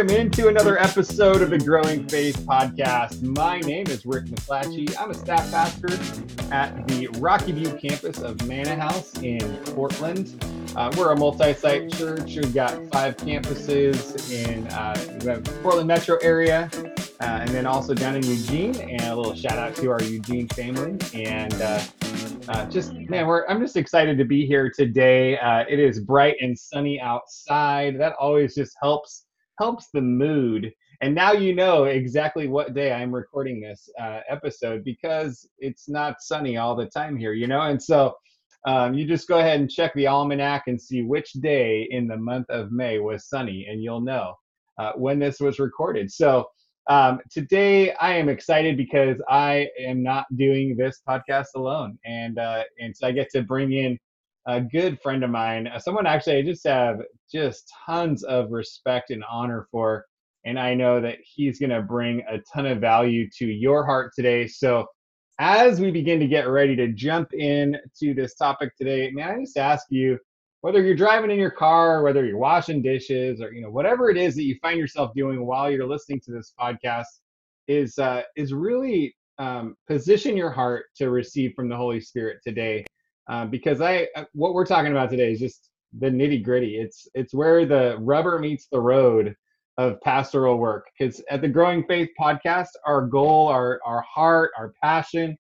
welcome 0.00 0.16
into 0.16 0.48
another 0.48 0.80
episode 0.80 1.42
of 1.42 1.50
the 1.50 1.58
Growing 1.58 2.08
Faith 2.08 2.38
Podcast. 2.46 3.22
My 3.22 3.60
name 3.60 3.86
is 3.88 4.06
Rick 4.06 4.24
McClatchy. 4.26 4.98
I'm 4.98 5.10
a 5.10 5.14
staff 5.14 5.50
pastor 5.50 5.92
at 6.50 6.88
the 6.88 7.08
Rocky 7.18 7.52
Butte 7.52 7.78
campus 7.78 8.18
of 8.22 8.42
Manna 8.46 8.76
House 8.76 9.12
in 9.18 9.40
Portland. 9.74 10.42
Uh, 10.74 10.90
we're 10.96 11.12
a 11.12 11.16
multi-site 11.16 11.92
church. 11.92 12.34
We've 12.34 12.54
got 12.54 12.70
five 12.90 13.18
campuses 13.18 14.32
in 14.32 14.66
uh, 14.68 14.94
the 15.18 15.42
Portland 15.62 15.88
metro 15.88 16.16
area, 16.22 16.70
uh, 17.20 17.24
and 17.24 17.50
then 17.50 17.66
also 17.66 17.92
down 17.92 18.16
in 18.16 18.24
Eugene. 18.24 18.76
And 18.76 19.02
a 19.02 19.14
little 19.14 19.34
shout 19.34 19.58
out 19.58 19.74
to 19.76 19.90
our 19.90 20.02
Eugene 20.02 20.48
family. 20.48 20.96
And 21.12 21.52
uh, 21.60 21.82
uh, 22.48 22.64
just 22.70 22.94
man, 22.94 23.26
we're 23.26 23.46
I'm 23.48 23.60
just 23.60 23.76
excited 23.76 24.16
to 24.16 24.24
be 24.24 24.46
here 24.46 24.72
today. 24.74 25.36
Uh, 25.36 25.64
it 25.68 25.78
is 25.78 26.00
bright 26.00 26.36
and 26.40 26.58
sunny 26.58 26.98
outside. 26.98 28.00
That 28.00 28.14
always 28.14 28.54
just 28.54 28.74
helps 28.80 29.26
helps 29.60 29.88
the 29.92 30.00
mood. 30.00 30.72
And 31.02 31.14
now 31.14 31.32
you 31.32 31.54
know 31.54 31.84
exactly 31.84 32.48
what 32.48 32.74
day 32.74 32.92
I'm 32.92 33.14
recording 33.14 33.60
this 33.60 33.90
uh, 34.00 34.20
episode 34.28 34.84
because 34.84 35.46
it's 35.58 35.86
not 35.86 36.20
sunny 36.20 36.56
all 36.56 36.74
the 36.74 36.86
time 36.86 37.14
here, 37.16 37.34
you 37.34 37.46
know. 37.46 37.60
And 37.60 37.82
so 37.82 38.14
um, 38.66 38.94
you 38.94 39.06
just 39.06 39.28
go 39.28 39.38
ahead 39.38 39.60
and 39.60 39.70
check 39.70 39.92
the 39.94 40.06
almanac 40.06 40.64
and 40.66 40.80
see 40.80 41.02
which 41.02 41.32
day 41.34 41.86
in 41.90 42.08
the 42.08 42.16
month 42.16 42.46
of 42.48 42.72
May 42.72 42.98
was 42.98 43.28
sunny, 43.28 43.66
and 43.70 43.82
you'll 43.82 44.00
know 44.00 44.34
uh, 44.78 44.92
when 44.94 45.18
this 45.18 45.40
was 45.40 45.58
recorded. 45.58 46.10
So 46.10 46.46
um, 46.88 47.20
today 47.30 47.92
I 47.94 48.14
am 48.14 48.28
excited 48.28 48.76
because 48.76 49.22
I 49.28 49.68
am 49.78 50.02
not 50.02 50.24
doing 50.36 50.74
this 50.76 51.00
podcast 51.06 51.48
alone, 51.54 51.98
and 52.04 52.38
uh, 52.38 52.64
and 52.78 52.96
so 52.96 53.06
I 53.06 53.12
get 53.12 53.28
to 53.32 53.42
bring 53.42 53.72
in 53.72 53.98
a 54.46 54.60
good 54.60 55.00
friend 55.00 55.22
of 55.24 55.30
mine, 55.30 55.66
uh, 55.66 55.78
someone 55.78 56.06
actually 56.06 56.36
I 56.36 56.42
just 56.42 56.66
have 56.66 57.00
just 57.30 57.72
tons 57.86 58.24
of 58.24 58.50
respect 58.50 59.10
and 59.10 59.24
honor 59.30 59.66
for, 59.70 60.06
and 60.44 60.58
I 60.58 60.74
know 60.74 61.00
that 61.00 61.18
he's 61.22 61.58
going 61.58 61.70
to 61.70 61.82
bring 61.82 62.22
a 62.28 62.38
ton 62.52 62.66
of 62.66 62.80
value 62.80 63.28
to 63.38 63.46
your 63.46 63.84
heart 63.84 64.12
today. 64.14 64.46
So 64.46 64.86
as 65.38 65.80
we 65.80 65.90
begin 65.90 66.20
to 66.20 66.26
get 66.26 66.48
ready 66.48 66.76
to 66.76 66.92
jump 66.92 67.32
in 67.32 67.76
to 67.98 68.14
this 68.14 68.34
topic 68.34 68.76
today, 68.76 69.10
may 69.10 69.22
I 69.22 69.40
just 69.40 69.56
ask 69.56 69.86
you 69.90 70.18
whether 70.60 70.82
you're 70.82 70.94
driving 70.94 71.30
in 71.30 71.38
your 71.38 71.50
car, 71.50 72.02
whether 72.02 72.26
you're 72.26 72.38
washing 72.38 72.82
dishes, 72.82 73.40
or 73.40 73.52
you 73.52 73.62
know 73.62 73.70
whatever 73.70 74.10
it 74.10 74.16
is 74.16 74.34
that 74.36 74.44
you 74.44 74.56
find 74.60 74.78
yourself 74.78 75.12
doing 75.14 75.44
while 75.46 75.70
you're 75.70 75.86
listening 75.86 76.20
to 76.20 76.32
this 76.32 76.52
podcast, 76.58 77.06
is 77.68 77.98
uh, 77.98 78.22
is 78.36 78.52
really 78.52 79.14
um, 79.38 79.74
position 79.86 80.36
your 80.36 80.50
heart 80.50 80.84
to 80.96 81.08
receive 81.10 81.54
from 81.54 81.70
the 81.70 81.76
Holy 81.76 82.00
Spirit 82.00 82.40
today, 82.46 82.84
uh, 83.30 83.46
because 83.46 83.80
I 83.80 84.08
uh, 84.16 84.24
what 84.32 84.54
we're 84.54 84.66
talking 84.66 84.90
about 84.90 85.08
today 85.08 85.32
is 85.32 85.38
just 85.38 85.70
the 85.98 86.08
nitty 86.08 86.42
gritty. 86.42 86.76
It's 86.76 87.06
it's 87.14 87.32
where 87.32 87.64
the 87.64 87.96
rubber 88.00 88.38
meets 88.40 88.66
the 88.70 88.80
road 88.80 89.36
of 89.78 90.00
pastoral 90.00 90.58
work. 90.58 90.88
Because 90.98 91.22
at 91.30 91.40
the 91.40 91.48
Growing 91.48 91.84
Faith 91.84 92.10
podcast, 92.20 92.68
our 92.86 93.06
goal, 93.06 93.46
our 93.46 93.80
our 93.86 94.02
heart, 94.02 94.50
our 94.58 94.74
passion 94.82 95.38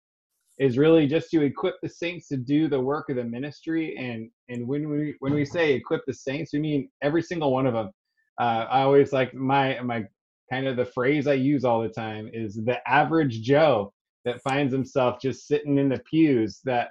is 0.59 0.77
really 0.77 1.07
just 1.07 1.29
to 1.31 1.41
equip 1.44 1.75
the 1.81 1.89
saints 1.89 2.27
to 2.27 2.35
do 2.38 2.67
the 2.67 2.79
work 2.79 3.09
of 3.09 3.16
the 3.16 3.23
ministry 3.23 3.95
and 3.97 4.29
and 4.49 4.67
when 4.67 4.89
we 4.89 5.16
when 5.19 5.33
we 5.33 5.45
say 5.45 5.73
equip 5.73 6.01
the 6.07 6.13
saints 6.13 6.51
we 6.51 6.59
mean 6.59 6.89
every 7.03 7.22
single 7.22 7.51
one 7.53 7.67
of 7.67 7.73
them 7.73 7.91
uh, 8.39 8.66
i 8.69 8.81
always 8.81 9.13
like 9.13 9.33
my 9.35 9.79
my 9.81 10.03
kind 10.51 10.67
of 10.67 10.75
the 10.75 10.85
phrase 10.85 11.27
i 11.27 11.33
use 11.33 11.63
all 11.63 11.81
the 11.81 11.89
time 11.89 12.27
is 12.33 12.55
the 12.66 12.79
average 12.89 13.41
joe 13.41 13.94
that 14.25 14.41
finds 14.41 14.73
himself 14.73 15.22
just 15.22 15.47
sitting 15.47 15.77
in 15.77 15.89
the 15.89 16.01
pews 16.09 16.59
that 16.66 16.89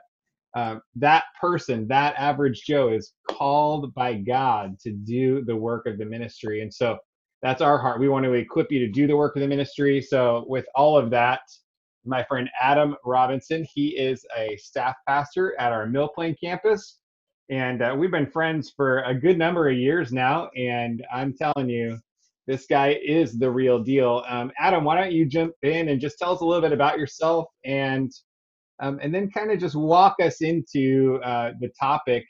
uh, 0.56 0.76
that 0.96 1.24
person 1.40 1.86
that 1.86 2.14
average 2.18 2.62
joe 2.66 2.88
is 2.88 3.12
called 3.30 3.94
by 3.94 4.14
god 4.14 4.78
to 4.80 4.90
do 4.90 5.44
the 5.44 5.56
work 5.56 5.86
of 5.86 5.98
the 5.98 6.04
ministry 6.04 6.62
and 6.62 6.72
so 6.72 6.98
that's 7.42 7.62
our 7.62 7.78
heart 7.78 8.00
we 8.00 8.08
want 8.08 8.24
to 8.24 8.32
equip 8.32 8.72
you 8.72 8.80
to 8.80 8.88
do 8.88 9.06
the 9.06 9.16
work 9.16 9.36
of 9.36 9.42
the 9.42 9.48
ministry 9.48 10.02
so 10.02 10.44
with 10.48 10.66
all 10.74 10.98
of 10.98 11.10
that 11.10 11.40
my 12.06 12.22
friend 12.24 12.48
Adam 12.60 12.96
Robinson. 13.04 13.66
He 13.72 13.88
is 13.88 14.24
a 14.36 14.56
staff 14.56 14.96
pastor 15.06 15.58
at 15.58 15.72
our 15.72 15.86
Mill 15.86 16.08
Plain 16.08 16.36
campus. 16.40 16.98
And 17.48 17.82
uh, 17.82 17.94
we've 17.96 18.10
been 18.10 18.30
friends 18.30 18.72
for 18.76 19.02
a 19.02 19.14
good 19.14 19.38
number 19.38 19.68
of 19.68 19.76
years 19.76 20.12
now. 20.12 20.50
And 20.56 21.04
I'm 21.12 21.32
telling 21.32 21.68
you, 21.68 21.98
this 22.46 22.66
guy 22.66 22.98
is 23.04 23.38
the 23.38 23.50
real 23.50 23.82
deal. 23.82 24.24
Um, 24.28 24.52
Adam, 24.58 24.84
why 24.84 25.00
don't 25.00 25.12
you 25.12 25.26
jump 25.26 25.52
in 25.62 25.88
and 25.88 26.00
just 26.00 26.18
tell 26.18 26.32
us 26.32 26.40
a 26.40 26.44
little 26.44 26.62
bit 26.62 26.72
about 26.72 26.98
yourself 26.98 27.46
and 27.64 28.12
um, 28.80 28.98
and 29.02 29.14
then 29.14 29.30
kind 29.30 29.50
of 29.50 29.58
just 29.58 29.74
walk 29.74 30.16
us 30.22 30.40
into 30.42 31.20
uh, 31.24 31.52
the 31.60 31.70
topic. 31.78 32.24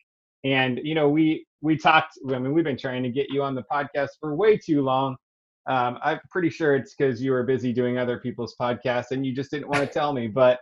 And 0.44 0.80
you 0.82 0.94
know, 0.94 1.08
we 1.08 1.46
we 1.60 1.76
talked. 1.76 2.18
I 2.28 2.38
mean, 2.38 2.52
we've 2.52 2.64
been 2.64 2.78
trying 2.78 3.02
to 3.02 3.10
get 3.10 3.26
you 3.30 3.42
on 3.42 3.54
the 3.54 3.64
podcast 3.70 4.10
for 4.20 4.36
way 4.36 4.56
too 4.56 4.82
long. 4.82 5.16
Um, 5.68 5.98
I'm 6.02 6.20
pretty 6.30 6.50
sure 6.50 6.76
it's 6.76 6.94
because 6.94 7.20
you 7.20 7.32
were 7.32 7.42
busy 7.42 7.72
doing 7.72 7.98
other 7.98 8.20
people's 8.20 8.54
podcasts 8.60 9.10
and 9.10 9.26
you 9.26 9.34
just 9.34 9.50
didn't 9.50 9.68
want 9.68 9.80
to 9.80 9.86
tell 9.86 10.12
me. 10.12 10.28
But 10.28 10.60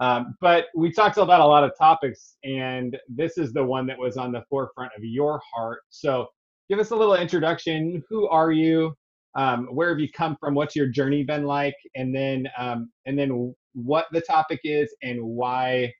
um, 0.00 0.36
but 0.40 0.66
we 0.76 0.92
talked 0.92 1.18
about 1.18 1.40
a 1.40 1.44
lot 1.46 1.64
of 1.64 1.72
topics, 1.78 2.36
and 2.44 2.96
this 3.08 3.38
is 3.38 3.52
the 3.52 3.64
one 3.64 3.86
that 3.86 3.98
was 3.98 4.16
on 4.16 4.32
the 4.32 4.42
forefront 4.50 4.92
of 4.96 5.04
your 5.04 5.40
heart. 5.52 5.80
So 5.90 6.26
give 6.68 6.78
us 6.78 6.90
a 6.90 6.96
little 6.96 7.14
introduction. 7.14 8.02
Who 8.08 8.28
are 8.28 8.52
you? 8.52 8.94
Um, 9.36 9.66
where 9.66 9.88
have 9.88 9.98
you 9.98 10.08
come 10.10 10.36
from? 10.38 10.54
What's 10.54 10.76
your 10.76 10.86
journey 10.86 11.24
been 11.24 11.44
like? 11.44 11.74
And 11.94 12.14
then 12.14 12.46
um, 12.58 12.90
and 13.06 13.18
then 13.18 13.54
what 13.74 14.06
the 14.12 14.20
topic 14.20 14.60
is 14.64 14.94
and 15.02 15.22
why 15.22 15.92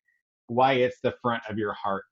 why 0.46 0.74
it's 0.74 0.98
the 1.02 1.14
front 1.22 1.42
of 1.48 1.58
your 1.58 1.72
heart. 1.72 2.04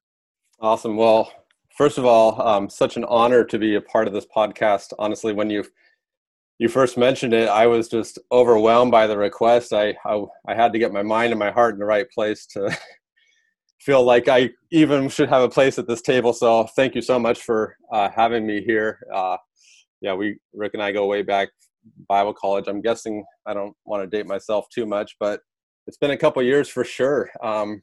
Awesome. 0.60 0.96
Well, 0.96 1.32
first 1.76 1.98
of 1.98 2.04
all, 2.04 2.40
um, 2.40 2.68
such 2.68 2.96
an 2.96 3.04
honor 3.04 3.44
to 3.44 3.58
be 3.58 3.74
a 3.74 3.80
part 3.80 4.06
of 4.06 4.14
this 4.14 4.26
podcast. 4.34 4.92
Honestly, 4.98 5.32
when 5.32 5.50
you've 5.50 5.70
you 6.58 6.68
first 6.68 6.96
mentioned 6.96 7.34
it, 7.34 7.48
I 7.48 7.66
was 7.66 7.88
just 7.88 8.18
overwhelmed 8.30 8.92
by 8.92 9.08
the 9.08 9.18
request. 9.18 9.72
I, 9.72 9.96
I, 10.06 10.22
I 10.46 10.54
had 10.54 10.72
to 10.72 10.78
get 10.78 10.92
my 10.92 11.02
mind 11.02 11.32
and 11.32 11.38
my 11.38 11.50
heart 11.50 11.74
in 11.74 11.80
the 11.80 11.84
right 11.84 12.08
place 12.10 12.46
to 12.48 12.76
feel 13.80 14.04
like 14.04 14.28
I 14.28 14.50
even 14.70 15.08
should 15.08 15.28
have 15.28 15.42
a 15.42 15.48
place 15.48 15.78
at 15.78 15.88
this 15.88 16.02
table. 16.02 16.32
So 16.32 16.68
thank 16.76 16.94
you 16.94 17.02
so 17.02 17.18
much 17.18 17.42
for 17.42 17.76
uh, 17.92 18.10
having 18.14 18.46
me 18.46 18.62
here. 18.62 19.00
Uh, 19.12 19.38
yeah, 20.00 20.14
we 20.14 20.36
Rick 20.52 20.74
and 20.74 20.82
I 20.82 20.92
go 20.92 21.06
way 21.06 21.22
back 21.22 21.48
Bible 22.08 22.32
college. 22.34 22.66
I'm 22.68 22.80
guessing 22.80 23.24
I 23.44 23.54
don't 23.54 23.74
want 23.84 24.08
to 24.08 24.16
date 24.16 24.28
myself 24.28 24.66
too 24.72 24.86
much, 24.86 25.16
but 25.18 25.40
it's 25.86 25.96
been 25.96 26.12
a 26.12 26.16
couple 26.16 26.42
years 26.42 26.68
for 26.68 26.84
sure. 26.84 27.30
Um, 27.42 27.82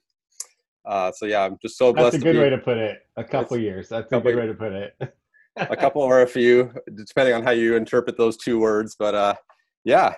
uh, 0.86 1.12
so 1.12 1.26
yeah, 1.26 1.44
I'm 1.44 1.58
just 1.62 1.78
so 1.78 1.94
blessed. 1.94 2.14
That's 2.14 2.24
a 2.24 2.34
good 2.34 2.40
way 2.40 2.50
to 2.50 2.58
put 2.58 2.78
it. 2.78 3.00
A 3.18 3.24
couple 3.24 3.58
years. 3.58 3.90
That's 3.90 4.12
a 4.12 4.20
good 4.20 4.36
way 4.36 4.48
to 4.48 4.54
put 4.54 4.72
it. 4.72 4.96
a 5.58 5.76
couple 5.76 6.02
or 6.02 6.22
a 6.22 6.28
few, 6.28 6.74
depending 6.96 7.36
on 7.36 7.44
how 7.44 7.52
you 7.52 7.76
interpret 7.76 8.18
those 8.18 8.38
two 8.38 8.60
words. 8.60 8.96
But 8.98 9.16
uh, 9.16 9.36
yeah. 9.84 10.16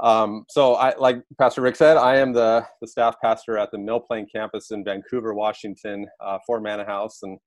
Um, 0.00 0.44
so 0.48 0.74
I, 0.74 0.94
like 0.96 1.22
Pastor 1.38 1.60
Rick 1.60 1.76
said, 1.76 1.96
I 1.96 2.16
am 2.16 2.32
the, 2.32 2.66
the 2.80 2.88
staff 2.88 3.14
pastor 3.22 3.58
at 3.58 3.70
the 3.70 3.78
Mill 3.78 4.00
Plain 4.00 4.26
campus 4.34 4.70
in 4.70 4.82
Vancouver, 4.84 5.34
Washington, 5.34 6.06
uh, 6.20 6.38
for 6.46 6.60
Manna 6.60 6.84
House. 6.84 7.20
And 7.22 7.38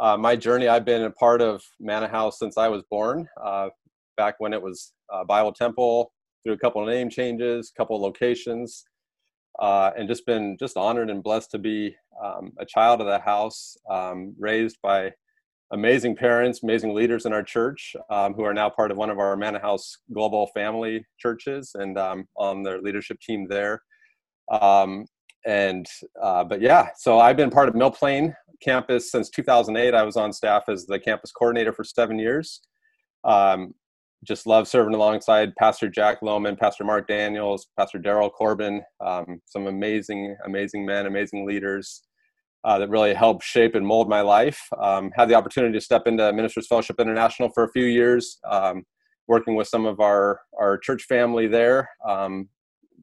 uh, 0.00 0.16
my 0.16 0.36
journey, 0.36 0.68
I've 0.68 0.84
been 0.84 1.02
a 1.02 1.10
part 1.10 1.42
of 1.42 1.62
Manna 1.80 2.08
House 2.08 2.38
since 2.38 2.56
I 2.56 2.68
was 2.68 2.82
born, 2.90 3.28
uh, 3.42 3.68
back 4.16 4.36
when 4.38 4.52
it 4.52 4.62
was 4.62 4.92
Bible 5.26 5.52
Temple, 5.52 6.12
through 6.44 6.54
a 6.54 6.58
couple 6.58 6.80
of 6.80 6.88
name 6.88 7.10
changes, 7.10 7.72
a 7.74 7.78
couple 7.78 7.96
of 7.96 8.02
locations, 8.02 8.84
uh, 9.58 9.90
and 9.96 10.08
just 10.08 10.26
been 10.26 10.56
just 10.58 10.76
honored 10.76 11.10
and 11.10 11.22
blessed 11.22 11.50
to 11.52 11.58
be 11.58 11.94
um, 12.22 12.52
a 12.58 12.66
child 12.66 13.00
of 13.00 13.06
that 13.06 13.22
house, 13.22 13.76
um, 13.90 14.34
raised 14.38 14.78
by 14.82 15.12
amazing 15.72 16.16
parents, 16.16 16.62
amazing 16.62 16.94
leaders 16.94 17.26
in 17.26 17.32
our 17.32 17.42
church 17.42 17.96
um, 18.10 18.34
who 18.34 18.44
are 18.44 18.54
now 18.54 18.68
part 18.68 18.90
of 18.90 18.96
one 18.96 19.10
of 19.10 19.18
our 19.18 19.36
Manna 19.36 19.58
House 19.58 19.98
Global 20.12 20.48
Family 20.48 21.04
churches 21.18 21.72
and 21.74 21.98
um, 21.98 22.26
on 22.36 22.62
their 22.62 22.80
leadership 22.80 23.18
team 23.20 23.46
there. 23.48 23.82
Um, 24.50 25.06
and 25.46 25.86
uh, 26.22 26.44
but 26.44 26.60
yeah, 26.60 26.88
so 26.96 27.18
I've 27.18 27.36
been 27.36 27.50
part 27.50 27.68
of 27.68 27.74
Mill 27.74 27.90
Plain 27.90 28.34
campus 28.62 29.10
since 29.10 29.28
2008. 29.30 29.94
I 29.94 30.02
was 30.02 30.16
on 30.16 30.32
staff 30.32 30.64
as 30.68 30.86
the 30.86 30.98
campus 30.98 31.32
coordinator 31.32 31.72
for 31.72 31.84
seven 31.84 32.18
years. 32.18 32.60
Um, 33.24 33.74
just 34.26 34.46
love 34.46 34.66
serving 34.66 34.94
alongside 34.94 35.54
Pastor 35.56 35.88
Jack 35.88 36.20
Lohman, 36.22 36.58
Pastor 36.58 36.84
Mark 36.84 37.06
Daniels, 37.06 37.66
Pastor 37.78 37.98
Daryl 37.98 38.32
Corbin, 38.32 38.82
um, 39.04 39.40
some 39.44 39.66
amazing, 39.66 40.36
amazing 40.46 40.84
men, 40.86 41.06
amazing 41.06 41.46
leaders 41.46 42.02
uh, 42.64 42.78
that 42.78 42.88
really 42.88 43.14
helped 43.14 43.44
shape 43.44 43.74
and 43.74 43.86
mold 43.86 44.08
my 44.08 44.22
life. 44.22 44.60
Um, 44.80 45.10
had 45.14 45.28
the 45.28 45.34
opportunity 45.34 45.74
to 45.74 45.84
step 45.84 46.06
into 46.06 46.32
Ministers 46.32 46.66
Fellowship 46.66 46.98
International 46.98 47.50
for 47.50 47.64
a 47.64 47.70
few 47.70 47.84
years, 47.84 48.38
um, 48.50 48.84
working 49.28 49.54
with 49.54 49.68
some 49.68 49.84
of 49.84 50.00
our, 50.00 50.40
our 50.58 50.78
church 50.78 51.04
family 51.04 51.46
there. 51.46 51.88
Um, 52.06 52.48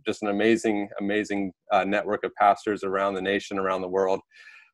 just 0.05 0.23
an 0.23 0.29
amazing, 0.29 0.89
amazing 0.99 1.51
uh, 1.71 1.83
network 1.83 2.23
of 2.23 2.33
pastors 2.35 2.83
around 2.83 3.13
the 3.13 3.21
nation, 3.21 3.59
around 3.59 3.81
the 3.81 3.87
world. 3.87 4.19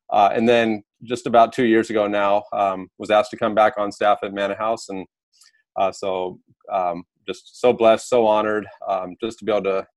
Uh, 0.10 0.30
and 0.34 0.48
then 0.48 0.84
just 1.04 1.28
about 1.28 1.52
two 1.52 1.66
years 1.66 1.90
ago 1.90 2.08
now, 2.08 2.44
um, 2.54 2.88
was 2.98 3.12
asked 3.12 3.32
to 3.32 3.38
come 3.38 3.54
back 3.54 3.74
on 3.78 3.92
staff 3.92 4.20
at 4.24 4.34
Manna 4.34 4.56
House. 4.56 4.88
And 4.88 5.06
uh, 5.78 5.92
so 5.92 6.40
um, 6.72 7.04
just 7.28 7.60
so 7.60 7.74
blessed, 7.74 8.10
so 8.10 8.26
honored 8.26 8.68
um, 8.88 9.16
just 9.22 9.40
to 9.40 9.46
be 9.46 9.52
able 9.52 9.64
to 9.64 9.88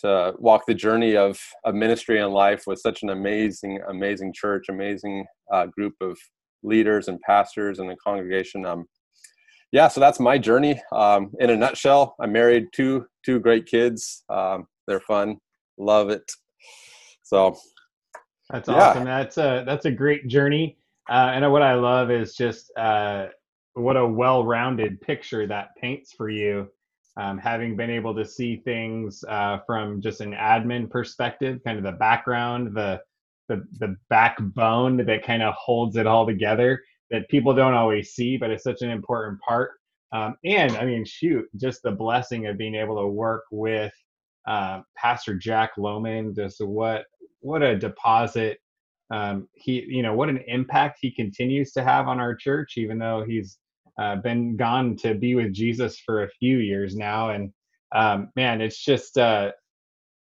to 0.00 0.32
walk 0.38 0.62
the 0.66 0.74
journey 0.74 1.16
of, 1.16 1.40
of 1.64 1.74
ministry 1.74 2.20
and 2.20 2.32
life 2.32 2.62
with 2.66 2.78
such 2.78 3.02
an 3.02 3.10
amazing, 3.10 3.80
amazing 3.88 4.32
church, 4.32 4.66
amazing 4.68 5.26
uh, 5.52 5.66
group 5.66 5.94
of 6.00 6.16
leaders 6.62 7.08
and 7.08 7.20
pastors 7.22 7.78
and 7.78 7.90
the 7.90 7.96
congregation. 7.96 8.64
Um, 8.64 8.86
yeah, 9.72 9.88
so 9.88 10.00
that's 10.00 10.20
my 10.20 10.38
journey. 10.38 10.80
Um, 10.92 11.32
in 11.40 11.50
a 11.50 11.56
nutshell, 11.56 12.14
I'm 12.20 12.32
married, 12.32 12.68
two 12.72 13.06
two 13.24 13.38
great 13.38 13.66
kids. 13.66 14.24
Um, 14.30 14.66
they're 14.86 15.00
fun, 15.00 15.36
love 15.76 16.08
it. 16.10 16.30
So 17.22 17.58
that's 18.50 18.68
awesome. 18.68 19.06
Yeah. 19.06 19.18
That's 19.18 19.36
a 19.36 19.64
that's 19.66 19.84
a 19.84 19.90
great 19.90 20.26
journey. 20.28 20.78
Uh, 21.10 21.32
and 21.34 21.50
what 21.52 21.62
I 21.62 21.74
love 21.74 22.10
is 22.10 22.34
just 22.34 22.70
uh, 22.78 23.26
what 23.78 23.96
a 23.96 24.06
well-rounded 24.06 25.00
picture 25.00 25.46
that 25.46 25.76
paints 25.80 26.12
for 26.12 26.28
you. 26.28 26.68
Um, 27.16 27.38
having 27.38 27.76
been 27.76 27.90
able 27.90 28.14
to 28.14 28.24
see 28.24 28.56
things 28.56 29.24
uh, 29.28 29.58
from 29.66 30.00
just 30.00 30.20
an 30.20 30.32
admin 30.32 30.88
perspective, 30.88 31.60
kind 31.64 31.78
of 31.78 31.84
the 31.84 31.92
background, 31.92 32.76
the 32.76 33.00
the 33.48 33.64
the 33.80 33.96
backbone 34.10 34.98
that 34.98 35.24
kind 35.24 35.42
of 35.42 35.54
holds 35.54 35.96
it 35.96 36.06
all 36.06 36.26
together 36.26 36.80
that 37.10 37.28
people 37.28 37.54
don't 37.54 37.74
always 37.74 38.12
see, 38.12 38.36
but 38.36 38.50
it's 38.50 38.64
such 38.64 38.82
an 38.82 38.90
important 38.90 39.40
part. 39.40 39.72
Um, 40.12 40.36
and 40.44 40.76
I 40.76 40.84
mean, 40.84 41.04
shoot, 41.04 41.46
just 41.56 41.82
the 41.82 41.90
blessing 41.90 42.46
of 42.46 42.58
being 42.58 42.74
able 42.74 43.00
to 43.00 43.08
work 43.08 43.44
with 43.50 43.92
uh, 44.46 44.82
Pastor 44.96 45.34
Jack 45.34 45.72
Lohman. 45.78 46.36
Just 46.36 46.60
what 46.64 47.04
what 47.40 47.62
a 47.62 47.76
deposit 47.76 48.58
um, 49.10 49.48
he, 49.54 49.84
you 49.88 50.02
know, 50.02 50.14
what 50.14 50.28
an 50.28 50.42
impact 50.46 50.98
he 51.00 51.10
continues 51.10 51.72
to 51.72 51.82
have 51.82 52.08
on 52.08 52.20
our 52.20 52.34
church, 52.34 52.74
even 52.76 52.98
though 52.98 53.24
he's 53.26 53.58
uh, 53.98 54.16
been 54.16 54.56
gone 54.56 54.96
to 54.96 55.14
be 55.14 55.34
with 55.34 55.52
Jesus 55.52 55.98
for 55.98 56.24
a 56.24 56.30
few 56.30 56.58
years 56.58 56.96
now. 56.96 57.30
And 57.30 57.52
um, 57.94 58.30
man, 58.36 58.60
it's 58.60 58.84
just 58.84 59.18
uh, 59.18 59.52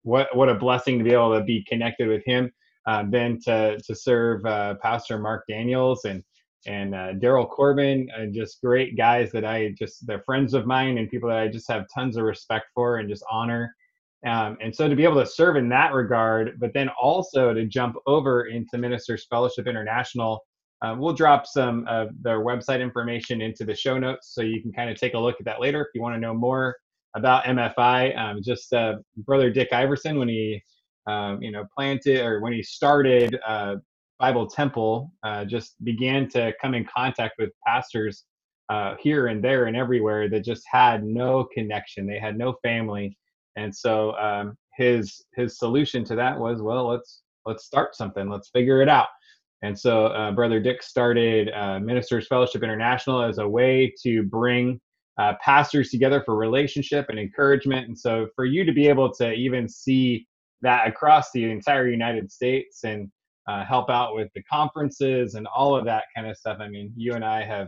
what 0.03 0.35
what 0.35 0.49
a 0.49 0.55
blessing 0.55 0.97
to 0.97 1.03
be 1.03 1.13
able 1.13 1.37
to 1.37 1.43
be 1.43 1.63
connected 1.67 2.07
with 2.07 2.23
him. 2.25 2.51
Uh, 2.87 3.03
then 3.09 3.37
to 3.45 3.77
to 3.85 3.95
serve 3.95 4.45
uh, 4.45 4.75
Pastor 4.81 5.19
Mark 5.19 5.43
Daniels 5.49 6.05
and 6.05 6.23
and 6.65 6.95
uh, 6.95 7.13
Daryl 7.13 7.47
Corbin, 7.47 8.09
uh, 8.17 8.25
just 8.31 8.61
great 8.61 8.97
guys 8.97 9.31
that 9.31 9.45
I 9.45 9.73
just 9.77 10.05
they're 10.07 10.23
friends 10.25 10.53
of 10.53 10.65
mine 10.65 10.97
and 10.97 11.09
people 11.09 11.29
that 11.29 11.39
I 11.39 11.47
just 11.47 11.69
have 11.69 11.85
tons 11.93 12.17
of 12.17 12.23
respect 12.23 12.65
for 12.73 12.97
and 12.97 13.09
just 13.09 13.23
honor. 13.29 13.73
Um, 14.25 14.57
and 14.61 14.75
so 14.75 14.89
to 14.89 14.95
be 14.95 15.03
able 15.03 15.21
to 15.21 15.29
serve 15.29 15.57
in 15.57 15.69
that 15.69 15.93
regard, 15.93 16.59
but 16.59 16.73
then 16.73 16.89
also 17.01 17.53
to 17.53 17.65
jump 17.65 17.95
over 18.07 18.47
into 18.47 18.77
Ministers 18.77 19.27
Fellowship 19.29 19.67
International, 19.67 20.39
uh, 20.81 20.95
we'll 20.97 21.13
drop 21.13 21.47
some 21.47 21.85
of 21.87 22.09
their 22.21 22.39
website 22.39 22.81
information 22.81 23.41
into 23.41 23.65
the 23.65 23.75
show 23.75 23.97
notes 23.97 24.33
so 24.33 24.41
you 24.41 24.61
can 24.61 24.71
kind 24.71 24.89
of 24.89 24.97
take 24.97 25.15
a 25.15 25.19
look 25.19 25.35
at 25.39 25.45
that 25.45 25.59
later 25.59 25.81
if 25.81 25.87
you 25.95 26.01
want 26.01 26.15
to 26.15 26.19
know 26.19 26.33
more 26.33 26.75
about 27.15 27.45
MFI. 27.45 28.17
Um, 28.17 28.41
just 28.43 28.71
uh, 28.73 28.95
Brother 29.17 29.49
Dick 29.49 29.69
Iverson, 29.73 30.19
when 30.19 30.27
he 30.27 30.61
um, 31.07 31.41
you 31.41 31.51
know 31.51 31.65
planted 31.75 32.23
or 32.23 32.41
when 32.41 32.53
he 32.53 32.61
started 32.61 33.39
uh, 33.47 33.75
Bible 34.19 34.47
Temple 34.47 35.11
uh, 35.23 35.45
just 35.45 35.83
began 35.83 36.27
to 36.29 36.53
come 36.61 36.73
in 36.73 36.85
contact 36.85 37.35
with 37.39 37.49
pastors 37.65 38.25
uh, 38.69 38.95
here 38.99 39.27
and 39.27 39.43
there 39.43 39.65
and 39.65 39.77
everywhere 39.77 40.29
that 40.29 40.43
just 40.43 40.63
had 40.69 41.03
no 41.03 41.47
connection. 41.53 42.05
They 42.05 42.19
had 42.19 42.37
no 42.37 42.55
family, 42.61 43.17
and 43.55 43.73
so 43.75 44.15
um, 44.17 44.57
his 44.75 45.25
his 45.35 45.57
solution 45.57 46.03
to 46.05 46.15
that 46.15 46.37
was, 46.37 46.61
well, 46.61 46.87
let's 46.87 47.23
let's 47.45 47.65
start 47.65 47.95
something. 47.95 48.29
Let's 48.29 48.49
figure 48.49 48.81
it 48.81 48.89
out. 48.89 49.07
And 49.63 49.77
so 49.77 50.07
uh, 50.07 50.31
Brother 50.31 50.59
Dick 50.59 50.83
started 50.83 51.49
uh, 51.51 51.79
Ministers 51.79 52.27
Fellowship 52.27 52.63
International 52.63 53.23
as 53.23 53.39
a 53.39 53.47
way 53.47 53.93
to 54.03 54.23
bring 54.23 54.79
uh, 55.17 55.33
pastors 55.43 55.89
together 55.89 56.21
for 56.25 56.35
relationship 56.35 57.07
and 57.09 57.17
encouragement. 57.17 57.87
And 57.87 57.97
so 57.97 58.27
for 58.35 58.45
you 58.45 58.63
to 58.63 58.71
be 58.71 58.87
able 58.87 59.11
to 59.15 59.33
even 59.33 59.67
see 59.67 60.27
that 60.61 60.87
across 60.87 61.31
the 61.31 61.49
entire 61.49 61.87
United 61.87 62.31
States 62.31 62.83
and 62.83 63.09
uh, 63.47 63.63
help 63.65 63.89
out 63.89 64.13
with 64.13 64.29
the 64.35 64.43
conferences 64.43 65.35
and 65.35 65.47
all 65.47 65.75
of 65.75 65.85
that 65.85 66.03
kind 66.15 66.27
of 66.27 66.37
stuff. 66.37 66.57
I 66.59 66.67
mean, 66.67 66.91
you 66.95 67.13
and 67.13 67.25
I 67.25 67.43
have 67.43 67.67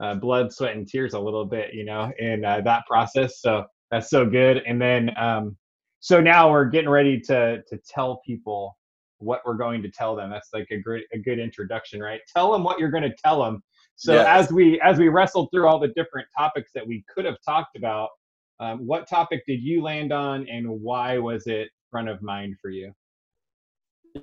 uh, 0.00 0.14
blood, 0.14 0.52
sweat, 0.52 0.74
and 0.74 0.88
tears 0.88 1.14
a 1.14 1.20
little 1.20 1.44
bit, 1.44 1.74
you 1.74 1.84
know, 1.84 2.10
in 2.18 2.44
uh, 2.44 2.62
that 2.62 2.86
process. 2.86 3.40
So 3.40 3.64
that's 3.90 4.08
so 4.08 4.24
good. 4.24 4.62
And 4.66 4.80
then, 4.80 5.10
um, 5.18 5.56
so 6.00 6.20
now 6.20 6.50
we're 6.50 6.64
getting 6.64 6.88
ready 6.88 7.20
to 7.20 7.62
to 7.68 7.78
tell 7.86 8.22
people 8.24 8.78
what 9.20 9.42
we're 9.44 9.54
going 9.54 9.82
to 9.82 9.90
tell 9.90 10.16
them. 10.16 10.30
That's 10.30 10.50
like 10.52 10.68
a 10.70 10.78
great 10.78 11.04
a 11.12 11.18
good 11.18 11.38
introduction, 11.38 12.00
right? 12.00 12.20
Tell 12.34 12.52
them 12.52 12.64
what 12.64 12.78
you're 12.78 12.90
going 12.90 13.04
to 13.04 13.14
tell 13.22 13.42
them. 13.42 13.62
So 13.96 14.14
yes. 14.14 14.26
as 14.26 14.52
we 14.52 14.80
as 14.80 14.98
we 14.98 15.08
wrestled 15.08 15.48
through 15.52 15.68
all 15.68 15.78
the 15.78 15.88
different 15.88 16.26
topics 16.36 16.70
that 16.74 16.86
we 16.86 17.04
could 17.14 17.24
have 17.24 17.36
talked 17.46 17.76
about, 17.76 18.08
um, 18.58 18.86
what 18.86 19.08
topic 19.08 19.42
did 19.46 19.62
you 19.62 19.82
land 19.82 20.12
on, 20.12 20.48
and 20.48 20.68
why 20.68 21.18
was 21.18 21.46
it 21.46 21.68
front 21.90 22.08
of 22.08 22.22
mind 22.22 22.56
for 22.60 22.70
you? 22.70 22.92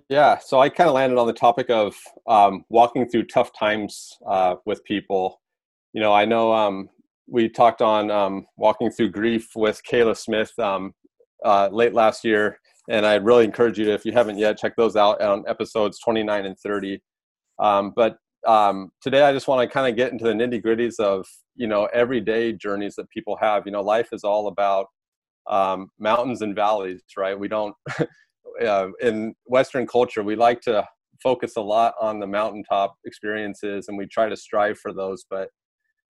Yeah, 0.10 0.38
so 0.38 0.60
I 0.60 0.70
kind 0.70 0.90
of 0.90 0.96
landed 0.96 1.18
on 1.18 1.28
the 1.28 1.34
topic 1.34 1.70
of 1.70 1.96
um, 2.28 2.66
walking 2.70 3.08
through 3.08 3.26
tough 3.26 3.52
times 3.58 4.18
uh, 4.28 4.56
with 4.66 4.84
people. 4.84 5.42
You 5.94 6.02
know, 6.02 6.14
I 6.14 6.26
know 6.26 6.54
um, 6.54 6.90
we 7.28 7.50
talked 7.50 7.82
on 7.82 8.12
um, 8.12 8.46
walking 8.58 8.92
through 8.92 9.12
grief 9.12 9.50
with 9.56 9.82
Kayla 9.90 10.18
Smith 10.18 10.58
um, 10.60 10.94
uh, 11.44 11.70
late 11.72 11.94
last 11.94 12.24
year, 12.24 12.60
and 12.88 13.06
I 13.06 13.16
really 13.16 13.46
encourage 13.46 13.78
you 13.78 13.86
to, 13.86 13.94
if 13.94 14.06
you 14.06 14.12
haven't 14.12 14.38
yet, 14.38 14.58
check 14.58 14.76
those 14.76 14.96
out 14.96 15.22
on 15.22 15.44
episodes 15.48 16.00
29 16.00 16.46
and 16.46 16.58
30. 16.58 17.02
Um, 17.60 17.94
but 17.96 18.18
um, 18.48 18.92
today, 19.02 19.24
I 19.24 19.34
just 19.34 19.48
want 19.48 19.68
to 19.68 19.74
kind 19.74 19.90
of 19.90 19.98
get 19.98 20.12
into 20.12 20.24
the 20.24 20.34
nitty 20.34 20.64
gritties 20.64 21.00
of 21.00 21.26
you 21.56 21.68
know 21.68 21.86
everyday 21.94 22.54
journeys 22.54 22.96
that 22.96 23.10
people 23.10 23.38
have. 23.42 23.64
You 23.66 23.72
know, 23.72 23.82
life 23.82 24.10
is 24.12 24.24
all 24.24 24.48
about 24.48 24.88
mountains 26.00 26.42
and 26.42 26.56
valleys, 26.56 27.02
right? 27.18 27.38
We 27.38 27.48
don't 27.48 27.76
uh, 28.66 28.88
in 29.02 29.36
Western 29.46 29.88
culture, 29.88 30.24
we 30.24 30.36
like 30.36 30.62
to 30.62 30.88
focus 31.22 31.56
a 31.56 31.62
lot 31.62 31.96
on 32.00 32.20
the 32.20 32.28
mountaintop 32.28 32.96
experiences 33.06 33.88
and 33.88 33.98
we 33.98 34.06
try 34.06 34.30
to 34.30 34.38
strive 34.38 34.78
for 34.78 34.94
those. 34.94 35.26
But 35.30 35.50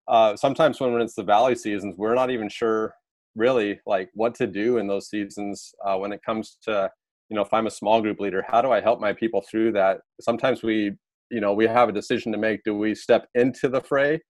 uh, 0.08 0.36
sometimes 0.36 0.80
when 0.80 1.00
it's 1.00 1.14
the 1.14 1.22
valley 1.22 1.54
seasons, 1.54 1.96
we're 1.96 2.14
not 2.14 2.30
even 2.30 2.48
sure 2.48 2.94
really 3.36 3.78
like 3.86 4.10
what 4.14 4.34
to 4.36 4.46
do 4.46 4.78
in 4.78 4.86
those 4.86 5.08
seasons 5.08 5.72
uh, 5.84 5.96
when 5.96 6.12
it 6.12 6.20
comes 6.24 6.58
to, 6.62 6.90
you 7.28 7.36
know, 7.36 7.42
if 7.42 7.52
I'm 7.52 7.66
a 7.66 7.70
small 7.70 8.00
group 8.00 8.18
leader, 8.18 8.44
how 8.48 8.62
do 8.62 8.72
I 8.72 8.80
help 8.80 9.00
my 9.00 9.12
people 9.12 9.44
through 9.48 9.72
that? 9.72 9.98
Sometimes 10.20 10.62
we, 10.62 10.92
you 11.30 11.40
know, 11.40 11.52
we 11.52 11.66
have 11.66 11.88
a 11.88 11.92
decision 11.92 12.32
to 12.32 12.38
make. 12.38 12.64
Do 12.64 12.76
we 12.76 12.94
step 12.94 13.28
into 13.34 13.68
the 13.68 13.80
fray 13.80 14.20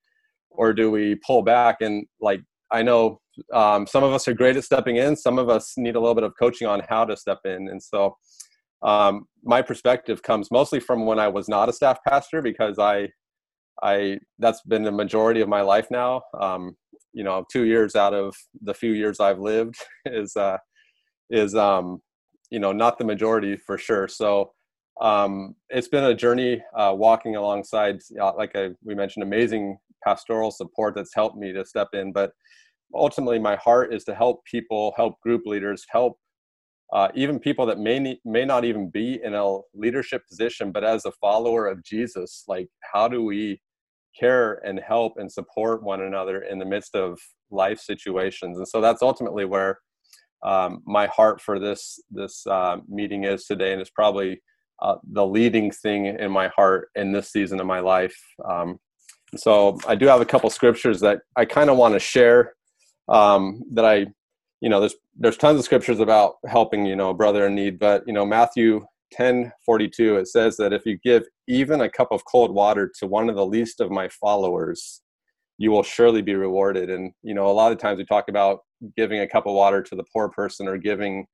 or 0.50 0.72
do 0.72 0.90
we 0.90 1.14
pull 1.26 1.42
back? 1.42 1.76
And 1.80 2.06
like, 2.20 2.40
I 2.70 2.82
know 2.82 3.20
um, 3.52 3.86
some 3.86 4.04
of 4.04 4.12
us 4.12 4.26
are 4.28 4.34
great 4.34 4.56
at 4.56 4.64
stepping 4.64 4.96
in 4.96 5.16
some 5.16 5.38
of 5.38 5.48
us 5.48 5.74
need 5.76 5.96
a 5.96 6.00
little 6.00 6.14
bit 6.14 6.24
of 6.24 6.32
coaching 6.38 6.66
on 6.66 6.82
how 6.88 7.04
to 7.04 7.16
step 7.16 7.38
in 7.44 7.68
and 7.68 7.82
so 7.82 8.16
um, 8.82 9.26
my 9.42 9.62
perspective 9.62 10.22
comes 10.22 10.50
mostly 10.50 10.80
from 10.80 11.06
when 11.06 11.18
i 11.18 11.28
was 11.28 11.48
not 11.48 11.68
a 11.68 11.72
staff 11.72 11.98
pastor 12.06 12.42
because 12.42 12.78
i 12.78 13.08
i 13.82 14.18
that's 14.38 14.62
been 14.62 14.82
the 14.82 14.92
majority 14.92 15.40
of 15.40 15.48
my 15.48 15.60
life 15.60 15.86
now 15.90 16.22
um, 16.40 16.76
you 17.16 17.24
know 17.24 17.44
two 17.50 17.64
years 17.64 17.96
out 17.96 18.14
of 18.14 18.36
the 18.62 18.74
few 18.74 18.92
years 18.92 19.20
i've 19.20 19.40
lived 19.40 19.76
is 20.06 20.36
uh 20.36 20.58
is 21.30 21.54
um 21.54 22.00
you 22.50 22.58
know 22.58 22.72
not 22.72 22.98
the 22.98 23.04
majority 23.04 23.56
for 23.56 23.78
sure. 23.78 24.08
So 24.08 24.52
um, 25.00 25.54
it's 25.68 25.88
been 25.88 26.04
a 26.04 26.14
journey 26.14 26.62
uh, 26.76 26.94
walking 26.96 27.36
alongside 27.36 28.00
uh, 28.20 28.32
like 28.36 28.52
I, 28.54 28.70
we 28.84 28.94
mentioned 28.94 29.22
amazing 29.22 29.78
pastoral 30.04 30.50
support 30.50 30.94
that's 30.94 31.14
helped 31.14 31.36
me 31.36 31.52
to 31.52 31.64
step 31.64 31.88
in. 31.92 32.12
But 32.12 32.32
ultimately 32.94 33.38
my 33.38 33.56
heart 33.56 33.92
is 33.92 34.04
to 34.04 34.14
help 34.14 34.44
people 34.44 34.94
help 34.96 35.20
group 35.20 35.42
leaders 35.44 35.84
help 35.90 36.18
uh, 36.92 37.08
even 37.16 37.40
people 37.40 37.66
that 37.66 37.80
may 37.80 37.98
need, 37.98 38.18
may 38.24 38.44
not 38.44 38.64
even 38.64 38.88
be 38.88 39.18
in 39.24 39.34
a 39.34 39.58
leadership 39.74 40.22
position 40.28 40.70
but 40.70 40.84
as 40.84 41.04
a 41.04 41.10
follower 41.20 41.66
of 41.66 41.82
jesus 41.82 42.44
like 42.46 42.68
how 42.92 43.08
do 43.08 43.24
we 43.24 43.60
care 44.18 44.54
and 44.64 44.80
help 44.80 45.14
and 45.16 45.30
support 45.30 45.82
one 45.82 46.02
another 46.02 46.42
in 46.42 46.58
the 46.58 46.64
midst 46.64 46.94
of 46.94 47.18
life 47.50 47.80
situations. 47.80 48.58
And 48.58 48.66
so 48.66 48.80
that's 48.80 49.02
ultimately 49.02 49.44
where 49.44 49.78
um, 50.44 50.82
my 50.86 51.06
heart 51.06 51.40
for 51.40 51.58
this 51.58 51.98
this 52.10 52.46
uh, 52.46 52.76
meeting 52.88 53.24
is 53.24 53.46
today 53.46 53.72
and 53.72 53.80
it's 53.80 53.90
probably 53.90 54.42
uh, 54.82 54.96
the 55.12 55.26
leading 55.26 55.70
thing 55.70 56.06
in 56.06 56.30
my 56.30 56.48
heart 56.48 56.88
in 56.94 57.12
this 57.12 57.30
season 57.30 57.60
of 57.60 57.66
my 57.66 57.80
life. 57.80 58.16
Um, 58.48 58.78
so 59.36 59.76
i 59.88 59.96
do 59.96 60.06
have 60.06 60.20
a 60.20 60.24
couple 60.24 60.48
scriptures 60.48 61.00
that 61.00 61.18
i 61.34 61.44
kind 61.44 61.68
of 61.68 61.76
want 61.76 61.92
to 61.92 61.98
share 61.98 62.54
um, 63.08 63.62
that 63.72 63.84
I, 63.84 64.06
you 64.60 64.68
know, 64.68 64.80
there's 64.80 64.94
there's 65.18 65.36
tons 65.36 65.58
of 65.58 65.64
scriptures 65.64 66.00
about 66.00 66.34
helping, 66.46 66.84
you 66.86 66.96
know, 66.96 67.10
a 67.10 67.14
brother 67.14 67.46
in 67.46 67.54
need, 67.54 67.78
but 67.78 68.02
you 68.06 68.12
know, 68.12 68.26
Matthew 68.26 68.84
10 69.12 69.52
42 69.64 70.16
it 70.16 70.28
says 70.28 70.56
that 70.56 70.72
if 70.72 70.84
you 70.84 70.98
give 71.04 71.24
even 71.48 71.80
a 71.80 71.88
cup 71.88 72.08
of 72.10 72.24
cold 72.24 72.52
water 72.52 72.90
to 72.98 73.06
one 73.06 73.28
of 73.28 73.36
the 73.36 73.46
least 73.46 73.80
of 73.80 73.90
my 73.90 74.08
followers 74.08 75.02
you 75.58 75.70
will 75.70 75.82
surely 75.82 76.22
be 76.22 76.34
rewarded. 76.34 76.90
And 76.90 77.12
you 77.22 77.34
know 77.34 77.46
a 77.46 77.52
lot 77.52 77.72
of 77.72 77.78
times 77.78 77.98
we 77.98 78.04
talk 78.04 78.28
about 78.28 78.60
giving 78.96 79.20
a 79.20 79.28
cup 79.28 79.46
of 79.46 79.54
water 79.54 79.82
to 79.82 79.96
the 79.96 80.04
poor 80.12 80.28
person 80.28 80.68
or 80.68 80.76
giving 80.76 81.26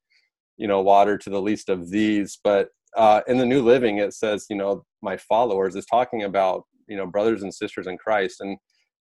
you 0.57 0.69
know 0.69 0.81
water 0.81 1.19
to 1.19 1.31
the 1.31 1.41
least 1.41 1.69
of 1.69 1.91
these 1.91 2.38
but 2.45 2.69
uh, 2.97 3.23
in 3.26 3.38
the 3.38 3.47
new 3.47 3.62
living 3.62 3.99
it 3.99 4.14
says 4.14 4.47
you 4.50 4.57
know 4.57 4.85
my 5.00 5.17
followers 5.17 5.75
is 5.75 5.87
talking 5.87 6.23
about 6.25 6.62
you 6.88 6.97
know 6.97 7.07
brothers 7.07 7.43
and 7.43 7.52
sisters 7.52 7.87
in 7.87 7.97
christ. 7.99 8.41
And 8.41 8.57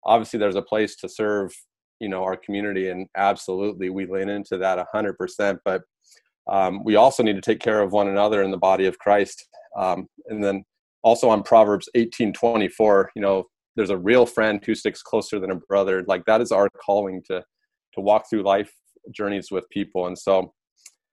obviously 0.04 0.38
there's 0.38 0.56
a 0.56 0.62
place 0.62 0.96
to 0.96 1.08
serve 1.08 1.52
you 2.00 2.08
know 2.08 2.22
our 2.22 2.36
community 2.36 2.88
and 2.88 3.06
absolutely 3.16 3.88
we 3.90 4.06
lean 4.06 4.28
into 4.28 4.58
that 4.58 4.84
100% 4.94 5.58
but 5.64 5.82
um, 6.48 6.82
we 6.84 6.96
also 6.96 7.22
need 7.22 7.36
to 7.36 7.42
take 7.42 7.60
care 7.60 7.82
of 7.82 7.92
one 7.92 8.08
another 8.08 8.42
in 8.42 8.50
the 8.50 8.58
body 8.58 8.86
of 8.86 8.98
christ. 8.98 9.46
Um, 9.76 10.08
and 10.26 10.42
then 10.42 10.64
also 11.02 11.28
on 11.28 11.42
proverbs 11.42 11.88
18 11.94 12.32
24 12.32 13.10
you 13.14 13.22
know 13.22 13.46
there's 13.78 13.90
a 13.90 13.96
real 13.96 14.26
friend 14.26 14.60
who 14.66 14.74
sticks 14.74 15.02
closer 15.02 15.38
than 15.38 15.52
a 15.52 15.54
brother. 15.54 16.04
Like 16.08 16.24
that 16.24 16.40
is 16.40 16.50
our 16.50 16.68
calling 16.68 17.22
to 17.28 17.44
to 17.94 18.00
walk 18.00 18.28
through 18.28 18.42
life 18.42 18.70
journeys 19.12 19.52
with 19.52 19.68
people. 19.70 20.08
And 20.08 20.18
so 20.18 20.52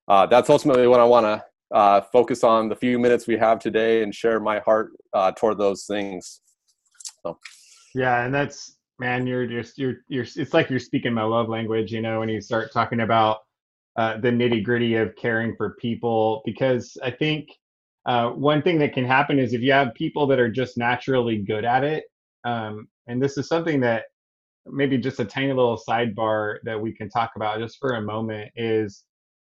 uh, 0.07 0.25
that's 0.25 0.49
ultimately 0.49 0.87
what 0.87 0.99
i 0.99 1.03
want 1.03 1.25
to 1.25 1.43
uh, 1.75 2.01
focus 2.11 2.43
on 2.43 2.67
the 2.67 2.75
few 2.75 2.99
minutes 2.99 3.27
we 3.27 3.37
have 3.37 3.59
today 3.59 4.03
and 4.03 4.13
share 4.13 4.39
my 4.39 4.59
heart 4.59 4.91
uh, 5.13 5.31
toward 5.31 5.57
those 5.57 5.85
things. 5.85 6.41
So. 7.23 7.37
Yeah 7.93 8.25
and 8.25 8.33
that's 8.33 8.77
man 8.99 9.27
you're 9.27 9.45
just 9.45 9.77
you're 9.77 9.97
you're 10.07 10.25
it's 10.35 10.53
like 10.53 10.69
you're 10.69 10.79
speaking 10.79 11.13
my 11.13 11.23
love 11.23 11.49
language 11.49 11.91
you 11.91 12.01
know 12.01 12.19
when 12.19 12.29
you 12.29 12.39
start 12.39 12.71
talking 12.71 13.01
about 13.01 13.39
uh, 13.97 14.17
the 14.17 14.29
nitty 14.29 14.63
gritty 14.63 14.95
of 14.95 15.15
caring 15.15 15.55
for 15.55 15.75
people 15.79 16.41
because 16.45 16.97
i 17.03 17.11
think 17.11 17.49
uh, 18.05 18.29
one 18.29 18.61
thing 18.61 18.77
that 18.79 18.93
can 18.93 19.05
happen 19.05 19.39
is 19.39 19.53
if 19.53 19.61
you 19.61 19.71
have 19.71 19.93
people 19.95 20.27
that 20.27 20.39
are 20.39 20.49
just 20.49 20.77
naturally 20.77 21.37
good 21.37 21.65
at 21.65 21.83
it, 21.83 22.05
um, 22.43 22.87
and 23.07 23.21
this 23.21 23.37
is 23.37 23.47
something 23.47 23.79
that 23.79 24.03
maybe 24.67 24.97
just 24.97 25.19
a 25.19 25.25
tiny 25.25 25.47
little 25.47 25.81
sidebar 25.87 26.57
that 26.63 26.79
we 26.79 26.93
can 26.93 27.09
talk 27.09 27.31
about 27.35 27.59
just 27.59 27.77
for 27.79 27.95
a 27.95 28.01
moment 28.01 28.51
is 28.55 29.03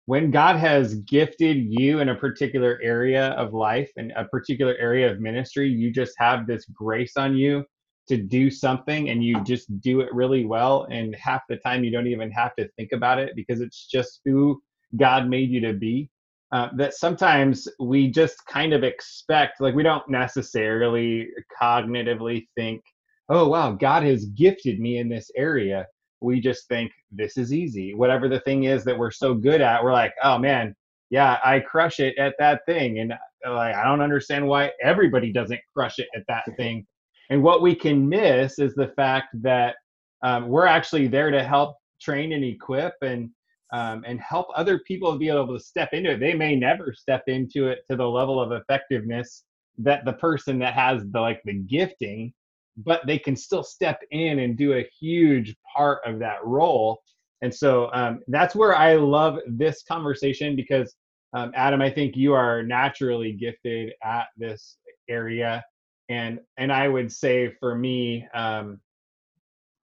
when 0.05 0.31
God 0.31 0.57
has 0.57 0.95
gifted 0.95 1.57
you 1.69 1.99
in 1.99 2.09
a 2.09 2.15
particular 2.15 2.79
area 2.81 3.29
of 3.31 3.53
life 3.53 3.89
and 3.97 4.11
a 4.15 4.25
particular 4.25 4.75
area 4.79 5.09
of 5.09 5.19
ministry, 5.19 5.69
you 5.69 5.91
just 5.91 6.13
have 6.17 6.47
this 6.47 6.65
grace 6.65 7.15
on 7.17 7.35
you 7.35 7.63
to 8.07 8.17
do 8.17 8.49
something 8.49 9.09
and 9.09 9.23
you 9.23 9.41
just 9.43 9.79
do 9.81 10.01
it 10.01 10.13
really 10.13 10.45
well. 10.45 10.87
And 10.89 11.15
half 11.15 11.41
the 11.47 11.57
time, 11.57 11.83
you 11.83 11.91
don't 11.91 12.07
even 12.07 12.31
have 12.31 12.55
to 12.55 12.67
think 12.77 12.91
about 12.91 13.19
it 13.19 13.31
because 13.35 13.61
it's 13.61 13.87
just 13.87 14.21
who 14.25 14.61
God 14.97 15.29
made 15.29 15.49
you 15.49 15.61
to 15.61 15.73
be 15.73 16.09
uh, 16.51 16.69
that 16.75 16.93
sometimes 16.93 17.67
we 17.79 18.09
just 18.09 18.45
kind 18.45 18.73
of 18.73 18.83
expect, 18.83 19.61
like 19.61 19.73
we 19.73 19.83
don't 19.83 20.07
necessarily 20.09 21.29
cognitively 21.61 22.45
think, 22.55 22.81
oh, 23.29 23.47
wow, 23.47 23.71
God 23.71 24.03
has 24.03 24.25
gifted 24.25 24.79
me 24.79 24.97
in 24.97 25.07
this 25.07 25.31
area. 25.37 25.87
We 26.19 26.41
just 26.41 26.67
think 26.67 26.91
this 27.09 27.37
is 27.37 27.53
easy. 27.53 27.93
Whatever 27.93 28.27
the 28.27 28.41
thing 28.41 28.65
is 28.65 28.83
that 28.83 28.97
we're 28.97 29.11
so 29.11 29.33
good 29.33 29.61
at, 29.61 29.83
we're 29.83 29.93
like, 29.93 30.13
oh 30.23 30.37
man, 30.37 30.75
yeah, 31.09 31.37
I 31.43 31.61
crush 31.61 31.99
it 31.99 32.17
at 32.17 32.35
that 32.39 32.61
thing. 32.65 32.99
And 32.99 33.13
uh, 33.13 33.53
like, 33.53 33.75
I 33.75 33.85
don't 33.85 34.01
understand 34.01 34.45
why 34.45 34.71
everybody 34.83 35.31
doesn't 35.31 35.59
crush 35.73 35.99
it 35.99 36.07
at 36.15 36.23
that 36.27 36.43
thing. 36.57 36.85
And 37.31 37.41
what 37.41 37.61
we 37.61 37.73
can 37.73 38.07
miss 38.07 38.59
is 38.59 38.75
the 38.75 38.89
fact 38.89 39.29
that 39.41 39.77
um, 40.21 40.49
we're 40.49 40.67
actually 40.67 41.07
there 41.07 41.31
to 41.31 41.41
help 41.41 41.77
train 41.99 42.33
and 42.33 42.43
equip 42.43 42.93
and 43.01 43.29
um, 43.73 44.03
and 44.05 44.19
help 44.19 44.47
other 44.53 44.79
people 44.79 45.17
be 45.17 45.29
able 45.29 45.47
to 45.47 45.63
step 45.63 45.93
into 45.93 46.11
it. 46.11 46.19
They 46.19 46.33
may 46.33 46.57
never 46.57 46.93
step 46.93 47.23
into 47.27 47.69
it 47.69 47.85
to 47.89 47.95
the 47.95 48.05
level 48.05 48.41
of 48.41 48.51
effectiveness 48.51 49.45
that 49.77 50.03
the 50.03 50.11
person 50.13 50.59
that 50.59 50.73
has 50.73 51.03
the 51.09 51.21
like 51.21 51.41
the 51.45 51.53
gifting, 51.53 52.33
but 52.75 53.07
they 53.07 53.17
can 53.17 53.37
still 53.37 53.63
step 53.63 54.01
in 54.11 54.39
and 54.39 54.57
do 54.57 54.73
a 54.73 54.89
huge 54.99 55.55
part 55.73 56.01
of 56.05 56.19
that 56.19 56.43
role. 56.43 56.99
And 57.41 57.53
so 57.53 57.89
um, 57.93 58.19
that's 58.27 58.55
where 58.55 58.75
I 58.75 58.95
love 58.95 59.39
this 59.47 59.83
conversation 59.83 60.57
because 60.57 60.93
um, 61.33 61.53
Adam, 61.55 61.81
I 61.81 61.89
think 61.89 62.17
you 62.17 62.33
are 62.33 62.61
naturally 62.61 63.31
gifted 63.31 63.93
at 64.03 64.25
this 64.35 64.77
area, 65.09 65.63
and 66.11 66.39
and 66.57 66.71
I 66.71 66.87
would 66.87 67.11
say 67.11 67.53
for 67.59 67.75
me, 67.75 68.27
um, 68.33 68.79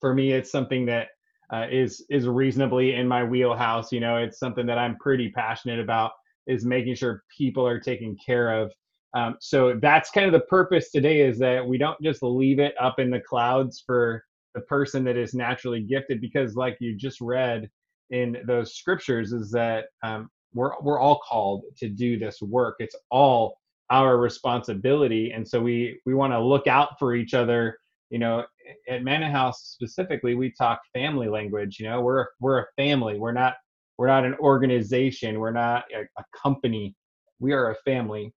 for 0.01 0.13
me, 0.13 0.31
it's 0.31 0.51
something 0.51 0.85
that 0.87 1.09
uh, 1.51 1.67
is 1.71 2.05
is 2.09 2.27
reasonably 2.27 2.95
in 2.95 3.07
my 3.07 3.23
wheelhouse. 3.23 3.91
You 3.91 3.99
know, 3.99 4.17
it's 4.17 4.39
something 4.39 4.65
that 4.65 4.77
I'm 4.77 4.97
pretty 4.97 5.29
passionate 5.29 5.79
about 5.79 6.11
is 6.47 6.65
making 6.65 6.95
sure 6.95 7.23
people 7.35 7.65
are 7.67 7.79
taken 7.79 8.17
care 8.23 8.61
of. 8.61 8.71
Um, 9.13 9.37
so 9.39 9.79
that's 9.81 10.11
kind 10.11 10.25
of 10.25 10.33
the 10.33 10.45
purpose 10.47 10.91
today 10.91 11.21
is 11.21 11.39
that 11.39 11.65
we 11.65 11.77
don't 11.77 11.99
just 12.01 12.21
leave 12.21 12.59
it 12.59 12.75
up 12.79 12.99
in 12.99 13.09
the 13.09 13.21
clouds 13.21 13.81
for 13.85 14.23
the 14.53 14.61
person 14.61 15.03
that 15.05 15.17
is 15.17 15.33
naturally 15.33 15.81
gifted 15.81 16.19
because 16.21 16.55
like 16.55 16.77
you 16.79 16.95
just 16.95 17.21
read 17.21 17.69
in 18.09 18.37
those 18.45 18.75
scriptures 18.75 19.31
is 19.31 19.51
that 19.51 19.85
um, 20.03 20.29
we're 20.53 20.71
we're 20.81 20.99
all 20.99 21.19
called 21.27 21.63
to 21.77 21.89
do 21.89 22.17
this 22.17 22.41
work 22.41 22.75
it's 22.79 22.95
all 23.09 23.57
our 23.89 24.17
responsibility 24.17 25.31
and 25.31 25.47
so 25.47 25.61
we 25.61 25.99
we 26.05 26.13
want 26.13 26.33
to 26.33 26.39
look 26.39 26.67
out 26.67 26.97
for 26.97 27.13
each 27.13 27.33
other 27.33 27.77
you 28.09 28.19
know 28.19 28.43
at 28.89 29.03
Manna 29.03 29.29
House 29.29 29.61
specifically, 29.73 30.35
we 30.35 30.51
talk 30.51 30.81
family 30.93 31.27
language. 31.27 31.79
You 31.79 31.89
know, 31.89 32.01
we're 32.01 32.27
we're 32.39 32.59
a 32.59 32.65
family. 32.75 33.19
We're 33.19 33.31
not 33.31 33.55
we're 33.97 34.07
not 34.07 34.25
an 34.25 34.35
organization. 34.35 35.39
We're 35.39 35.51
not 35.51 35.85
a, 35.93 36.01
a 36.19 36.23
company. 36.35 36.95
We 37.39 37.53
are 37.53 37.71
a 37.71 37.75
family, 37.85 38.33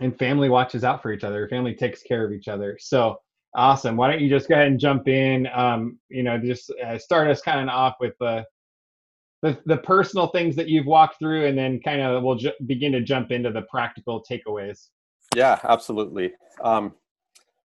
and 0.00 0.16
family 0.18 0.48
watches 0.48 0.84
out 0.84 1.02
for 1.02 1.12
each 1.12 1.24
other. 1.24 1.48
Family 1.48 1.74
takes 1.74 2.02
care 2.02 2.24
of 2.24 2.32
each 2.32 2.48
other. 2.48 2.76
So 2.80 3.18
awesome. 3.54 3.96
Why 3.96 4.10
don't 4.10 4.20
you 4.20 4.28
just 4.28 4.48
go 4.48 4.54
ahead 4.54 4.68
and 4.68 4.80
jump 4.80 5.08
in? 5.08 5.48
Um, 5.54 5.98
you 6.08 6.22
know, 6.22 6.38
just 6.38 6.72
uh, 6.84 6.98
start 6.98 7.28
us 7.28 7.40
kind 7.40 7.60
of 7.60 7.74
off 7.74 7.94
with 8.00 8.14
the, 8.20 8.44
the 9.42 9.58
the 9.66 9.76
personal 9.78 10.28
things 10.28 10.56
that 10.56 10.68
you've 10.68 10.86
walked 10.86 11.18
through, 11.18 11.46
and 11.46 11.56
then 11.56 11.80
kind 11.80 12.00
of 12.00 12.22
we'll 12.22 12.36
ju- 12.36 12.52
begin 12.66 12.92
to 12.92 13.00
jump 13.00 13.30
into 13.30 13.50
the 13.50 13.62
practical 13.62 14.24
takeaways. 14.28 14.88
Yeah, 15.34 15.58
absolutely. 15.64 16.32
Um, 16.62 16.94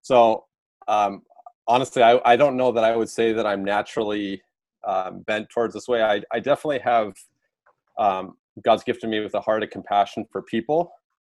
so 0.02 0.46
um, 0.88 1.22
honestly, 1.68 2.04
I, 2.04 2.20
I 2.26 2.36
don't 2.36 2.58
know 2.58 2.72
that 2.72 2.84
I 2.84 2.96
would 2.96 3.10
say 3.10 3.34
that 3.34 3.46
I'm 3.46 3.64
naturally 3.64 4.42
um, 4.84 5.20
bent 5.22 5.50
towards 5.50 5.74
this 5.74 5.88
way. 5.88 6.04
I, 6.04 6.22
I 6.32 6.40
definitely 6.40 6.80
have 6.80 7.14
um, 7.98 8.38
God's 8.64 8.84
gifted 8.84 9.10
me 9.10 9.20
with 9.20 9.36
a 9.36 9.42
heart 9.42 9.64
of 9.64 9.70
compassion 9.70 10.26
for 10.32 10.42
people, 10.42 10.92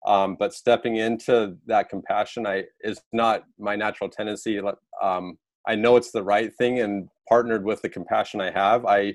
um, 0.06 0.36
but 0.38 0.54
stepping 0.54 0.96
into 0.96 1.56
that 1.66 1.88
compassion 1.88 2.46
I 2.46 2.64
is 2.82 3.02
not 3.12 3.44
my 3.58 3.76
natural 3.76 4.08
tendency. 4.08 4.60
Um, 5.02 5.38
I 5.66 5.74
know 5.74 5.96
it's 5.96 6.12
the 6.12 6.22
right 6.22 6.52
thing, 6.54 6.80
and 6.80 7.08
partnered 7.28 7.64
with 7.64 7.82
the 7.82 7.88
compassion 7.88 8.40
I 8.40 8.50
have, 8.50 8.86
I 8.86 9.14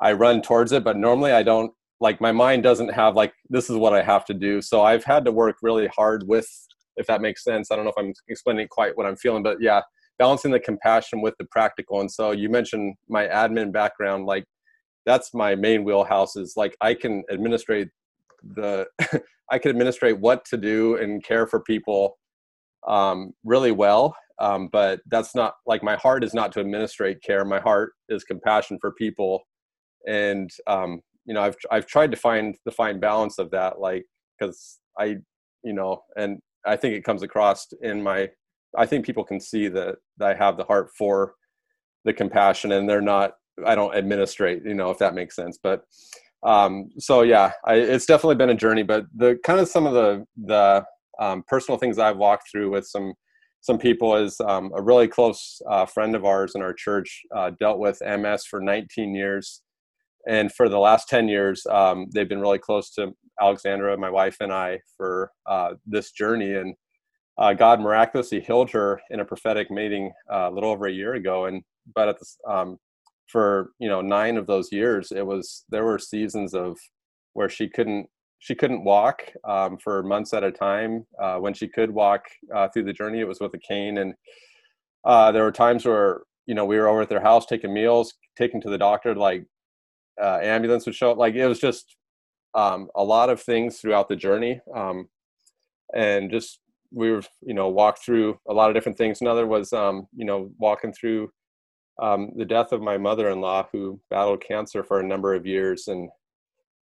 I 0.00 0.12
run 0.12 0.42
towards 0.42 0.72
it. 0.72 0.84
But 0.84 0.96
normally, 0.96 1.32
I 1.32 1.42
don't 1.42 1.72
like 2.00 2.20
my 2.20 2.32
mind 2.32 2.62
doesn't 2.62 2.90
have 2.90 3.16
like 3.16 3.32
this 3.50 3.68
is 3.68 3.76
what 3.76 3.92
I 3.92 4.02
have 4.02 4.24
to 4.26 4.34
do. 4.34 4.60
So 4.62 4.82
I've 4.82 5.04
had 5.04 5.24
to 5.24 5.32
work 5.32 5.56
really 5.62 5.88
hard 5.88 6.26
with, 6.26 6.48
if 6.96 7.06
that 7.06 7.20
makes 7.20 7.44
sense. 7.44 7.70
I 7.70 7.76
don't 7.76 7.84
know 7.84 7.90
if 7.90 7.98
I'm 7.98 8.12
explaining 8.28 8.68
quite 8.68 8.96
what 8.96 9.06
I'm 9.06 9.16
feeling, 9.16 9.42
but 9.42 9.58
yeah, 9.60 9.82
balancing 10.18 10.50
the 10.50 10.60
compassion 10.60 11.20
with 11.20 11.34
the 11.38 11.46
practical. 11.46 12.00
And 12.00 12.10
so 12.10 12.32
you 12.32 12.48
mentioned 12.48 12.94
my 13.08 13.26
admin 13.26 13.72
background, 13.72 14.26
like 14.26 14.44
that's 15.06 15.32
my 15.32 15.54
main 15.54 15.84
wheelhouse 15.84 16.36
is 16.36 16.54
like 16.56 16.76
I 16.80 16.94
can 16.94 17.24
administrate 17.30 17.88
the 18.42 18.86
I 19.50 19.58
can 19.58 19.70
administrate 19.70 20.20
what 20.20 20.44
to 20.46 20.56
do 20.58 20.96
and 20.96 21.24
care 21.24 21.46
for 21.46 21.60
people 21.60 22.18
um, 22.86 23.32
really 23.44 23.72
well. 23.72 24.14
Um, 24.40 24.68
but 24.70 25.00
that's 25.06 25.34
not 25.34 25.54
like 25.66 25.82
my 25.82 25.96
heart 25.96 26.22
is 26.22 26.34
not 26.34 26.52
to 26.52 26.60
administrate 26.60 27.22
care. 27.22 27.44
My 27.44 27.58
heart 27.58 27.92
is 28.08 28.22
compassion 28.22 28.78
for 28.80 28.92
people, 28.92 29.42
and 30.08 30.50
um, 30.66 31.00
you 31.26 31.34
know 31.34 31.42
I've 31.42 31.56
I've 31.70 31.86
tried 31.86 32.10
to 32.10 32.16
find 32.16 32.56
the 32.64 32.72
fine 32.72 32.98
balance 32.98 33.38
of 33.38 33.50
that, 33.52 33.78
like 33.80 34.04
because 34.38 34.78
I 34.98 35.16
you 35.62 35.74
know 35.74 36.02
and 36.16 36.38
I 36.66 36.76
think 36.76 36.94
it 36.94 37.04
comes 37.04 37.22
across 37.22 37.66
in 37.82 38.02
my 38.02 38.28
I 38.76 38.86
think 38.86 39.06
people 39.06 39.24
can 39.24 39.40
see 39.40 39.68
that, 39.68 39.96
that 40.18 40.28
I 40.28 40.34
have 40.34 40.56
the 40.56 40.64
heart 40.64 40.90
for 40.96 41.34
the 42.04 42.12
compassion 42.12 42.72
and 42.72 42.88
they're 42.88 43.00
not, 43.00 43.32
I 43.64 43.74
don't 43.74 43.94
administrate, 43.94 44.62
you 44.64 44.74
know, 44.74 44.90
if 44.90 44.98
that 44.98 45.14
makes 45.14 45.36
sense. 45.36 45.58
But 45.62 45.82
um, 46.42 46.90
so 46.98 47.22
yeah, 47.22 47.52
I, 47.64 47.74
it's 47.74 48.06
definitely 48.06 48.36
been 48.36 48.50
a 48.50 48.54
journey, 48.54 48.82
but 48.82 49.06
the 49.14 49.38
kind 49.44 49.60
of 49.60 49.68
some 49.68 49.86
of 49.86 49.94
the, 49.94 50.24
the 50.44 50.84
um, 51.20 51.42
personal 51.48 51.78
things 51.78 51.98
I've 51.98 52.16
walked 52.16 52.50
through 52.50 52.70
with 52.70 52.86
some, 52.86 53.14
some 53.60 53.78
people 53.78 54.14
is 54.14 54.40
um, 54.40 54.70
a 54.76 54.82
really 54.82 55.08
close 55.08 55.60
uh, 55.68 55.84
friend 55.84 56.14
of 56.14 56.24
ours 56.24 56.52
in 56.54 56.62
our 56.62 56.72
church 56.72 57.22
uh, 57.34 57.50
dealt 57.58 57.78
with 57.78 58.00
MS 58.00 58.44
for 58.44 58.60
19 58.60 59.14
years. 59.14 59.62
And 60.28 60.52
for 60.52 60.68
the 60.68 60.78
last 60.78 61.08
10 61.08 61.26
years, 61.26 61.66
um, 61.70 62.06
they've 62.12 62.28
been 62.28 62.40
really 62.40 62.58
close 62.58 62.90
to 62.90 63.14
Alexandra, 63.40 63.96
my 63.96 64.10
wife, 64.10 64.36
and 64.40 64.52
I 64.52 64.80
for 64.96 65.32
uh, 65.46 65.74
this 65.86 66.12
journey. 66.12 66.54
And 66.54 66.74
uh, 67.38 67.54
God 67.54 67.80
miraculously 67.80 68.40
healed 68.40 68.70
her 68.72 69.00
in 69.10 69.20
a 69.20 69.24
prophetic 69.24 69.70
meeting 69.70 70.12
uh, 70.30 70.50
a 70.50 70.50
little 70.50 70.70
over 70.70 70.86
a 70.86 70.92
year 70.92 71.14
ago. 71.14 71.46
And 71.46 71.62
but 71.94 72.08
at 72.08 72.16
um, 72.46 72.76
for 73.26 73.70
you 73.78 73.88
know 73.88 74.02
nine 74.02 74.36
of 74.36 74.46
those 74.46 74.70
years, 74.70 75.12
it 75.12 75.26
was 75.26 75.64
there 75.70 75.84
were 75.84 75.98
seasons 75.98 76.52
of 76.52 76.76
where 77.32 77.48
she 77.48 77.68
couldn't 77.68 78.06
she 78.40 78.54
couldn't 78.54 78.84
walk 78.84 79.22
um, 79.48 79.78
for 79.78 80.02
months 80.02 80.34
at 80.34 80.44
a 80.44 80.52
time. 80.52 81.06
Uh, 81.20 81.38
when 81.38 81.54
she 81.54 81.68
could 81.68 81.90
walk 81.90 82.26
uh, 82.54 82.68
through 82.68 82.84
the 82.84 82.92
journey, 82.92 83.20
it 83.20 83.28
was 83.28 83.40
with 83.40 83.54
a 83.54 83.58
cane. 83.58 83.98
And 83.98 84.14
uh, 85.04 85.32
there 85.32 85.42
were 85.42 85.52
times 85.52 85.86
where 85.86 86.22
you 86.46 86.54
know 86.54 86.66
we 86.66 86.76
were 86.76 86.88
over 86.88 87.02
at 87.02 87.08
their 87.08 87.22
house 87.22 87.46
taking 87.46 87.72
meals, 87.72 88.12
taking 88.36 88.60
to 88.60 88.70
the 88.70 88.78
doctor, 88.78 89.14
like 89.14 89.46
uh, 90.20 90.38
ambulance 90.42 90.86
would 90.86 90.94
show 90.94 91.10
up. 91.10 91.18
Like 91.18 91.34
it 91.34 91.46
was 91.46 91.60
just 91.60 91.96
um, 92.54 92.88
a 92.94 93.02
lot 93.02 93.30
of 93.30 93.40
things 93.40 93.78
throughout 93.78 94.08
the 94.08 94.16
journey. 94.16 94.60
Um, 94.74 95.08
and 95.94 96.30
just 96.30 96.60
we 96.92 97.10
were 97.10 97.22
you 97.42 97.54
know 97.54 97.68
walked 97.68 98.04
through 98.04 98.38
a 98.48 98.52
lot 98.52 98.70
of 98.70 98.74
different 98.74 98.96
things 98.96 99.20
another 99.20 99.46
was 99.46 99.72
um, 99.72 100.06
you 100.16 100.24
know 100.24 100.50
walking 100.58 100.92
through 100.92 101.30
um, 102.00 102.30
the 102.36 102.44
death 102.44 102.72
of 102.72 102.80
my 102.80 102.96
mother-in-law 102.96 103.68
who 103.72 104.00
battled 104.10 104.42
cancer 104.42 104.82
for 104.84 105.00
a 105.00 105.06
number 105.06 105.34
of 105.34 105.46
years 105.46 105.88
and 105.88 106.08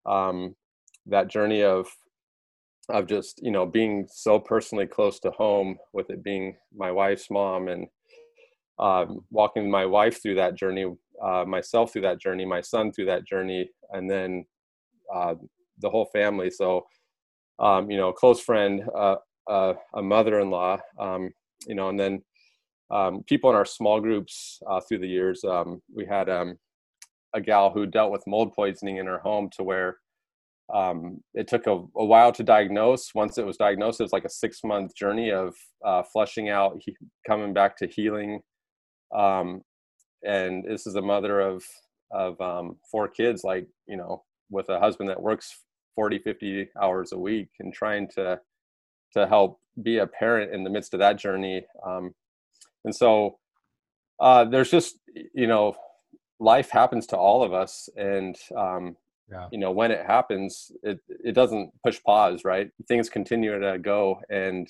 um, 0.05 0.55
that 1.05 1.27
journey 1.27 1.63
of 1.63 1.87
of 2.89 3.07
just 3.07 3.39
you 3.41 3.51
know 3.51 3.65
being 3.65 4.07
so 4.11 4.39
personally 4.39 4.85
close 4.85 5.19
to 5.19 5.31
home 5.31 5.77
with 5.93 6.09
it 6.09 6.23
being 6.23 6.55
my 6.75 6.91
wife's 6.91 7.31
mom 7.31 7.67
and 7.67 7.87
um, 8.79 9.21
walking 9.31 9.69
my 9.69 9.85
wife 9.85 10.21
through 10.21 10.35
that 10.35 10.55
journey, 10.55 10.85
uh, 11.23 11.45
myself 11.45 11.91
through 11.91 12.03
that 12.03 12.19
journey, 12.19 12.45
my 12.45 12.61
son 12.61 12.91
through 12.91 13.05
that 13.05 13.25
journey, 13.25 13.69
and 13.91 14.09
then 14.09 14.45
uh, 15.13 15.35
the 15.79 15.89
whole 15.89 16.09
family. 16.13 16.49
So, 16.49 16.85
um, 17.59 17.89
you 17.89 17.97
know, 17.97 18.09
a 18.09 18.13
close 18.13 18.41
friend, 18.41 18.83
uh, 18.95 19.15
uh 19.47 19.73
a 19.93 20.01
mother-in-law, 20.01 20.77
um, 20.99 21.29
you 21.67 21.75
know, 21.75 21.89
and 21.89 21.99
then 21.99 22.21
um, 22.91 23.23
people 23.23 23.49
in 23.49 23.55
our 23.55 23.65
small 23.65 23.99
groups 23.99 24.59
uh, 24.69 24.79
through 24.81 24.99
the 24.99 25.07
years. 25.07 25.43
Um, 25.43 25.81
we 25.93 26.05
had 26.05 26.29
um, 26.29 26.57
a 27.33 27.41
gal 27.41 27.71
who 27.71 27.85
dealt 27.85 28.11
with 28.11 28.27
mold 28.27 28.53
poisoning 28.53 28.97
in 28.97 29.05
her 29.05 29.19
home 29.19 29.49
to 29.57 29.63
where 29.63 29.97
um, 30.73 31.21
it 31.33 31.47
took 31.47 31.67
a, 31.67 31.71
a, 31.71 32.05
while 32.05 32.31
to 32.31 32.43
diagnose. 32.43 33.13
Once 33.13 33.37
it 33.37 33.45
was 33.45 33.57
diagnosed, 33.57 33.99
it 33.99 34.03
was 34.03 34.13
like 34.13 34.25
a 34.25 34.29
six 34.29 34.63
month 34.63 34.95
journey 34.95 35.31
of 35.31 35.53
uh, 35.85 36.01
flushing 36.11 36.49
out, 36.49 36.77
he, 36.79 36.95
coming 37.27 37.53
back 37.53 37.77
to 37.77 37.87
healing. 37.87 38.41
Um, 39.15 39.61
and 40.25 40.63
this 40.63 40.87
is 40.87 40.95
a 40.95 41.01
mother 41.01 41.39
of 41.39 41.63
of 42.11 42.39
um, 42.39 42.77
four 42.89 43.07
kids, 43.07 43.43
like 43.43 43.67
you 43.87 43.97
know, 43.97 44.23
with 44.49 44.69
a 44.69 44.79
husband 44.79 45.09
that 45.09 45.21
works 45.21 45.59
40, 45.95 46.19
50 46.19 46.69
hours 46.81 47.11
a 47.11 47.17
week, 47.17 47.49
and 47.59 47.73
trying 47.73 48.07
to 48.15 48.39
to 49.13 49.27
help 49.27 49.59
be 49.81 49.97
a 49.97 50.07
parent 50.07 50.53
in 50.53 50.63
the 50.63 50.69
midst 50.69 50.93
of 50.93 50.99
that 50.99 51.17
journey. 51.17 51.65
Um, 51.85 52.13
and 52.83 52.95
so 52.95 53.37
uh, 54.19 54.45
there's 54.45 54.71
just 54.71 54.99
you 55.33 55.47
know, 55.47 55.75
life 56.39 56.69
happens 56.69 57.07
to 57.07 57.17
all 57.17 57.43
of 57.43 57.53
us, 57.53 57.89
and 57.97 58.35
um, 58.57 58.95
yeah. 59.31 59.47
you 59.51 59.57
know 59.57 59.71
when 59.71 59.91
it 59.91 60.05
happens 60.05 60.71
it 60.83 60.99
it 61.07 61.33
doesn't 61.33 61.71
push 61.83 61.99
pause 62.03 62.41
right 62.45 62.69
things 62.87 63.09
continue 63.09 63.59
to 63.59 63.79
go 63.79 64.19
and 64.29 64.67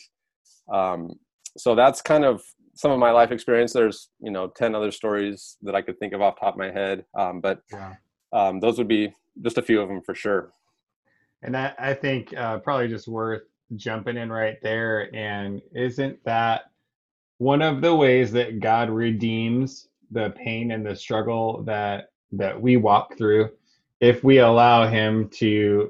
um 0.74 1.12
so 1.58 1.76
that's 1.76 2.02
kind 2.02 2.24
of 2.24 2.42
some 2.76 2.92
of 2.92 3.00
my 3.00 3.12
life 3.12 3.32
experience 3.32 3.74
there's 3.74 4.10
you 4.20 4.30
know 4.32 4.48
10 4.48 4.76
other 4.76 4.92
stories 4.92 5.58
that 5.62 5.76
i 5.76 5.82
could 5.82 5.98
think 6.00 6.14
of 6.14 6.22
off 6.22 6.40
top 6.40 6.54
of 6.54 6.60
my 6.60 6.72
head 6.72 7.06
um 7.18 7.42
but 7.42 7.62
yeah. 7.72 7.94
um 8.34 8.60
those 8.60 8.78
would 8.78 8.88
be 8.88 9.12
just 9.42 9.58
a 9.58 9.62
few 9.62 9.82
of 9.82 9.88
them 9.88 10.02
for 10.02 10.14
sure 10.14 10.54
and 11.42 11.56
that 11.56 11.76
i 11.80 11.94
think 11.94 12.36
uh 12.38 12.60
probably 12.60 12.88
just 12.88 13.08
worth 13.08 13.44
jumping 13.76 14.18
in 14.18 14.32
right 14.32 14.58
there 14.62 15.14
and 15.16 15.62
isn't 15.74 16.24
that 16.24 16.66
one 17.40 17.62
of 17.62 17.82
the 17.82 17.96
ways 17.96 18.32
that 18.32 18.60
god 18.60 18.90
redeems 18.90 19.88
the 20.12 20.30
pain 20.32 20.72
and 20.72 20.86
the 20.86 20.96
struggle 20.96 21.64
that 21.64 22.10
that 22.32 22.60
we 22.60 22.78
walk 22.78 23.18
through 23.18 23.50
if 24.02 24.24
we 24.24 24.40
allow 24.40 24.88
him 24.88 25.30
to 25.30 25.90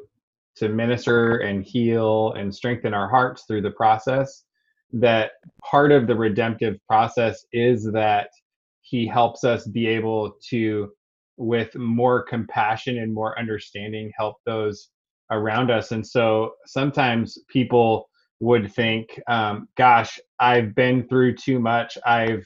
to 0.55 0.69
minister 0.69 1.37
and 1.39 1.65
heal 1.65 2.31
and 2.33 2.53
strengthen 2.53 2.93
our 2.93 3.09
hearts 3.09 3.43
through 3.43 3.61
the 3.61 3.71
process 3.71 4.44
that 4.93 5.31
part 5.63 5.91
of 5.91 6.07
the 6.07 6.15
redemptive 6.15 6.77
process 6.87 7.45
is 7.51 7.91
that 7.91 8.29
he 8.81 9.07
helps 9.07 9.43
us 9.43 9.67
be 9.67 9.87
able 9.87 10.35
to 10.49 10.91
with 11.37 11.75
more 11.75 12.23
compassion 12.23 12.99
and 12.99 13.13
more 13.13 13.37
understanding 13.37 14.11
help 14.17 14.37
those 14.45 14.89
around 15.31 15.71
us. 15.71 15.91
And 15.91 16.05
so 16.05 16.51
sometimes 16.65 17.37
people 17.49 18.09
would 18.41 18.71
think 18.73 19.19
um, 19.27 19.67
gosh 19.77 20.19
i've 20.39 20.75
been 20.75 21.07
through 21.07 21.35
too 21.35 21.59
much. 21.59 21.97
I've 22.05 22.45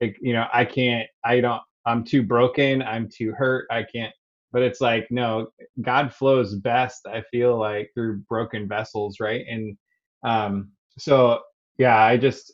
you 0.00 0.32
know 0.32 0.46
i 0.52 0.64
can't 0.64 1.08
i 1.24 1.40
don't 1.40 1.62
i'm 1.86 2.04
too 2.04 2.22
broken. 2.22 2.82
I'm 2.82 3.08
too 3.08 3.32
hurt. 3.32 3.66
I 3.70 3.82
can't 3.84 4.12
but 4.52 4.62
it's 4.62 4.80
like 4.80 5.06
no 5.10 5.48
god 5.82 6.12
flows 6.12 6.54
best 6.56 7.06
i 7.06 7.22
feel 7.30 7.58
like 7.58 7.90
through 7.94 8.18
broken 8.28 8.68
vessels 8.68 9.18
right? 9.20 9.44
And 9.48 9.76
um 10.24 10.70
so 10.98 11.40
yeah 11.78 11.96
i 11.96 12.16
just 12.16 12.52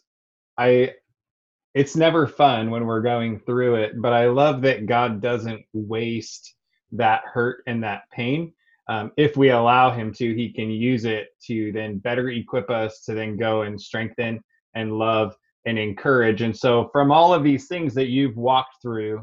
i 0.58 0.92
it's 1.74 1.96
never 1.96 2.26
fun 2.26 2.70
when 2.70 2.86
we're 2.86 3.02
going 3.02 3.38
through 3.40 3.74
it 3.76 3.92
but 4.00 4.12
i 4.12 4.26
love 4.26 4.62
that 4.62 4.86
god 4.86 5.20
doesn't 5.20 5.64
waste 5.72 6.54
that 6.94 7.22
hurt 7.24 7.62
and 7.66 7.82
that 7.82 8.02
pain. 8.10 8.52
Um, 8.88 9.12
if 9.16 9.36
we 9.36 9.50
allow 9.50 9.90
him 9.90 10.12
to 10.14 10.34
he 10.34 10.52
can 10.52 10.70
use 10.70 11.04
it 11.04 11.28
to 11.46 11.72
then 11.72 11.98
better 11.98 12.28
equip 12.28 12.70
us 12.70 13.00
to 13.04 13.14
then 13.14 13.36
go 13.36 13.62
and 13.62 13.80
strengthen 13.80 14.40
and 14.74 14.98
love 14.98 15.34
and 15.64 15.78
encourage. 15.78 16.42
And 16.42 16.54
so 16.56 16.90
from 16.92 17.10
all 17.10 17.32
of 17.32 17.42
these 17.42 17.66
things 17.66 17.94
that 17.94 18.08
you've 18.08 18.36
walked 18.36 18.82
through 18.82 19.22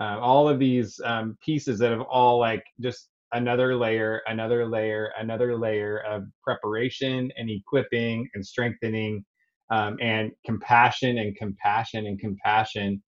uh, 0.00 0.18
all 0.20 0.48
of 0.48 0.58
these 0.58 1.00
um, 1.04 1.36
pieces 1.44 1.78
that 1.78 1.90
have 1.90 2.02
all 2.02 2.38
like 2.38 2.62
just 2.80 3.08
another 3.32 3.74
layer, 3.74 4.22
another 4.26 4.66
layer, 4.66 5.10
another 5.18 5.58
layer 5.58 5.98
of 6.00 6.24
preparation 6.42 7.32
and 7.36 7.50
equipping 7.50 8.28
and 8.34 8.46
strengthening 8.46 9.24
um, 9.70 9.96
and 10.00 10.32
compassion 10.44 11.18
and 11.18 11.36
compassion 11.36 12.06
and 12.06 12.18
compassion. 12.18 13.02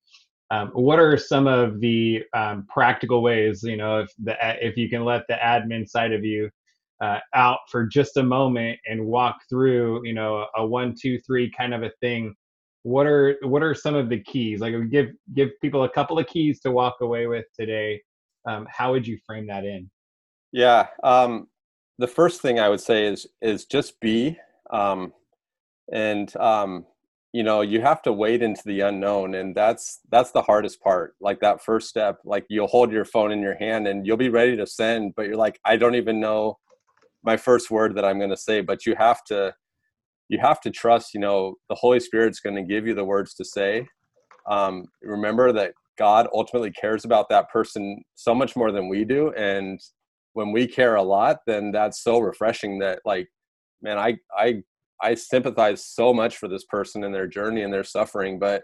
Um, 0.51 0.69
what 0.69 0.99
are 0.99 1.17
some 1.17 1.47
of 1.47 1.81
the 1.81 2.23
um, 2.35 2.67
practical 2.69 3.23
ways, 3.23 3.63
you 3.63 3.77
know, 3.77 4.01
if 4.01 4.11
the 4.23 4.37
if 4.61 4.77
you 4.77 4.89
can 4.89 5.05
let 5.05 5.23
the 5.29 5.35
admin 5.35 5.89
side 5.89 6.13
of 6.13 6.25
you 6.25 6.51
uh, 7.01 7.19
out 7.35 7.61
for 7.71 7.87
just 7.87 8.17
a 8.17 8.23
moment 8.23 8.79
and 8.87 9.07
walk 9.07 9.37
through, 9.49 10.05
you 10.07 10.13
know, 10.13 10.47
a 10.57 10.67
one, 10.67 10.95
two, 11.01 11.19
three 11.21 11.51
kind 11.57 11.73
of 11.73 11.83
a 11.83 11.91
thing 12.01 12.35
what 12.83 13.07
are 13.07 13.37
what 13.43 13.63
are 13.63 13.75
some 13.75 13.95
of 13.95 14.09
the 14.09 14.19
keys? 14.23 14.61
Like 14.61 14.75
give 14.91 15.09
give 15.35 15.51
people 15.61 15.85
a 15.85 15.89
couple 15.91 16.19
of 16.19 16.27
keys 16.27 16.61
to 16.61 16.71
walk 16.71 16.97
away 17.03 17.27
with 17.27 17.45
today. 17.59 18.01
Um, 18.49 18.67
how 18.71 18.91
would 18.93 19.07
you 19.07 19.19
frame 19.27 19.47
that 19.49 19.65
in? 19.65 19.91
Yeah 20.53 20.87
um, 21.05 21.47
the 22.01 22.09
first 22.09 22.41
thing 22.41 22.59
i 22.59 22.69
would 22.69 22.81
say 22.81 23.07
is 23.07 23.27
is 23.41 23.67
just 23.67 24.01
be 24.01 24.37
um, 24.71 25.13
and 25.93 26.35
um, 26.37 26.85
you 27.33 27.43
know 27.43 27.61
you 27.61 27.81
have 27.81 28.03
to 28.03 28.13
wade 28.13 28.43
into 28.43 28.63
the 28.67 28.81
unknown 28.81 29.35
and 29.35 29.55
that's 29.55 30.01
that's 30.11 30.33
the 30.33 30.43
hardest 30.43 30.81
part 30.81 31.15
like 31.21 31.39
that 31.41 31.63
first 31.63 31.89
step 31.89 32.19
like 32.25 32.45
you'll 32.49 32.67
hold 32.67 32.91
your 32.91 33.05
phone 33.05 33.31
in 33.31 33.41
your 33.41 33.55
hand 33.55 33.87
and 33.87 34.07
you'll 34.07 34.17
be 34.17 34.29
ready 34.29 34.57
to 34.57 34.67
send 34.67 35.15
but 35.15 35.27
you're 35.27 35.37
like 35.37 35.61
i 35.65 35.77
don't 35.77 35.95
even 35.95 36.19
know 36.19 36.59
my 37.23 37.37
first 37.37 37.71
word 37.71 37.95
that 37.95 38.05
i'm 38.05 38.19
going 38.19 38.31
to 38.31 38.37
say 38.37 38.61
but 38.61 38.85
you 38.85 38.95
have 38.97 39.23
to 39.25 39.55
you 40.29 40.39
have 40.41 40.61
to 40.61 40.71
trust 40.71 41.15
you 41.15 41.21
know 41.21 41.55
the 41.69 41.75
holy 41.75 42.01
spirit's 42.01 42.41
going 42.41 42.57
to 42.57 42.63
give 42.63 42.87
you 42.87 42.95
the 42.95 43.05
words 43.05 43.35
to 43.35 43.45
say. 43.45 43.87
Um, 44.49 44.87
remember 45.03 45.53
that 45.53 45.75
god 45.99 46.27
ultimately 46.33 46.73
cares 46.73 47.05
about 47.05 47.29
that 47.29 47.51
person 47.51 48.03
so 48.15 48.35
much 48.35 48.57
more 48.57 48.73
than 48.73 48.89
we 48.89 49.05
do 49.05 49.33
and 49.33 49.79
when 50.33 50.51
we 50.51 50.67
care 50.67 50.97
a 50.97 51.03
lot 51.03 51.39
then 51.47 51.71
that's 51.71 52.03
so 52.03 52.19
refreshing 52.19 52.79
that 52.79 53.01
like 53.05 53.29
man 53.83 53.99
i 53.99 54.17
i 54.37 54.63
i 55.03 55.15
sympathize 55.15 55.85
so 55.85 56.13
much 56.13 56.37
for 56.37 56.49
this 56.49 56.65
person 56.65 57.05
and 57.05 57.15
their 57.15 57.27
journey 57.27 57.63
and 57.63 57.73
their 57.73 57.85
suffering 57.85 58.39
but 58.39 58.63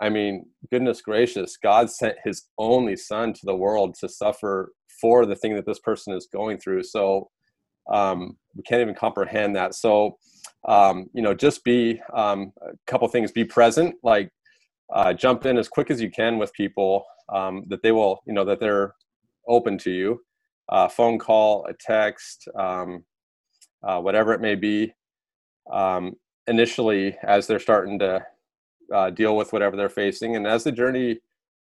i 0.00 0.08
mean 0.08 0.44
goodness 0.70 1.00
gracious 1.00 1.56
god 1.56 1.90
sent 1.90 2.16
his 2.24 2.48
only 2.58 2.96
son 2.96 3.32
to 3.32 3.40
the 3.44 3.56
world 3.56 3.94
to 3.98 4.08
suffer 4.08 4.72
for 5.00 5.26
the 5.26 5.34
thing 5.34 5.54
that 5.54 5.66
this 5.66 5.78
person 5.78 6.14
is 6.14 6.28
going 6.32 6.58
through. 6.58 6.82
So 6.82 7.30
um, 7.90 8.36
we 8.54 8.62
can't 8.62 8.82
even 8.82 8.94
comprehend 8.94 9.56
that. 9.56 9.74
So 9.74 10.18
um, 10.68 11.08
you 11.14 11.22
know 11.22 11.34
just 11.34 11.64
be 11.64 12.00
um, 12.14 12.52
a 12.62 12.72
couple 12.86 13.08
things. 13.08 13.32
Be 13.32 13.44
present 13.44 13.94
like 14.02 14.30
uh, 14.94 15.12
jump 15.12 15.46
in 15.46 15.56
as 15.56 15.68
quick 15.68 15.90
as 15.90 16.00
you 16.00 16.10
can 16.10 16.38
with 16.38 16.52
people 16.52 17.04
um, 17.32 17.64
that 17.68 17.82
they 17.82 17.92
will 17.92 18.22
you 18.26 18.34
know 18.34 18.44
that 18.44 18.60
they're 18.60 18.94
open 19.48 19.78
to 19.78 19.90
you. 19.90 20.20
Uh, 20.68 20.86
phone 20.86 21.18
call 21.18 21.66
a 21.66 21.72
text 21.74 22.46
um, 22.56 23.04
uh, 23.82 23.98
whatever 23.98 24.32
it 24.32 24.40
may 24.40 24.54
be 24.54 24.92
um, 25.72 26.14
initially 26.46 27.16
as 27.22 27.46
they're 27.46 27.58
starting 27.58 27.98
to 28.00 28.24
uh, 28.94 29.10
deal 29.10 29.36
with 29.36 29.52
whatever 29.52 29.76
they're 29.76 29.88
facing. 29.88 30.36
And 30.36 30.46
as 30.46 30.64
the 30.64 30.72
journey 30.72 31.20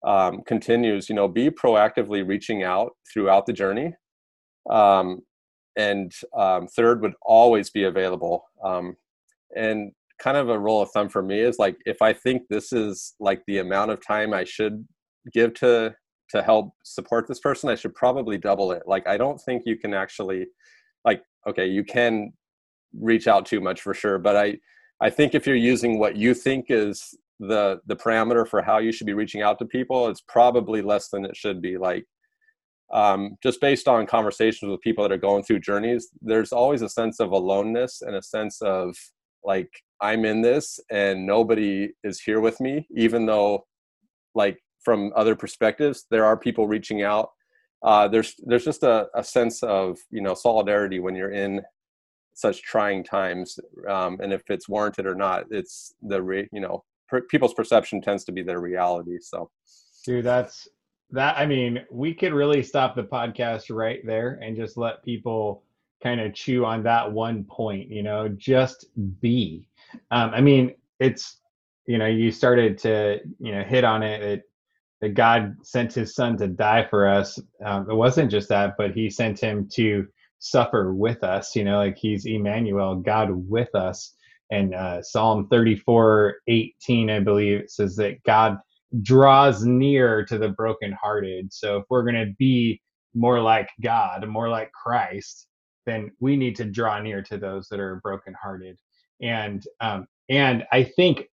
um, 0.05 0.43
continues 0.47 1.09
you 1.09 1.15
know 1.15 1.29
be 1.29 1.49
proactively 1.49 2.27
reaching 2.27 2.63
out 2.65 2.93
throughout 3.13 3.47
the 3.47 3.53
journey. 3.53 3.95
Um, 4.71 5.21
and 5.77 6.13
um, 6.37 6.67
third 6.67 7.01
would 7.03 7.15
always 7.23 7.71
be 7.71 7.85
available. 7.85 8.45
Um, 8.65 8.97
and 9.57 9.93
kind 10.23 10.37
of 10.37 10.49
a 10.49 10.59
rule 10.59 10.81
of 10.81 10.91
thumb 10.91 11.09
for 11.09 11.23
me 11.23 11.41
is 11.41 11.59
like 11.59 11.77
if 11.85 12.01
i 12.01 12.13
think 12.13 12.43
this 12.49 12.73
is 12.73 13.15
like 13.19 13.43
the 13.47 13.59
amount 13.59 13.91
of 13.91 14.05
time 14.07 14.33
i 14.33 14.45
should 14.45 14.87
give 15.33 15.53
to 15.53 15.93
to 16.31 16.43
help 16.43 16.73
support 16.85 17.27
this 17.27 17.41
person 17.41 17.69
i 17.69 17.75
should 17.75 17.95
probably 17.95 18.39
double 18.39 18.71
it. 18.73 18.83
Like 18.87 19.07
i 19.09 19.17
don't 19.17 19.41
think 19.41 19.63
you 19.67 19.77
can 19.77 19.93
actually 19.93 20.47
like 21.05 21.23
okay 21.47 21.67
you 21.67 21.85
can 21.85 22.33
reach 22.99 23.27
out 23.27 23.47
too 23.47 23.61
much 23.61 23.81
for 23.81 23.95
sure 23.95 24.19
but 24.19 24.37
i 24.37 24.57
i 25.01 25.11
think 25.11 25.35
if 25.35 25.47
you're 25.47 25.57
using 25.57 25.99
what 25.99 26.17
you 26.17 26.35
think 26.35 26.67
is 26.69 27.17
the 27.41 27.81
the 27.87 27.97
parameter 27.97 28.47
for 28.47 28.63
how 28.63 28.79
you 28.79 28.93
should 28.93 29.07
be 29.07 29.15
reaching 29.15 29.43
out 29.43 29.59
to 29.59 29.65
people 29.65 30.09
it's 30.09 30.23
probably 30.29 30.83
less 30.83 31.09
than 31.09 31.25
it 31.25 31.37
should 31.37 31.61
be 31.61 31.77
like 31.77 32.07
um, 32.93 33.39
just 33.43 33.61
based 33.61 33.89
on 33.89 34.07
conversations 34.07 34.71
with 34.71 34.81
people 34.83 35.03
that 35.03 35.13
are 35.13 35.19
going 35.19 35.43
through 35.43 35.61
journeys, 35.61 36.09
there's 36.21 36.53
always 36.53 36.83
a 36.83 36.89
sense 36.89 37.21
of 37.21 37.33
aloneness 37.33 38.03
and 38.03 38.15
a 38.15 38.23
sense 38.23 38.61
of 38.61 38.95
like 39.45 39.71
I'm 40.01 40.25
in 40.25 40.43
this 40.43 40.79
and 40.91 41.27
nobody 41.27 41.91
is 42.05 42.21
here 42.21 42.41
with 42.41 42.61
me, 42.61 42.87
even 42.95 43.25
though 43.25 43.65
like 44.35 44.59
from 44.85 45.13
other 45.17 45.35
perspectives, 45.35 46.05
there 46.11 46.25
are 46.25 46.37
people 46.37 46.69
reaching 46.69 47.03
out. 47.03 47.31
Uh, 47.83 48.07
there's 48.09 48.35
there's 48.45 48.65
just 48.65 48.83
a, 48.83 49.09
a 49.15 49.25
sense 49.25 49.63
of 49.63 49.99
you 50.11 50.21
know 50.21 50.35
solidarity 50.35 51.01
when 51.01 51.17
you're 51.17 51.33
in 51.33 51.63
such 52.43 52.63
trying 52.63 53.05
times, 53.05 53.59
um, 53.89 54.19
and 54.23 54.33
if 54.33 54.43
it's 54.51 54.69
warranted 54.69 55.07
or 55.07 55.15
not, 55.15 55.47
it's 55.51 55.95
the 56.03 56.23
re, 56.23 56.49
you 56.53 56.61
know 56.61 56.85
per, 57.13 57.21
people's 57.21 57.55
perception 57.55 58.01
tends 58.01 58.25
to 58.25 58.33
be 58.33 58.43
their 58.43 58.61
reality. 58.61 59.19
So, 59.21 59.51
dude, 60.05 60.25
that's 60.25 60.67
that. 61.11 61.39
I 61.39 61.47
mean, 61.47 61.85
we 61.91 62.15
could 62.15 62.33
really 62.33 62.63
stop 62.63 62.97
the 62.97 63.05
podcast 63.05 63.65
right 63.71 64.01
there 64.05 64.41
and 64.43 64.57
just 64.57 64.77
let 64.77 65.05
people 65.05 65.63
kind 66.03 66.21
of 66.21 66.35
chew 66.35 66.65
on 66.65 66.83
that 66.83 67.13
one 67.13 67.45
point. 67.45 67.89
You 67.91 68.03
know, 68.03 68.29
just 68.29 68.87
be. 69.21 69.69
Um, 70.11 70.31
I 70.35 70.41
mean, 70.41 70.75
it's 70.99 71.37
you 71.87 71.99
know, 71.99 72.07
you 72.07 72.33
started 72.33 72.79
to 72.79 73.21
you 73.39 73.53
know 73.53 73.63
hit 73.63 73.85
on 73.85 74.03
it. 74.03 74.43
that 75.01 75.15
God 75.15 75.57
sent 75.63 75.93
His 75.93 76.15
Son 76.15 76.37
to 76.39 76.49
die 76.49 76.87
for 76.89 77.07
us. 77.07 77.39
Um, 77.65 77.89
it 77.91 77.95
wasn't 77.95 78.31
just 78.31 78.49
that, 78.49 78.75
but 78.79 78.93
He 78.93 79.11
sent 79.11 79.39
Him 79.39 79.69
to 79.75 80.07
suffer 80.43 80.93
with 80.93 81.23
us. 81.23 81.57
You 81.57 81.65
know, 81.65 81.79
like 81.79 81.97
He's 81.97 82.27
Emmanuel, 82.27 82.97
God 82.97 83.31
with 83.31 83.75
us 83.75 84.15
and 84.51 84.75
uh, 84.75 85.03
Psalm 85.03 85.49
34 85.49 86.35
18, 86.47 87.11
I 87.11 87.21
believe, 87.21 87.65
says 87.69 87.97
that 87.97 88.23
God 88.25 88.59
draws 89.03 89.65
near 89.65 90.25
to 90.27 90.37
the 90.37 90.51
brokenhearted. 90.51 91.51
So 91.53 91.79
if 91.79 91.85
we're 91.89 92.03
going 92.03 92.27
to 92.27 92.35
be 92.39 92.81
more 93.15 93.41
like 93.41 93.69
God, 93.83 94.27
more 94.29 94.51
like 94.51 94.71
Christ, 94.73 95.47
then 95.87 96.11
we 96.21 96.37
need 96.37 96.57
to 96.57 96.65
draw 96.65 97.01
near 97.01 97.23
to 97.23 97.39
those 97.39 97.69
that 97.69 97.81
are 97.81 98.01
brokenhearted. 98.03 98.79
And 99.23 99.65
um, 99.81 100.07
and 100.29 100.65
I 100.73 100.85
think 100.85 101.25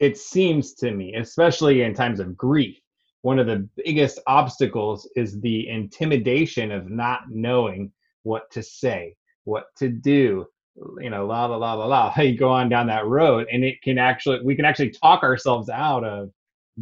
it 0.00 0.18
seems 0.18 0.74
to 0.74 0.90
me, 0.90 1.14
especially 1.14 1.82
in 1.82 1.94
times 1.94 2.18
of 2.18 2.36
grief, 2.36 2.76
one 3.22 3.38
of 3.38 3.46
the 3.46 3.68
biggest 3.84 4.18
obstacles 4.26 5.08
is 5.16 5.40
the 5.40 5.68
intimidation 5.68 6.72
of 6.72 6.90
not 6.90 7.20
knowing 7.30 7.92
what 8.24 8.50
to 8.50 8.62
say, 8.62 9.16
what 9.44 9.66
to 9.78 9.88
do, 9.88 10.46
you 11.00 11.10
know, 11.10 11.26
la 11.26 11.46
la 11.46 11.56
la 11.56 11.74
la 11.74 11.86
la. 11.86 12.14
You 12.18 12.36
go 12.36 12.50
on 12.50 12.68
down 12.68 12.88
that 12.88 13.06
road, 13.06 13.46
and 13.52 13.64
it 13.64 13.80
can 13.82 13.98
actually 13.98 14.40
we 14.44 14.56
can 14.56 14.64
actually 14.64 14.90
talk 14.90 15.22
ourselves 15.22 15.70
out 15.70 16.04
of 16.04 16.30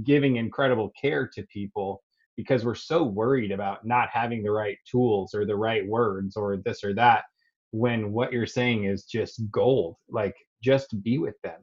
giving 0.03 0.37
incredible 0.37 0.91
care 1.01 1.29
to 1.35 1.43
people 1.45 2.03
because 2.37 2.65
we're 2.65 2.75
so 2.75 3.03
worried 3.03 3.53
about 3.53 3.87
not 3.87 4.09
having 4.11 4.43
the 4.43 4.51
right 4.51 4.79
tools 4.91 5.35
or 5.35 5.45
the 5.45 5.55
right 5.55 5.87
words 5.87 6.37
or 6.37 6.57
this 6.65 6.83
or 6.83 6.95
that 6.95 7.25
when 7.73 8.13
what 8.13 8.33
you're 8.33 8.47
saying 8.47 8.85
is 8.85 9.05
just 9.05 9.43
gold 9.51 9.97
like 10.09 10.35
just 10.63 11.03
be 11.03 11.19
with 11.19 11.35
them 11.43 11.61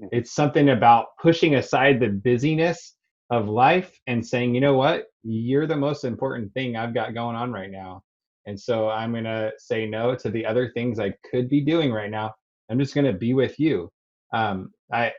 mm-hmm. 0.00 0.08
it's 0.12 0.32
something 0.32 0.70
about 0.70 1.06
pushing 1.20 1.56
aside 1.56 1.98
the 1.98 2.08
busyness 2.08 2.94
of 3.30 3.48
life 3.48 3.98
and 4.06 4.24
saying 4.24 4.54
you 4.54 4.60
know 4.60 4.74
what 4.74 5.06
you're 5.22 5.66
the 5.66 5.76
most 5.76 6.04
important 6.04 6.52
thing 6.54 6.76
i've 6.76 6.94
got 6.94 7.14
going 7.14 7.36
on 7.36 7.52
right 7.52 7.70
now 7.70 8.02
and 8.46 8.58
so 8.58 8.88
I'm 8.88 9.12
going 9.12 9.24
to 9.24 9.52
say 9.58 9.86
no 9.86 10.14
to 10.16 10.30
the 10.30 10.44
other 10.46 10.70
things 10.72 10.98
I 10.98 11.14
could 11.30 11.48
be 11.48 11.60
doing 11.60 11.92
right 11.92 12.10
now. 12.10 12.34
I'm 12.70 12.78
just 12.78 12.94
going 12.94 13.06
to 13.06 13.12
be 13.12 13.34
with 13.34 13.58
you. 13.60 13.90
Um, 14.32 14.70
I 14.92 15.12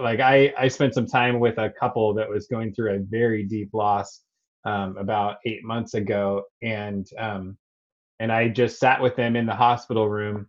like 0.00 0.20
I 0.20 0.52
I 0.58 0.68
spent 0.68 0.94
some 0.94 1.06
time 1.06 1.40
with 1.40 1.58
a 1.58 1.70
couple 1.78 2.14
that 2.14 2.28
was 2.28 2.46
going 2.46 2.72
through 2.72 2.94
a 2.94 3.00
very 3.00 3.44
deep 3.44 3.70
loss 3.72 4.22
um, 4.64 4.96
about 4.96 5.36
eight 5.44 5.64
months 5.64 5.94
ago, 5.94 6.44
and 6.62 7.06
um, 7.18 7.56
and 8.20 8.32
I 8.32 8.48
just 8.48 8.78
sat 8.78 9.00
with 9.00 9.16
them 9.16 9.36
in 9.36 9.46
the 9.46 9.54
hospital 9.54 10.08
room 10.08 10.48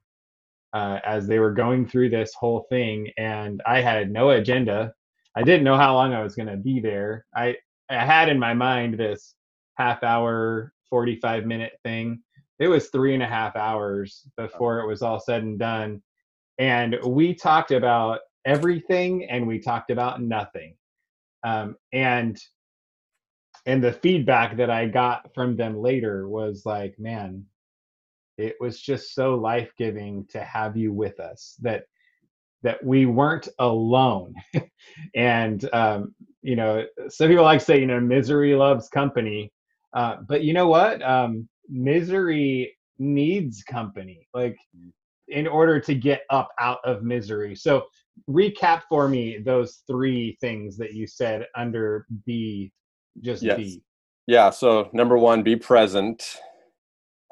uh, 0.74 1.00
as 1.06 1.28
they 1.28 1.40
were 1.40 1.54
going 1.54 1.88
through 1.88 2.10
this 2.10 2.34
whole 2.34 2.66
thing, 2.70 3.12
and 3.18 3.62
I 3.66 3.82
had 3.82 4.12
no 4.12 4.32
agenda. 4.32 4.94
I 5.36 5.44
didn't 5.44 5.64
know 5.64 5.78
how 5.78 5.94
long 5.94 6.14
I 6.14 6.24
was 6.24 6.36
going 6.36 6.50
to 6.50 6.58
be 6.58 6.80
there. 6.80 7.26
I 7.36 7.56
I 7.90 8.06
had 8.06 8.30
in 8.30 8.40
my 8.40 8.54
mind 8.54 8.96
this 8.96 9.36
half 9.78 10.04
hour 10.04 10.74
45 10.90 11.46
minute 11.46 11.74
thing. 11.84 12.22
It 12.60 12.68
was 12.68 12.90
three 12.90 13.14
and 13.14 13.24
a 13.24 13.28
half 13.28 13.56
hours 13.56 14.28
before 14.38 14.80
it 14.80 14.88
was 14.88 15.02
all 15.02 15.20
said 15.20 15.44
and 15.44 15.58
done. 15.58 16.02
And 16.58 16.98
we 17.06 17.34
talked 17.34 17.72
about 17.72 18.20
everything 18.46 19.26
and 19.30 19.48
we 19.48 19.60
talked 19.60 19.92
about 19.92 20.22
nothing. 20.22 20.76
Um, 21.44 21.76
and 21.94 22.38
and 23.66 23.84
the 23.84 23.94
feedback 23.94 24.58
that 24.58 24.70
I 24.70 24.88
got 24.88 25.34
from 25.34 25.56
them 25.56 25.78
later 25.80 26.28
was 26.28 26.64
like, 26.66 26.98
man, 26.98 27.46
it 28.38 28.56
was 28.60 28.80
just 28.80 29.14
so 29.14 29.36
life 29.36 29.72
giving 29.78 30.26
to 30.30 30.42
have 30.44 30.78
you 30.78 30.94
with 30.94 31.20
us 31.20 31.56
that 31.62 31.84
that 32.64 32.84
we 32.84 33.06
weren't 33.06 33.48
alone. 33.60 34.34
and 35.16 35.70
um, 35.74 36.14
you 36.42 36.56
know, 36.56 36.84
some 37.10 37.28
people 37.28 37.44
like 37.44 37.62
say, 37.62 37.80
you 37.80 37.86
know, 37.86 38.00
misery 38.00 38.56
loves 38.56 38.90
company. 38.90 39.52
Uh, 39.94 40.18
but 40.28 40.44
you 40.44 40.54
know 40.54 40.68
what? 40.68 41.02
Um, 41.02 41.48
misery 41.68 42.76
needs 42.98 43.64
company, 43.64 44.28
like 44.34 44.58
mm. 44.78 44.92
in 45.28 45.48
order 45.48 45.80
to 45.80 45.96
get 45.96 46.22
up 46.30 46.50
out 46.60 46.80
of 46.84 47.04
misery. 47.04 47.56
So, 47.56 47.86
recap 48.30 48.82
for 48.90 49.08
me 49.08 49.40
those 49.40 49.84
three 49.88 50.38
things 50.42 50.78
that 50.78 50.94
you 50.94 51.08
said 51.08 51.46
under 51.56 52.06
B. 52.26 52.72
Just 53.22 53.44
yes. 53.44 53.58
be. 53.58 53.82
Yeah. 54.28 54.50
So, 54.50 54.90
number 54.94 55.18
one, 55.18 55.44
be 55.44 55.56
present. 55.56 56.38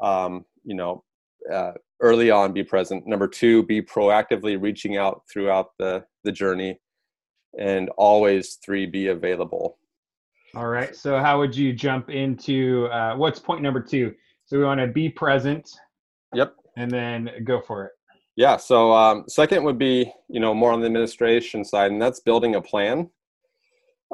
Um, 0.02 0.46
you 0.64 0.76
know, 0.76 1.04
uh, 1.52 1.74
early 2.02 2.32
on, 2.32 2.54
be 2.54 2.64
present. 2.64 3.08
Number 3.08 3.28
two, 3.28 3.64
be 3.64 3.82
proactively 3.82 4.62
reaching 4.62 4.98
out 4.98 5.24
throughout 5.32 5.72
the 5.78 6.06
the 6.24 6.32
journey, 6.32 6.80
and 7.60 7.90
always 7.98 8.56
three, 8.64 8.86
be 8.86 9.08
available. 9.08 9.78
All 10.58 10.70
right. 10.70 10.96
So 10.96 11.20
how 11.20 11.38
would 11.38 11.56
you 11.56 11.72
jump 11.72 12.10
into 12.10 12.88
uh, 12.88 13.16
what's 13.16 13.38
point 13.38 13.62
number 13.62 13.80
two? 13.80 14.16
So 14.48 14.58
we 14.58 14.64
want 14.64 14.80
to 14.80 14.88
be 14.88 15.08
present. 15.08 15.70
Yep. 16.34 16.56
And 16.78 16.90
then 16.90 17.30
go 17.44 17.62
for 17.62 17.86
it. 17.86 17.92
Yeah. 18.36 18.58
So 18.58 18.92
um, 18.92 19.26
second 19.28 19.64
would 19.66 19.78
be 19.78 20.12
you 20.28 20.40
know 20.40 20.56
more 20.56 20.72
on 20.72 20.80
the 20.80 20.88
administration 20.88 21.64
side, 21.64 21.92
and 21.92 22.02
that's 22.02 22.22
building 22.22 22.56
a 22.56 22.62
plan. 22.62 23.08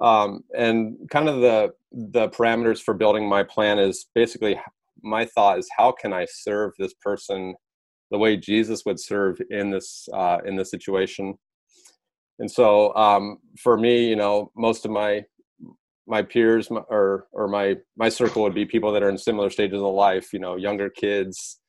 Um, 0.01 0.43
and 0.57 1.09
kind 1.09 1.29
of 1.29 1.39
the 1.39 1.73
the 1.93 2.27
parameters 2.27 2.81
for 2.81 2.93
building 2.93 3.25
my 3.29 3.43
plan 3.43 3.79
is 3.79 4.07
basically 4.13 4.59
my 5.01 5.23
thought 5.23 5.59
is 5.59 5.69
how 5.77 5.93
can 5.93 6.11
I 6.11 6.25
serve 6.29 6.73
this 6.77 6.93
person 6.95 7.55
the 8.11 8.17
way 8.17 8.35
Jesus 8.35 8.83
would 8.85 8.99
serve 8.99 9.39
in 9.49 9.71
this 9.71 10.09
uh, 10.13 10.39
in 10.45 10.57
this 10.57 10.71
situation. 10.71 11.35
And 12.39 12.51
so 12.51 12.93
um, 12.95 13.37
for 13.57 13.77
me, 13.77 14.09
you 14.09 14.17
know, 14.17 14.51
most 14.57 14.83
of 14.83 14.91
my 14.91 15.23
my 16.07 16.21
peers 16.21 16.69
or 16.69 17.27
or 17.31 17.47
my 17.47 17.77
my 17.95 18.09
circle 18.09 18.43
would 18.43 18.53
be 18.53 18.65
people 18.65 18.91
that 18.91 19.03
are 19.03 19.09
in 19.09 19.17
similar 19.17 19.49
stages 19.49 19.81
of 19.81 19.93
life 19.93 20.33
you 20.33 20.39
know 20.39 20.55
younger 20.55 20.89
kids 20.89 21.59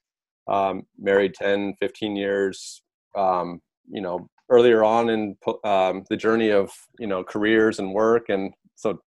um, 0.49 0.83
married 0.99 1.35
10 1.35 1.75
15 1.81 2.17
years 2.17 2.83
um, 3.17 3.61
you 3.89 4.01
know 4.01 4.29
earlier 4.51 4.85
on 4.85 5.09
in 5.09 5.37
um, 5.65 6.05
the 6.11 6.17
journey 6.17 6.51
of 6.51 6.71
you 6.99 7.07
know 7.07 7.25
careers 7.25 7.79
and 7.79 7.93
work. 7.93 8.29
And 8.29 8.53
so 8.75 8.99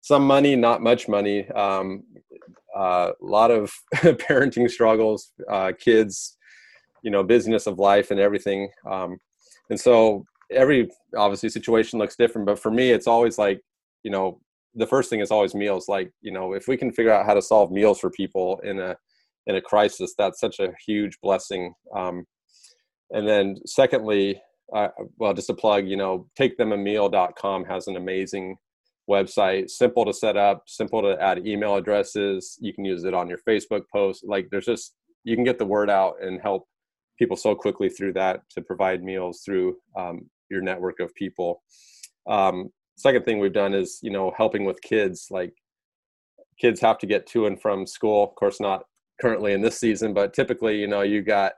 some 0.00 0.26
money 0.26 0.56
not 0.56 0.82
much 0.82 1.08
money 1.08 1.48
um, 1.50 2.02
uh, 2.76 3.12
a 3.20 3.24
lot 3.24 3.50
of 3.50 3.72
parenting 3.94 4.70
struggles 4.70 5.32
uh, 5.50 5.72
kids 5.78 6.36
you 7.02 7.10
know 7.10 7.22
business 7.22 7.66
of 7.66 7.78
life 7.78 8.10
and 8.10 8.20
everything. 8.20 8.70
Um, 8.90 9.18
and 9.70 9.78
so 9.78 10.24
every 10.50 10.90
obviously 11.16 11.48
situation 11.48 11.98
looks 11.98 12.16
different 12.16 12.44
but 12.44 12.58
for 12.58 12.72
me 12.72 12.90
it's 12.90 13.06
always 13.06 13.38
like 13.38 13.60
you 14.02 14.10
know 14.10 14.40
the 14.74 14.86
first 14.86 15.10
thing 15.10 15.20
is 15.20 15.30
always 15.30 15.54
meals 15.54 15.88
like 15.88 16.12
you 16.20 16.32
know 16.32 16.52
if 16.52 16.68
we 16.68 16.76
can 16.76 16.92
figure 16.92 17.12
out 17.12 17.26
how 17.26 17.34
to 17.34 17.42
solve 17.42 17.70
meals 17.70 17.98
for 17.98 18.10
people 18.10 18.60
in 18.64 18.78
a 18.78 18.96
in 19.46 19.56
a 19.56 19.60
crisis 19.60 20.14
that's 20.16 20.40
such 20.40 20.60
a 20.60 20.72
huge 20.86 21.18
blessing 21.22 21.74
um, 21.94 22.24
and 23.10 23.26
then 23.26 23.56
secondly 23.66 24.40
uh, 24.74 24.88
well 25.18 25.34
just 25.34 25.50
a 25.50 25.54
plug 25.54 25.88
you 25.88 25.96
know 25.96 26.26
takethemameal.com 26.38 27.64
has 27.64 27.86
an 27.88 27.96
amazing 27.96 28.56
website 29.08 29.68
simple 29.68 30.04
to 30.04 30.12
set 30.12 30.36
up 30.36 30.62
simple 30.66 31.02
to 31.02 31.20
add 31.20 31.46
email 31.46 31.74
addresses 31.74 32.56
you 32.60 32.72
can 32.72 32.84
use 32.84 33.04
it 33.04 33.14
on 33.14 33.28
your 33.28 33.40
facebook 33.48 33.82
post 33.92 34.24
like 34.24 34.46
there's 34.50 34.66
just 34.66 34.94
you 35.24 35.34
can 35.34 35.44
get 35.44 35.58
the 35.58 35.66
word 35.66 35.90
out 35.90 36.14
and 36.22 36.40
help 36.40 36.66
people 37.18 37.36
so 37.36 37.54
quickly 37.54 37.88
through 37.88 38.12
that 38.12 38.40
to 38.50 38.62
provide 38.62 39.02
meals 39.02 39.42
through 39.44 39.76
um, 39.98 40.30
your 40.48 40.62
network 40.62 41.00
of 41.00 41.14
people 41.14 41.62
um, 42.28 42.70
second 43.00 43.24
thing 43.24 43.38
we've 43.38 43.52
done 43.52 43.74
is 43.74 43.98
you 44.02 44.10
know 44.10 44.32
helping 44.36 44.64
with 44.64 44.80
kids 44.82 45.28
like 45.30 45.52
kids 46.60 46.80
have 46.80 46.98
to 46.98 47.06
get 47.06 47.26
to 47.26 47.46
and 47.46 47.60
from 47.60 47.86
school 47.86 48.22
of 48.22 48.34
course 48.34 48.60
not 48.60 48.84
currently 49.20 49.52
in 49.52 49.60
this 49.60 49.78
season 49.78 50.12
but 50.12 50.34
typically 50.34 50.78
you 50.78 50.86
know 50.86 51.02
you 51.02 51.22
got 51.22 51.52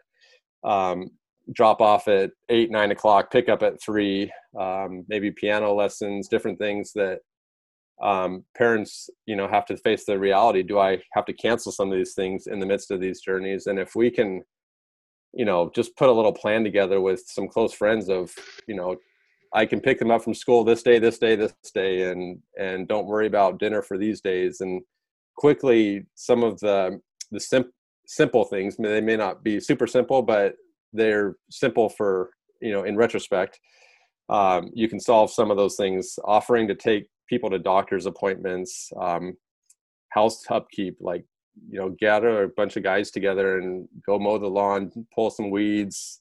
um, 0.64 1.10
drop 1.52 1.80
off 1.80 2.06
at 2.08 2.30
eight 2.48 2.70
nine 2.70 2.92
o'clock 2.92 3.30
pick 3.30 3.48
up 3.48 3.62
at 3.62 3.80
three 3.82 4.30
um, 4.58 5.04
maybe 5.08 5.30
piano 5.30 5.72
lessons 5.72 6.28
different 6.28 6.58
things 6.58 6.92
that 6.94 7.18
um, 8.02 8.44
parents 8.56 9.10
you 9.26 9.36
know 9.36 9.48
have 9.48 9.66
to 9.66 9.76
face 9.76 10.04
the 10.04 10.18
reality 10.18 10.62
do 10.62 10.78
i 10.78 10.98
have 11.12 11.24
to 11.24 11.32
cancel 11.32 11.72
some 11.72 11.90
of 11.90 11.98
these 11.98 12.14
things 12.14 12.46
in 12.46 12.58
the 12.58 12.66
midst 12.66 12.90
of 12.90 13.00
these 13.00 13.20
journeys? 13.20 13.66
And 13.66 13.78
if 13.78 13.94
we 13.94 14.10
can 14.10 14.42
you 15.34 15.44
know 15.44 15.70
just 15.74 15.96
put 15.96 16.08
a 16.08 16.12
little 16.12 16.32
plan 16.32 16.62
together 16.62 17.00
with 17.00 17.24
some 17.26 17.48
close 17.48 17.72
friends 17.72 18.08
of 18.08 18.32
you 18.66 18.74
know 18.74 18.96
I 19.54 19.66
can 19.66 19.80
pick 19.80 19.98
them 19.98 20.10
up 20.10 20.22
from 20.22 20.34
school 20.34 20.64
this 20.64 20.82
day, 20.82 20.98
this 20.98 21.18
day, 21.18 21.36
this 21.36 21.54
day, 21.74 22.10
and 22.10 22.40
and 22.58 22.88
don't 22.88 23.06
worry 23.06 23.26
about 23.26 23.58
dinner 23.58 23.82
for 23.82 23.98
these 23.98 24.20
days. 24.20 24.60
And 24.60 24.82
quickly, 25.36 26.06
some 26.14 26.42
of 26.42 26.58
the 26.60 27.00
the 27.30 27.40
sim- 27.40 27.72
simple 28.06 28.44
things 28.44 28.76
they 28.78 29.00
may 29.00 29.16
not 29.16 29.42
be 29.44 29.60
super 29.60 29.86
simple, 29.86 30.22
but 30.22 30.54
they're 30.92 31.36
simple 31.50 31.88
for 31.88 32.30
you 32.60 32.72
know 32.72 32.84
in 32.84 32.96
retrospect. 32.96 33.58
um, 34.28 34.70
you 34.74 34.88
can 34.88 35.00
solve 35.00 35.30
some 35.32 35.50
of 35.50 35.56
those 35.56 35.76
things 35.76 36.18
offering 36.24 36.68
to 36.68 36.74
take 36.74 37.08
people 37.28 37.50
to 37.50 37.58
doctor's 37.58 38.06
appointments 38.06 38.90
um, 39.00 39.34
house 40.10 40.42
upkeep 40.50 40.96
like 41.00 41.24
you 41.68 41.78
know 41.78 41.90
gather 41.98 42.44
a 42.44 42.48
bunch 42.48 42.76
of 42.76 42.82
guys 42.82 43.10
together 43.10 43.58
and 43.58 43.88
go 44.06 44.18
mow 44.18 44.38
the 44.38 44.46
lawn 44.46 44.90
pull 45.14 45.30
some 45.30 45.50
weeds 45.50 46.20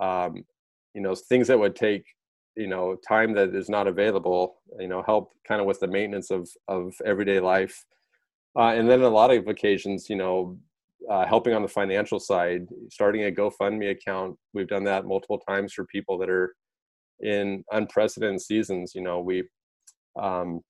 um, 0.00 0.44
you 0.94 1.00
know 1.00 1.14
things 1.14 1.48
that 1.48 1.58
would 1.58 1.76
take 1.76 2.04
you 2.58 2.66
know 2.66 2.96
time 2.96 3.32
that 3.32 3.54
is 3.54 3.68
not 3.68 3.86
available 3.86 4.56
you 4.80 4.88
know 4.88 5.02
help 5.06 5.32
kind 5.46 5.60
of 5.60 5.66
with 5.66 5.78
the 5.78 5.86
maintenance 5.86 6.30
of 6.30 6.48
of 6.66 6.92
everyday 7.06 7.40
life. 7.40 7.84
Uh, 8.58 8.72
and 8.74 8.90
then 8.90 9.02
a 9.02 9.08
lot 9.08 9.30
of 9.30 9.46
occasions 9.46 10.10
you 10.10 10.16
know 10.16 10.58
uh, 11.08 11.24
helping 11.24 11.54
on 11.54 11.62
the 11.62 11.68
financial 11.68 12.18
side 12.18 12.66
starting 12.90 13.24
a 13.24 13.30
gofundme 13.30 13.90
account. 13.90 14.36
We've 14.52 14.68
done 14.68 14.84
that 14.84 15.06
multiple 15.06 15.38
times 15.38 15.72
for 15.72 15.84
people 15.86 16.18
that 16.18 16.28
are 16.28 16.54
in 17.20 17.64
unprecedented 17.70 18.40
seasons 18.40 18.92
you 18.94 19.02
know 19.02 19.20
we 19.20 19.44
um, 20.20 20.60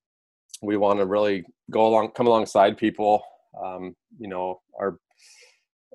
we 0.61 0.77
want 0.77 0.98
to 0.98 1.07
really 1.07 1.44
go 1.70 1.87
along 1.87 2.11
come 2.11 2.27
alongside 2.27 2.77
people. 2.77 3.22
Um, 3.64 3.96
you 4.18 4.29
know 4.29 4.61
our 4.79 4.98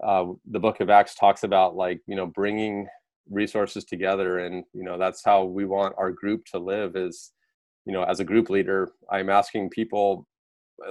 uh, 0.03 0.25
the 0.49 0.59
book 0.59 0.79
of 0.79 0.89
acts 0.89 1.13
talks 1.13 1.43
about 1.43 1.75
like 1.75 2.01
you 2.07 2.15
know 2.15 2.25
bringing 2.25 2.87
resources 3.29 3.83
together 3.85 4.39
and 4.39 4.63
you 4.73 4.83
know 4.83 4.97
that's 4.97 5.23
how 5.23 5.43
we 5.43 5.65
want 5.65 5.95
our 5.97 6.11
group 6.11 6.43
to 6.45 6.59
live 6.59 6.95
is 6.95 7.31
you 7.85 7.93
know 7.93 8.03
as 8.03 8.19
a 8.19 8.25
group 8.25 8.49
leader 8.49 8.91
i'm 9.11 9.29
asking 9.29 9.69
people 9.69 10.27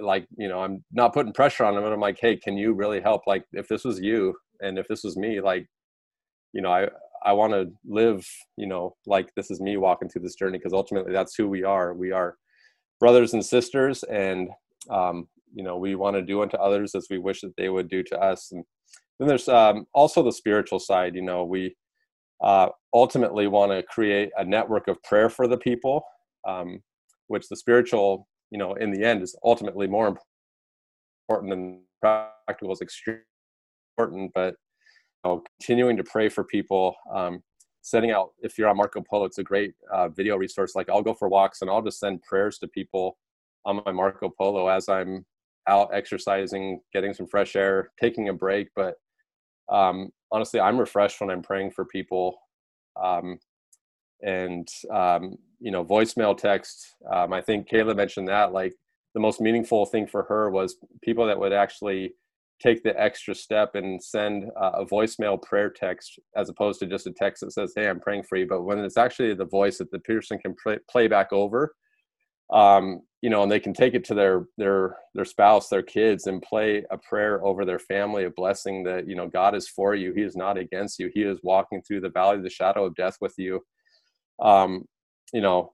like 0.00 0.26
you 0.36 0.48
know 0.48 0.60
i'm 0.60 0.82
not 0.92 1.12
putting 1.12 1.32
pressure 1.32 1.64
on 1.64 1.74
them 1.74 1.84
and 1.84 1.92
i'm 1.92 2.00
like 2.00 2.18
hey 2.20 2.36
can 2.36 2.56
you 2.56 2.72
really 2.72 3.00
help? 3.00 3.22
Like 3.26 3.44
if 3.52 3.68
this 3.68 3.84
was 3.84 4.00
you 4.00 4.34
and 4.60 4.78
if 4.78 4.88
this 4.88 5.02
was 5.04 5.16
me 5.16 5.40
like 5.40 5.66
you 6.52 6.62
know 6.62 6.72
i 6.72 6.88
i 7.24 7.32
want 7.32 7.52
to 7.52 7.70
live 7.84 8.26
you 8.56 8.66
know 8.66 8.94
like 9.06 9.32
this 9.34 9.50
is 9.50 9.60
me 9.60 9.76
walking 9.76 10.08
through 10.08 10.22
this 10.22 10.34
journey 10.34 10.58
because 10.58 10.72
ultimately 10.72 11.12
that's 11.12 11.34
who 11.34 11.48
we 11.48 11.64
are. 11.64 11.94
We 11.94 12.12
are 12.12 12.36
brothers 13.00 13.34
and 13.34 13.44
sisters 13.44 14.02
and 14.04 14.48
um 14.90 15.28
you 15.54 15.62
know 15.62 15.76
we 15.76 15.94
want 15.94 16.16
to 16.16 16.22
do 16.22 16.42
unto 16.42 16.56
others 16.56 16.94
as 16.94 17.08
we 17.10 17.18
wish 17.18 17.42
that 17.42 17.56
they 17.56 17.68
would 17.68 17.88
do 17.88 18.02
to 18.04 18.18
us. 18.18 18.52
And 18.52 18.64
then 19.18 19.28
there's 19.28 19.48
um 19.48 19.86
also 19.92 20.22
the 20.22 20.32
spiritual 20.32 20.78
side 20.78 21.14
you 21.14 21.22
know 21.22 21.44
we 21.44 21.74
uh, 22.42 22.68
ultimately 22.92 23.46
want 23.46 23.72
to 23.72 23.82
create 23.84 24.30
a 24.36 24.44
network 24.44 24.88
of 24.88 25.02
prayer 25.02 25.30
for 25.30 25.46
the 25.46 25.56
people, 25.56 26.02
um, 26.46 26.80
which 27.28 27.48
the 27.48 27.56
spiritual, 27.56 28.28
you 28.50 28.58
know, 28.58 28.74
in 28.74 28.90
the 28.90 29.04
end 29.04 29.22
is 29.22 29.36
ultimately 29.44 29.86
more 29.86 30.16
important 31.28 31.50
than 31.50 31.80
practical 32.00 32.72
is 32.72 32.80
extremely 32.80 33.22
important. 33.96 34.32
But 34.34 34.54
you 35.24 35.30
know, 35.30 35.42
continuing 35.60 35.96
to 35.96 36.04
pray 36.04 36.28
for 36.28 36.44
people, 36.44 36.96
um, 37.14 37.42
setting 37.82 38.10
out. 38.10 38.30
If 38.40 38.58
you're 38.58 38.68
on 38.68 38.76
Marco 38.76 39.02
Polo, 39.08 39.24
it's 39.24 39.38
a 39.38 39.44
great 39.44 39.74
uh, 39.92 40.08
video 40.08 40.36
resource. 40.36 40.74
Like 40.74 40.88
I'll 40.88 41.02
go 41.02 41.14
for 41.14 41.28
walks 41.28 41.62
and 41.62 41.70
I'll 41.70 41.82
just 41.82 42.00
send 42.00 42.22
prayers 42.22 42.58
to 42.58 42.68
people 42.68 43.18
on 43.64 43.82
my 43.84 43.92
Marco 43.92 44.28
Polo 44.28 44.68
as 44.68 44.88
I'm 44.88 45.24
out 45.68 45.90
exercising, 45.92 46.80
getting 46.92 47.14
some 47.14 47.26
fresh 47.26 47.54
air, 47.54 47.92
taking 48.00 48.28
a 48.28 48.32
break, 48.32 48.68
but 48.74 48.96
um, 49.72 50.10
honestly, 50.30 50.60
I'm 50.60 50.78
refreshed 50.78 51.20
when 51.20 51.30
I'm 51.30 51.42
praying 51.42 51.72
for 51.72 51.84
people. 51.84 52.38
Um, 53.02 53.38
and 54.22 54.68
um, 54.90 55.36
you 55.60 55.70
know, 55.70 55.84
voicemail 55.84 56.36
text. 56.36 56.94
Um, 57.12 57.32
I 57.32 57.40
think 57.40 57.68
Kayla 57.68 57.96
mentioned 57.96 58.28
that. 58.28 58.52
Like 58.52 58.74
the 59.14 59.20
most 59.20 59.40
meaningful 59.40 59.86
thing 59.86 60.06
for 60.06 60.24
her 60.24 60.50
was 60.50 60.76
people 61.02 61.26
that 61.26 61.38
would 61.38 61.52
actually 61.52 62.14
take 62.60 62.82
the 62.84 62.98
extra 63.00 63.34
step 63.34 63.74
and 63.74 64.02
send 64.02 64.44
uh, 64.60 64.70
a 64.74 64.86
voicemail 64.86 65.40
prayer 65.42 65.68
text 65.68 66.18
as 66.36 66.48
opposed 66.48 66.78
to 66.78 66.86
just 66.86 67.06
a 67.06 67.12
text 67.12 67.42
that 67.42 67.52
says, 67.52 67.72
"Hey, 67.74 67.88
I'm 67.88 68.00
praying 68.00 68.24
for 68.24 68.36
you." 68.36 68.46
But 68.46 68.62
when 68.62 68.78
it's 68.78 68.96
actually 68.96 69.34
the 69.34 69.44
voice 69.44 69.78
that 69.78 69.90
the 69.90 69.98
person 70.00 70.38
can 70.38 70.54
play, 70.62 70.78
play 70.90 71.08
back 71.08 71.32
over, 71.32 71.74
um, 72.52 73.02
you 73.22 73.30
know, 73.30 73.42
and 73.42 73.50
they 73.50 73.60
can 73.60 73.72
take 73.74 73.94
it 73.94 74.04
to 74.06 74.14
their 74.14 74.46
their 74.58 74.96
their 75.14 75.24
spouse, 75.24 75.68
their 75.68 75.82
kids, 75.82 76.26
and 76.26 76.42
play 76.42 76.84
a 76.90 76.98
prayer 76.98 77.44
over 77.44 77.64
their 77.64 77.78
family, 77.78 78.24
a 78.24 78.30
blessing 78.30 78.84
that 78.84 79.08
you 79.08 79.14
know 79.16 79.28
God 79.28 79.54
is 79.54 79.68
for 79.68 79.94
you. 79.94 80.12
He 80.12 80.22
is 80.22 80.36
not 80.36 80.58
against 80.58 80.98
you. 80.98 81.10
He 81.14 81.22
is 81.22 81.38
walking 81.42 81.82
through 81.82 82.00
the 82.02 82.10
valley 82.10 82.36
of 82.36 82.42
the 82.42 82.50
shadow 82.50 82.84
of 82.84 82.94
death 82.96 83.16
with 83.20 83.34
you. 83.38 83.60
Um, 84.40 84.86
you 85.32 85.40
know, 85.40 85.72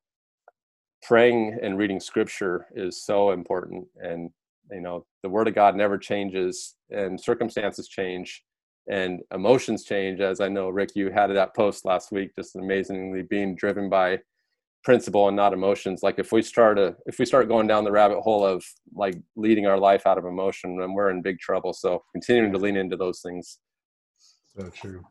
praying 1.02 1.58
and 1.62 1.78
reading 1.78 2.00
Scripture 2.00 2.66
is 2.74 3.04
so 3.04 3.32
important, 3.32 3.86
and 3.96 4.30
you 4.70 4.80
know, 4.80 5.06
the 5.22 5.30
Word 5.30 5.48
of 5.48 5.54
God 5.54 5.76
never 5.76 5.98
changes, 5.98 6.76
and 6.90 7.20
circumstances 7.20 7.88
change, 7.88 8.44
and 8.90 9.20
emotions 9.34 9.84
change. 9.84 10.20
As 10.20 10.40
I 10.40 10.48
know, 10.48 10.68
Rick, 10.68 10.90
you 10.94 11.10
had 11.10 11.28
that 11.28 11.56
post 11.56 11.84
last 11.86 12.12
week, 12.12 12.32
just 12.36 12.56
amazingly 12.56 13.22
being 13.22 13.56
driven 13.56 13.88
by 13.88 14.18
principle 14.84 15.28
and 15.28 15.36
not 15.36 15.52
emotions. 15.52 16.02
Like 16.02 16.18
if 16.18 16.32
we 16.32 16.42
start 16.42 16.78
a 16.78 16.96
if 17.06 17.18
we 17.18 17.24
start 17.24 17.48
going 17.48 17.66
down 17.66 17.84
the 17.84 17.92
rabbit 17.92 18.20
hole 18.20 18.44
of 18.44 18.64
like 18.94 19.20
leading 19.36 19.66
our 19.66 19.78
life 19.78 20.06
out 20.06 20.18
of 20.18 20.24
emotion 20.24 20.78
then 20.78 20.92
we're 20.92 21.10
in 21.10 21.22
big 21.22 21.38
trouble. 21.38 21.72
So 21.72 22.02
continuing 22.12 22.52
to 22.52 22.58
lean 22.58 22.76
into 22.76 22.96
those 22.96 23.20
things. 23.20 23.58
So 24.56 24.68
true. 24.70 25.04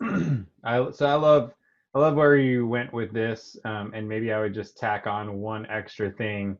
I 0.64 0.90
so 0.92 1.06
i 1.06 1.14
love 1.14 1.52
i 1.94 1.98
love 1.98 2.14
where 2.14 2.36
you 2.36 2.66
went 2.66 2.92
with 2.92 3.12
this 3.12 3.56
um, 3.66 3.92
and 3.94 4.08
maybe 4.08 4.32
i 4.32 4.40
would 4.40 4.54
just 4.54 4.78
tack 4.78 5.06
on 5.06 5.40
one 5.40 5.66
extra 5.66 6.10
thing 6.10 6.56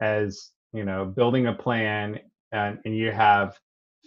as 0.00 0.50
you 0.72 0.84
know 0.84 1.04
building 1.04 1.48
a 1.48 1.52
plan 1.52 2.20
and, 2.52 2.78
and 2.84 2.96
you 2.96 3.10
have 3.10 3.58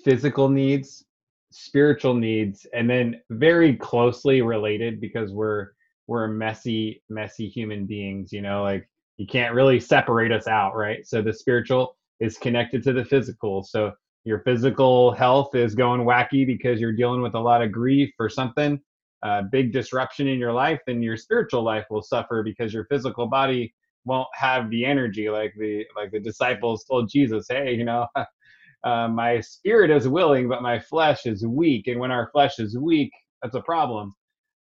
physical 0.05 0.47
needs 0.47 1.03
spiritual 1.51 2.13
needs 2.13 2.65
and 2.73 2.89
then 2.89 3.19
very 3.29 3.75
closely 3.75 4.41
related 4.41 5.01
because 5.01 5.33
we're 5.33 5.71
we're 6.07 6.27
messy, 6.27 7.03
messy 7.09 7.47
human 7.47 7.85
beings, 7.85 8.31
you 8.31 8.41
know, 8.41 8.63
like 8.63 8.89
you 9.17 9.27
can't 9.27 9.53
really 9.53 9.79
separate 9.79 10.31
us 10.31 10.47
out, 10.47 10.75
right? 10.75 11.05
So 11.05 11.21
the 11.21 11.33
spiritual 11.33 11.95
is 12.19 12.37
connected 12.37 12.83
to 12.83 12.93
the 12.93 13.05
physical. 13.05 13.63
So 13.63 13.91
your 14.23 14.39
physical 14.39 15.11
health 15.11 15.55
is 15.55 15.75
going 15.75 16.01
wacky 16.01 16.45
because 16.45 16.81
you're 16.81 16.93
dealing 16.93 17.21
with 17.21 17.35
a 17.35 17.39
lot 17.39 17.61
of 17.61 17.71
grief 17.71 18.13
or 18.19 18.29
something, 18.29 18.79
a 19.23 19.43
big 19.43 19.71
disruption 19.73 20.27
in 20.27 20.39
your 20.39 20.53
life, 20.53 20.79
then 20.87 21.01
your 21.01 21.17
spiritual 21.17 21.63
life 21.63 21.85
will 21.89 22.01
suffer 22.01 22.43
because 22.43 22.73
your 22.73 22.85
physical 22.85 23.27
body 23.27 23.73
won't 24.05 24.27
have 24.33 24.69
the 24.69 24.85
energy 24.85 25.29
like 25.29 25.53
the 25.59 25.85
like 25.95 26.11
the 26.11 26.19
disciples 26.19 26.85
told 26.85 27.09
Jesus, 27.11 27.47
hey, 27.49 27.73
you 27.73 27.85
know, 27.85 28.07
uh, 28.83 29.07
my 29.07 29.39
spirit 29.41 29.91
is 29.91 30.07
willing, 30.07 30.47
but 30.49 30.61
my 30.61 30.79
flesh 30.79 31.25
is 31.25 31.45
weak, 31.45 31.87
and 31.87 31.99
when 31.99 32.11
our 32.11 32.29
flesh 32.31 32.59
is 32.59 32.77
weak, 32.77 33.11
that's 33.41 33.55
a 33.55 33.61
problem. 33.61 34.13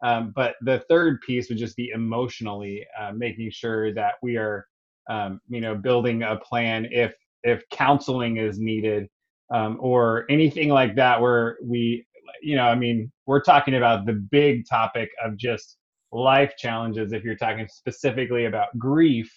Um, 0.02 0.32
but 0.34 0.56
the 0.62 0.84
third 0.88 1.20
piece 1.22 1.48
would 1.48 1.58
just 1.58 1.76
be 1.76 1.90
emotionally 1.94 2.86
uh, 3.00 3.12
making 3.12 3.50
sure 3.50 3.94
that 3.94 4.14
we 4.22 4.36
are, 4.36 4.66
um, 5.08 5.40
you 5.48 5.60
know, 5.60 5.74
building 5.74 6.22
a 6.22 6.36
plan 6.36 6.86
if 6.90 7.14
if 7.42 7.62
counseling 7.70 8.38
is 8.38 8.58
needed 8.58 9.08
um, 9.54 9.78
or 9.80 10.26
anything 10.28 10.68
like 10.68 10.96
that, 10.96 11.20
where 11.20 11.56
we, 11.62 12.04
you 12.42 12.56
know, 12.56 12.64
I 12.64 12.74
mean, 12.74 13.10
we're 13.26 13.42
talking 13.42 13.76
about 13.76 14.04
the 14.04 14.14
big 14.30 14.66
topic 14.68 15.10
of 15.24 15.36
just 15.36 15.78
life 16.12 16.54
challenges. 16.58 17.12
If 17.12 17.22
you're 17.22 17.36
talking 17.36 17.68
specifically 17.68 18.46
about 18.46 18.76
grief, 18.78 19.32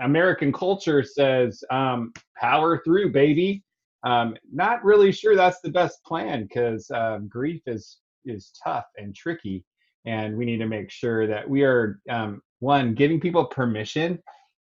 American 0.00 0.52
culture 0.52 1.02
says 1.02 1.62
um, 1.70 2.12
power 2.36 2.82
through, 2.84 3.12
baby. 3.12 3.62
Um, 4.04 4.36
not 4.52 4.84
really 4.84 5.12
sure 5.12 5.34
that's 5.34 5.60
the 5.62 5.70
best 5.70 6.04
plan 6.04 6.42
because 6.42 6.90
uh, 6.90 7.18
grief 7.28 7.62
is 7.66 7.98
is 8.24 8.52
tough 8.62 8.86
and 8.96 9.14
tricky 9.14 9.64
and 10.06 10.36
we 10.36 10.44
need 10.44 10.58
to 10.58 10.66
make 10.66 10.90
sure 10.90 11.26
that 11.26 11.48
we 11.48 11.62
are 11.62 12.00
um, 12.10 12.42
one 12.60 12.94
giving 12.94 13.20
people 13.20 13.44
permission 13.46 14.18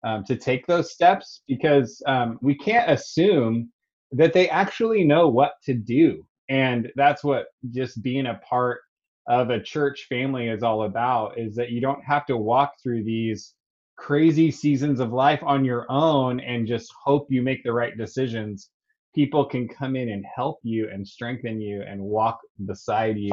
um, 0.04 0.24
to 0.24 0.36
take 0.36 0.66
those 0.68 0.92
steps 0.92 1.42
because 1.48 2.02
um, 2.08 2.38
we 2.42 2.56
can't 2.56 2.90
assume 2.90 3.72
that 4.12 4.34
they 4.34 4.50
actually 4.50 5.04
know 5.04 5.28
what 5.28 5.54
to 5.64 5.74
do 5.74 6.26
and 6.50 6.92
that's 6.96 7.24
what 7.24 7.48
just 7.72 8.02
being 8.04 8.28
a 8.28 8.40
part 8.48 8.82
of 9.28 9.50
a 9.50 9.62
church 9.62 10.06
family 10.08 10.48
is 10.48 10.62
all 10.62 10.84
about 10.84 11.38
is 11.38 11.56
that 11.56 11.72
you 11.72 11.82
don't 11.82 12.04
have 12.04 12.26
to 12.28 12.38
walk 12.38 12.74
through 12.82 13.04
these 13.04 13.56
crazy 13.98 14.52
seasons 14.52 15.00
of 15.00 15.12
life 15.12 15.42
on 15.44 15.66
your 15.66 15.86
own 15.90 16.40
and 16.42 16.68
just 16.68 16.94
hope 17.04 17.28
you 17.30 17.42
make 17.42 17.64
the 17.64 17.74
right 17.74 17.98
decisions 17.98 18.70
people 19.16 19.46
can 19.46 19.68
come 19.68 19.96
in 19.96 20.10
and 20.10 20.24
help 20.36 20.60
you 20.64 20.90
and 20.92 21.08
strengthen 21.08 21.60
you 21.60 21.82
and 21.82 22.00
walk 22.00 22.40
beside 22.66 23.18
you 23.18 23.32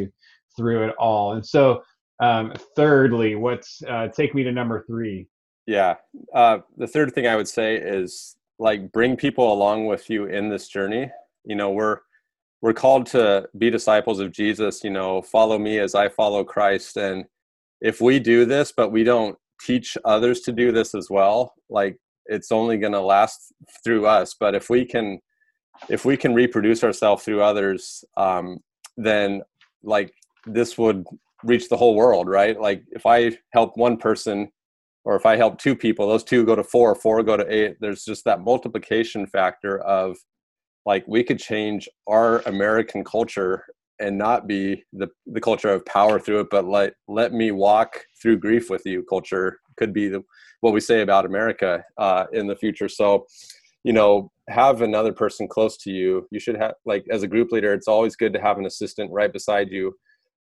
through 0.57 0.89
it 0.89 0.95
all. 0.99 1.35
And 1.35 1.45
so, 1.45 1.83
um, 2.21 2.55
thirdly, 2.77 3.35
what's 3.35 3.83
uh, 3.89 4.09
take 4.09 4.35
me 4.35 4.45
to 4.45 4.53
number 4.53 4.85
three? 4.87 5.27
Yeah, 5.67 5.97
uh, 6.35 6.59
the 6.77 6.87
third 6.87 7.13
thing 7.13 7.27
I 7.27 7.37
would 7.37 7.49
say 7.49 7.77
is 7.77 8.37
like 8.59 8.93
bring 8.93 9.17
people 9.17 9.53
along 9.53 9.87
with 9.87 10.09
you 10.09 10.27
in 10.27 10.49
this 10.49 10.69
journey. 10.69 11.11
You 11.45 11.57
know, 11.57 11.71
we're 11.71 11.99
we're 12.61 12.73
called 12.73 13.07
to 13.07 13.49
be 13.59 13.71
disciples 13.71 14.21
of 14.21 14.31
Jesus. 14.31 14.85
You 14.85 14.91
know, 14.91 15.21
follow 15.21 15.59
me 15.59 15.81
as 15.81 15.95
I 15.95 16.09
follow 16.09 16.45
Christ. 16.45 16.97
And 16.97 17.25
if 17.81 18.01
we 18.01 18.21
do 18.21 18.45
this, 18.45 18.73
but 18.75 18.91
we 18.91 19.03
don't 19.03 19.37
teach 19.61 19.99
others 20.05 20.41
to 20.43 20.53
do 20.53 20.73
this 20.73 20.95
as 20.95 21.09
well, 21.11 21.55
like 21.69 21.99
it's 22.27 22.53
only 22.53 22.79
going 22.79 22.93
to 22.93 23.01
last 23.01 23.53
through 23.83 24.07
us. 24.07 24.35
But 24.39 24.55
if 24.55 24.71
we 24.71 24.85
can, 24.85 25.21
if 25.89 26.05
we 26.05 26.17
can 26.17 26.35
reproduce 26.35 26.85
ourselves 26.85 27.25
through 27.25 27.43
others, 27.43 28.05
um, 28.17 28.59
then 28.97 29.43
like 29.83 30.13
this 30.47 30.79
would 30.79 31.05
reach 31.45 31.69
the 31.69 31.77
whole 31.77 31.95
world, 31.95 32.29
right? 32.29 32.61
Like 32.61 32.85
if 32.93 33.07
I 33.07 33.37
help 33.53 33.77
one 33.77 33.97
person 33.97 34.51
or 35.05 35.17
if 35.17 35.27
I 35.27 35.37
help 35.37 35.59
two 35.59 35.75
people, 35.75 36.09
those 36.09 36.25
two 36.25 36.45
go 36.47 36.55
to 36.55 36.63
four, 36.63 36.95
four 36.95 37.23
go 37.23 37.37
to 37.37 37.53
eight. 37.53 37.77
There's 37.81 38.05
just 38.05 38.25
that 38.25 38.41
multiplication 38.41 39.27
factor 39.27 39.81
of 39.81 40.17
like 40.87 41.05
we 41.07 41.25
could 41.25 41.39
change 41.39 41.89
our 42.07 42.41
American 42.41 43.05
culture 43.05 43.65
and 44.01 44.19
not 44.19 44.47
be 44.47 44.85
the, 44.93 45.09
the 45.27 45.41
culture 45.41 45.71
of 45.71 45.85
power 45.87 46.19
through 46.19 46.41
it, 46.41 46.49
but 46.51 46.65
let 46.65 46.95
let 47.09 47.33
me 47.33 47.51
walk 47.51 48.05
through 48.21 48.39
grief 48.39 48.69
with 48.71 48.83
you 48.85 49.05
culture 49.09 49.61
could 49.77 49.93
be 49.93 50.09
the, 50.09 50.23
what 50.61 50.73
we 50.73 50.81
say 50.81 51.03
about 51.03 51.25
America 51.25 51.83
uh, 51.99 52.25
in 52.33 52.47
the 52.47 52.57
future. 52.57 52.89
So, 52.89 53.27
you 53.85 53.93
know, 53.93 54.31
have 54.49 54.83
another 54.83 55.13
person 55.13 55.49
close 55.49 55.77
to 55.79 55.91
you. 55.91 56.27
You 56.31 56.41
should 56.41 56.57
have 56.57 56.75
like 56.85 57.05
as 57.11 57.23
a 57.23 57.29
group 57.29 57.53
leader, 57.53 57.73
it's 57.73 57.89
always 57.89 58.17
good 58.17 58.33
to 58.35 58.41
have 58.41 58.59
an 58.59 58.67
assistant 58.67 59.11
right 59.13 59.33
beside 59.33 59.71
you 59.71 59.95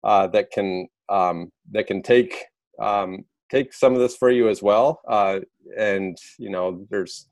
uh, 0.04 0.26
that 0.28 0.50
can 0.50 0.88
um, 1.08 1.50
that 1.72 1.86
can 1.86 2.02
take 2.02 2.44
um, 2.80 3.24
take 3.50 3.72
some 3.72 3.94
of 3.94 4.00
this 4.00 4.16
for 4.16 4.30
you 4.30 4.48
as 4.48 4.62
well. 4.62 5.00
Uh, 5.08 5.40
and 5.78 6.16
you 6.38 6.50
know, 6.50 6.86
there's 6.90 7.28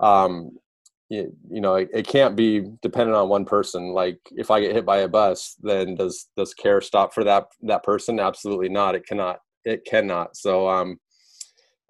um, 0.00 0.52
you, 1.08 1.34
you 1.50 1.60
know, 1.60 1.76
it, 1.76 1.90
it, 1.92 2.06
can't 2.06 2.34
be 2.34 2.62
dependent 2.82 3.16
on 3.16 3.28
one 3.28 3.44
person. 3.44 3.92
Like 3.92 4.18
if 4.32 4.50
I 4.50 4.60
get 4.60 4.74
hit 4.74 4.86
by 4.86 4.98
a 4.98 5.08
bus, 5.08 5.56
then 5.62 5.94
does 5.94 6.28
does 6.36 6.54
care 6.54 6.80
stop 6.80 7.14
for 7.14 7.24
that 7.24 7.46
that 7.62 7.82
person? 7.82 8.18
Absolutely 8.18 8.68
not. 8.68 8.94
It 8.94 9.06
cannot. 9.06 9.40
It 9.64 9.84
cannot. 9.84 10.36
So 10.36 10.68
um, 10.68 10.98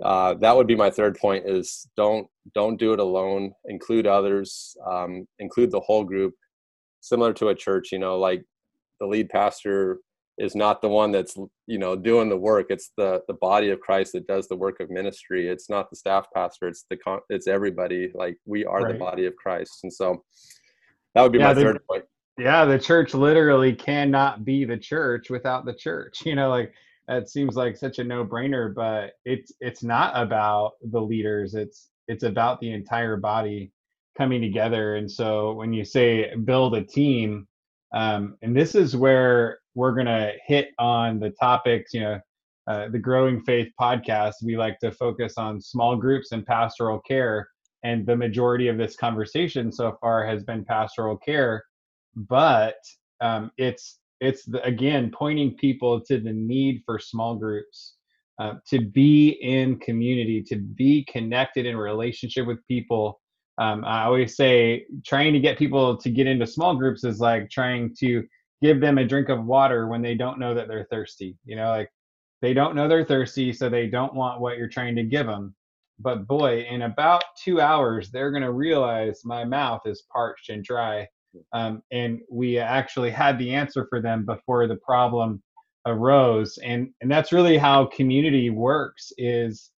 uh, 0.02 0.34
that 0.34 0.56
would 0.56 0.66
be 0.66 0.76
my 0.76 0.90
third 0.90 1.16
point: 1.16 1.44
is 1.46 1.88
don't 1.96 2.26
don't 2.54 2.78
do 2.78 2.92
it 2.92 3.00
alone. 3.00 3.52
Include 3.66 4.06
others. 4.06 4.76
Um, 4.86 5.26
include 5.38 5.70
the 5.70 5.80
whole 5.80 6.04
group. 6.04 6.34
Similar 7.00 7.34
to 7.34 7.48
a 7.48 7.54
church, 7.54 7.92
you 7.92 7.98
know, 7.98 8.18
like 8.18 8.42
the 9.00 9.06
lead 9.06 9.28
pastor 9.28 9.98
is 10.38 10.54
not 10.54 10.82
the 10.82 10.88
one 10.88 11.12
that's 11.12 11.36
you 11.66 11.78
know 11.78 11.94
doing 11.94 12.28
the 12.28 12.36
work 12.36 12.66
it's 12.68 12.90
the 12.96 13.22
the 13.28 13.34
body 13.34 13.70
of 13.70 13.80
christ 13.80 14.12
that 14.12 14.26
does 14.26 14.48
the 14.48 14.56
work 14.56 14.80
of 14.80 14.90
ministry 14.90 15.48
it's 15.48 15.70
not 15.70 15.88
the 15.90 15.96
staff 15.96 16.26
pastor 16.34 16.66
it's 16.66 16.84
the 16.90 16.98
it's 17.30 17.46
everybody 17.46 18.10
like 18.14 18.36
we 18.44 18.64
are 18.64 18.82
right. 18.82 18.92
the 18.92 18.98
body 18.98 19.26
of 19.26 19.36
christ 19.36 19.80
and 19.84 19.92
so 19.92 20.24
that 21.14 21.22
would 21.22 21.32
be 21.32 21.38
yeah, 21.38 21.48
my 21.48 21.54
the, 21.54 21.62
third 21.62 21.86
point 21.88 22.04
yeah 22.38 22.64
the 22.64 22.78
church 22.78 23.14
literally 23.14 23.72
cannot 23.72 24.44
be 24.44 24.64
the 24.64 24.76
church 24.76 25.30
without 25.30 25.64
the 25.64 25.74
church 25.74 26.22
you 26.26 26.34
know 26.34 26.48
like 26.48 26.72
that 27.08 27.28
seems 27.28 27.56
like 27.56 27.76
such 27.76 27.98
a 27.98 28.04
no-brainer 28.04 28.74
but 28.74 29.12
it's 29.24 29.52
it's 29.60 29.82
not 29.82 30.12
about 30.20 30.72
the 30.90 31.00
leaders 31.00 31.54
it's 31.54 31.90
it's 32.08 32.24
about 32.24 32.60
the 32.60 32.72
entire 32.72 33.16
body 33.16 33.72
coming 34.16 34.40
together 34.40 34.96
and 34.96 35.10
so 35.10 35.52
when 35.54 35.72
you 35.72 35.84
say 35.84 36.34
build 36.44 36.74
a 36.74 36.82
team 36.82 37.46
um, 37.94 38.36
and 38.42 38.56
this 38.56 38.74
is 38.74 38.96
where 38.96 39.60
we're 39.74 39.94
going 39.94 40.06
to 40.06 40.32
hit 40.46 40.70
on 40.78 41.20
the 41.20 41.30
topics, 41.30 41.94
you 41.94 42.00
know, 42.00 42.20
uh, 42.66 42.88
the 42.88 42.98
Growing 42.98 43.40
Faith 43.42 43.68
podcast. 43.80 44.34
We 44.42 44.56
like 44.56 44.78
to 44.80 44.90
focus 44.90 45.34
on 45.36 45.60
small 45.60 45.96
groups 45.96 46.32
and 46.32 46.44
pastoral 46.44 47.00
care. 47.00 47.48
And 47.84 48.04
the 48.06 48.16
majority 48.16 48.68
of 48.68 48.78
this 48.78 48.96
conversation 48.96 49.70
so 49.70 49.96
far 50.00 50.26
has 50.26 50.42
been 50.42 50.64
pastoral 50.64 51.16
care. 51.16 51.64
But 52.16 52.76
um, 53.20 53.50
it's, 53.58 53.98
it's 54.24 54.44
the, 54.44 54.62
again 54.64 55.10
pointing 55.12 55.56
people 55.56 56.00
to 56.02 56.20
the 56.20 56.32
need 56.32 56.82
for 56.86 56.98
small 56.98 57.36
groups, 57.36 57.94
uh, 58.38 58.54
to 58.68 58.80
be 58.80 59.30
in 59.42 59.78
community, 59.78 60.42
to 60.42 60.56
be 60.56 61.04
connected 61.04 61.66
in 61.66 61.76
relationship 61.76 62.46
with 62.46 62.66
people. 62.66 63.20
Um, 63.58 63.84
I 63.84 64.04
always 64.04 64.36
say 64.36 64.86
trying 65.06 65.32
to 65.32 65.40
get 65.40 65.58
people 65.58 65.96
to 65.96 66.10
get 66.10 66.26
into 66.26 66.46
small 66.46 66.74
groups 66.74 67.04
is 67.04 67.20
like 67.20 67.50
trying 67.50 67.94
to 68.00 68.24
give 68.62 68.80
them 68.80 68.98
a 68.98 69.04
drink 69.04 69.28
of 69.28 69.44
water 69.44 69.86
when 69.88 70.02
they 70.02 70.14
don't 70.14 70.38
know 70.38 70.54
that 70.54 70.68
they're 70.68 70.88
thirsty. 70.90 71.36
You 71.44 71.56
know, 71.56 71.68
like 71.68 71.90
they 72.42 72.52
don't 72.52 72.74
know 72.74 72.88
they're 72.88 73.04
thirsty, 73.04 73.52
so 73.52 73.68
they 73.68 73.86
don't 73.86 74.14
want 74.14 74.40
what 74.40 74.58
you're 74.58 74.68
trying 74.68 74.96
to 74.96 75.04
give 75.04 75.26
them. 75.26 75.54
But 76.00 76.26
boy, 76.26 76.66
in 76.68 76.82
about 76.82 77.22
two 77.42 77.60
hours, 77.60 78.10
they're 78.10 78.32
going 78.32 78.42
to 78.42 78.52
realize 78.52 79.24
my 79.24 79.44
mouth 79.44 79.82
is 79.86 80.02
parched 80.12 80.50
and 80.50 80.64
dry. 80.64 81.06
Um, 81.52 81.82
and 81.92 82.20
we 82.30 82.58
actually 82.58 83.10
had 83.10 83.38
the 83.38 83.54
answer 83.54 83.86
for 83.88 84.00
them 84.00 84.24
before 84.24 84.66
the 84.66 84.76
problem 84.76 85.42
arose. 85.86 86.58
And, 86.58 86.90
and 87.00 87.10
that's 87.10 87.32
really 87.32 87.58
how 87.58 87.86
community 87.86 88.50
works 88.50 89.12
is 89.18 89.70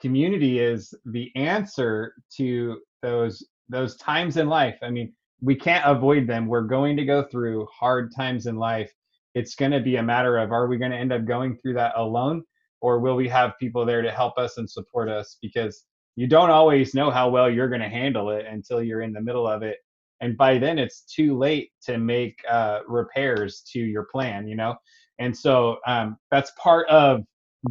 community 0.00 0.58
is 0.58 0.92
the 1.06 1.30
answer 1.34 2.14
to 2.36 2.78
those 3.02 3.44
those 3.70 3.96
times 3.96 4.36
in 4.36 4.48
life. 4.48 4.76
I 4.82 4.90
mean, 4.90 5.14
we 5.40 5.54
can't 5.54 5.86
avoid 5.86 6.26
them. 6.26 6.46
We're 6.46 6.62
going 6.62 6.96
to 6.98 7.04
go 7.04 7.22
through 7.22 7.66
hard 7.72 8.12
times 8.14 8.46
in 8.46 8.56
life. 8.56 8.92
It's 9.34 9.54
going 9.54 9.72
to 9.72 9.80
be 9.80 9.96
a 9.96 10.02
matter 10.02 10.36
of 10.38 10.52
are 10.52 10.66
we 10.66 10.76
going 10.76 10.90
to 10.90 10.96
end 10.96 11.12
up 11.12 11.24
going 11.24 11.56
through 11.56 11.74
that 11.74 11.94
alone 11.96 12.44
or 12.80 13.00
will 13.00 13.16
we 13.16 13.28
have 13.28 13.58
people 13.58 13.86
there 13.86 14.02
to 14.02 14.10
help 14.10 14.36
us 14.36 14.58
and 14.58 14.68
support 14.68 15.08
us 15.08 15.38
because 15.40 15.84
you 16.16 16.26
don't 16.26 16.50
always 16.50 16.94
know 16.94 17.10
how 17.10 17.28
well 17.28 17.50
you're 17.50 17.68
going 17.68 17.80
to 17.80 17.88
handle 17.88 18.30
it 18.30 18.44
until 18.46 18.82
you're 18.82 19.00
in 19.02 19.12
the 19.12 19.20
middle 19.20 19.48
of 19.48 19.62
it 19.62 19.78
and 20.24 20.36
by 20.36 20.58
then 20.58 20.78
it's 20.78 21.02
too 21.02 21.36
late 21.36 21.70
to 21.84 21.98
make 21.98 22.38
uh, 22.50 22.80
repairs 22.88 23.62
to 23.72 23.78
your 23.78 24.04
plan 24.04 24.48
you 24.48 24.56
know? 24.56 24.74
And 25.18 25.36
so 25.36 25.76
um, 25.86 26.16
that's 26.30 26.50
part 26.58 26.88
of 26.88 27.20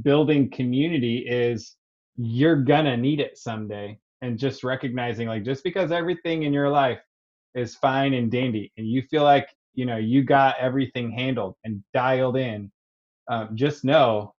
building 0.03 0.49
community 0.49 1.25
is 1.27 1.75
you're 2.15 2.61
gonna 2.63 2.95
need 2.95 3.19
it 3.19 3.37
someday. 3.37 3.97
And 4.21 4.39
just 4.39 4.63
recognizing 4.63 5.27
like 5.27 5.43
just 5.43 5.65
because 5.65 5.91
everything 5.91 6.43
in 6.43 6.53
your 6.53 6.69
life 6.69 6.99
is 7.55 7.75
fine 7.75 8.13
and 8.13 8.31
dandy 8.31 8.71
and 8.77 8.87
you 8.87 9.03
feel 9.11 9.23
like 9.23 9.49
you 9.73 9.85
know 9.85 9.97
you 9.97 10.23
got 10.23 10.55
everything 10.59 11.11
handled 11.11 11.55
and 11.65 11.83
dialed 11.93 12.37
in 12.37 12.71
um, 13.29 13.49
just 13.53 13.83
know 13.83 14.33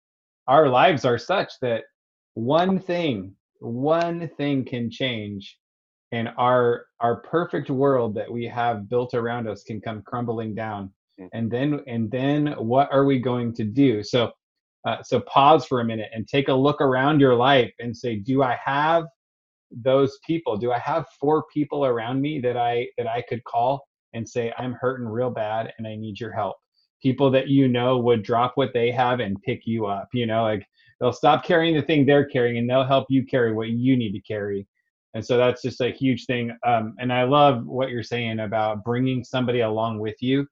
our 0.48 0.68
lives 0.68 1.04
are 1.04 1.18
such 1.18 1.52
that 1.60 1.84
one 2.34 2.78
thing 2.78 3.34
one 3.60 4.28
thing 4.36 4.64
can 4.64 4.90
change 4.90 5.58
and 6.14 6.30
our 6.38 6.86
our 7.00 7.16
perfect 7.16 7.70
world 7.70 8.14
that 8.14 8.30
we 8.30 8.46
have 8.46 8.88
built 8.88 9.14
around 9.14 9.48
us 9.48 9.62
can 9.64 9.80
come 9.80 10.02
crumbling 10.02 10.54
down. 10.54 10.90
Mm. 11.20 11.28
and 11.32 11.50
then 11.50 11.80
and 11.86 12.10
then 12.10 12.54
what 12.58 12.88
are 12.90 13.04
we 13.04 13.18
going 13.20 13.52
to 13.54 13.64
do? 13.64 14.02
So 14.02 14.32
uh, 14.84 15.02
so 15.02 15.20
pause 15.20 15.64
for 15.64 15.80
a 15.80 15.84
minute 15.84 16.10
and 16.14 16.26
take 16.26 16.48
a 16.48 16.54
look 16.54 16.80
around 16.80 17.20
your 17.20 17.34
life 17.34 17.72
and 17.78 17.96
say 17.96 18.16
do 18.16 18.42
i 18.42 18.56
have 18.64 19.04
those 19.70 20.18
people? 20.26 20.56
Do 20.56 20.72
i 20.72 20.78
have 20.78 21.06
four 21.20 21.44
people 21.52 21.86
around 21.86 22.20
me 22.20 22.40
that 22.40 22.56
i 22.56 22.88
that 22.98 23.06
i 23.06 23.22
could 23.28 23.42
call 23.44 23.86
and 24.12 24.28
say 24.28 24.52
i'm 24.58 24.72
hurting 24.74 25.06
real 25.06 25.30
bad 25.30 25.72
and 25.78 25.86
i 25.86 25.94
need 25.96 26.18
your 26.18 26.32
help 26.32 26.56
people 27.02 27.30
that 27.30 27.48
you 27.48 27.68
know 27.68 27.98
would 27.98 28.22
drop 28.22 28.52
what 28.54 28.72
they 28.72 28.90
have 28.90 29.20
and 29.20 29.40
pick 29.42 29.66
you 29.66 29.86
up 29.86 30.08
you 30.14 30.26
know 30.26 30.42
like 30.42 30.66
they'll 31.00 31.12
stop 31.12 31.44
carrying 31.44 31.74
the 31.74 31.82
thing 31.82 32.06
they're 32.06 32.24
carrying 32.24 32.56
and 32.56 32.68
they'll 32.68 32.84
help 32.84 33.06
you 33.10 33.26
carry 33.26 33.52
what 33.52 33.68
you 33.68 33.96
need 33.96 34.12
to 34.12 34.20
carry 34.20 34.66
and 35.14 35.24
so 35.24 35.36
that's 35.36 35.62
just 35.62 35.80
a 35.80 35.90
huge 35.90 36.26
thing 36.26 36.56
um, 36.66 36.94
and 36.98 37.12
i 37.12 37.22
love 37.22 37.64
what 37.66 37.90
you're 37.90 38.02
saying 38.02 38.40
about 38.40 38.84
bringing 38.84 39.24
somebody 39.24 39.60
along 39.60 39.98
with 39.98 40.16
you 40.20 40.46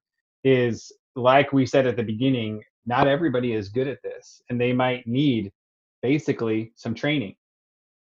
is 0.44 0.92
like 1.16 1.52
we 1.52 1.66
said 1.66 1.86
at 1.86 1.96
the 1.96 2.02
beginning 2.02 2.62
not 2.86 3.06
everybody 3.06 3.52
is 3.52 3.68
good 3.68 3.88
at 3.88 4.02
this 4.02 4.42
and 4.50 4.60
they 4.60 4.72
might 4.72 5.06
need 5.06 5.52
basically 6.02 6.72
some 6.76 6.94
training 6.94 7.34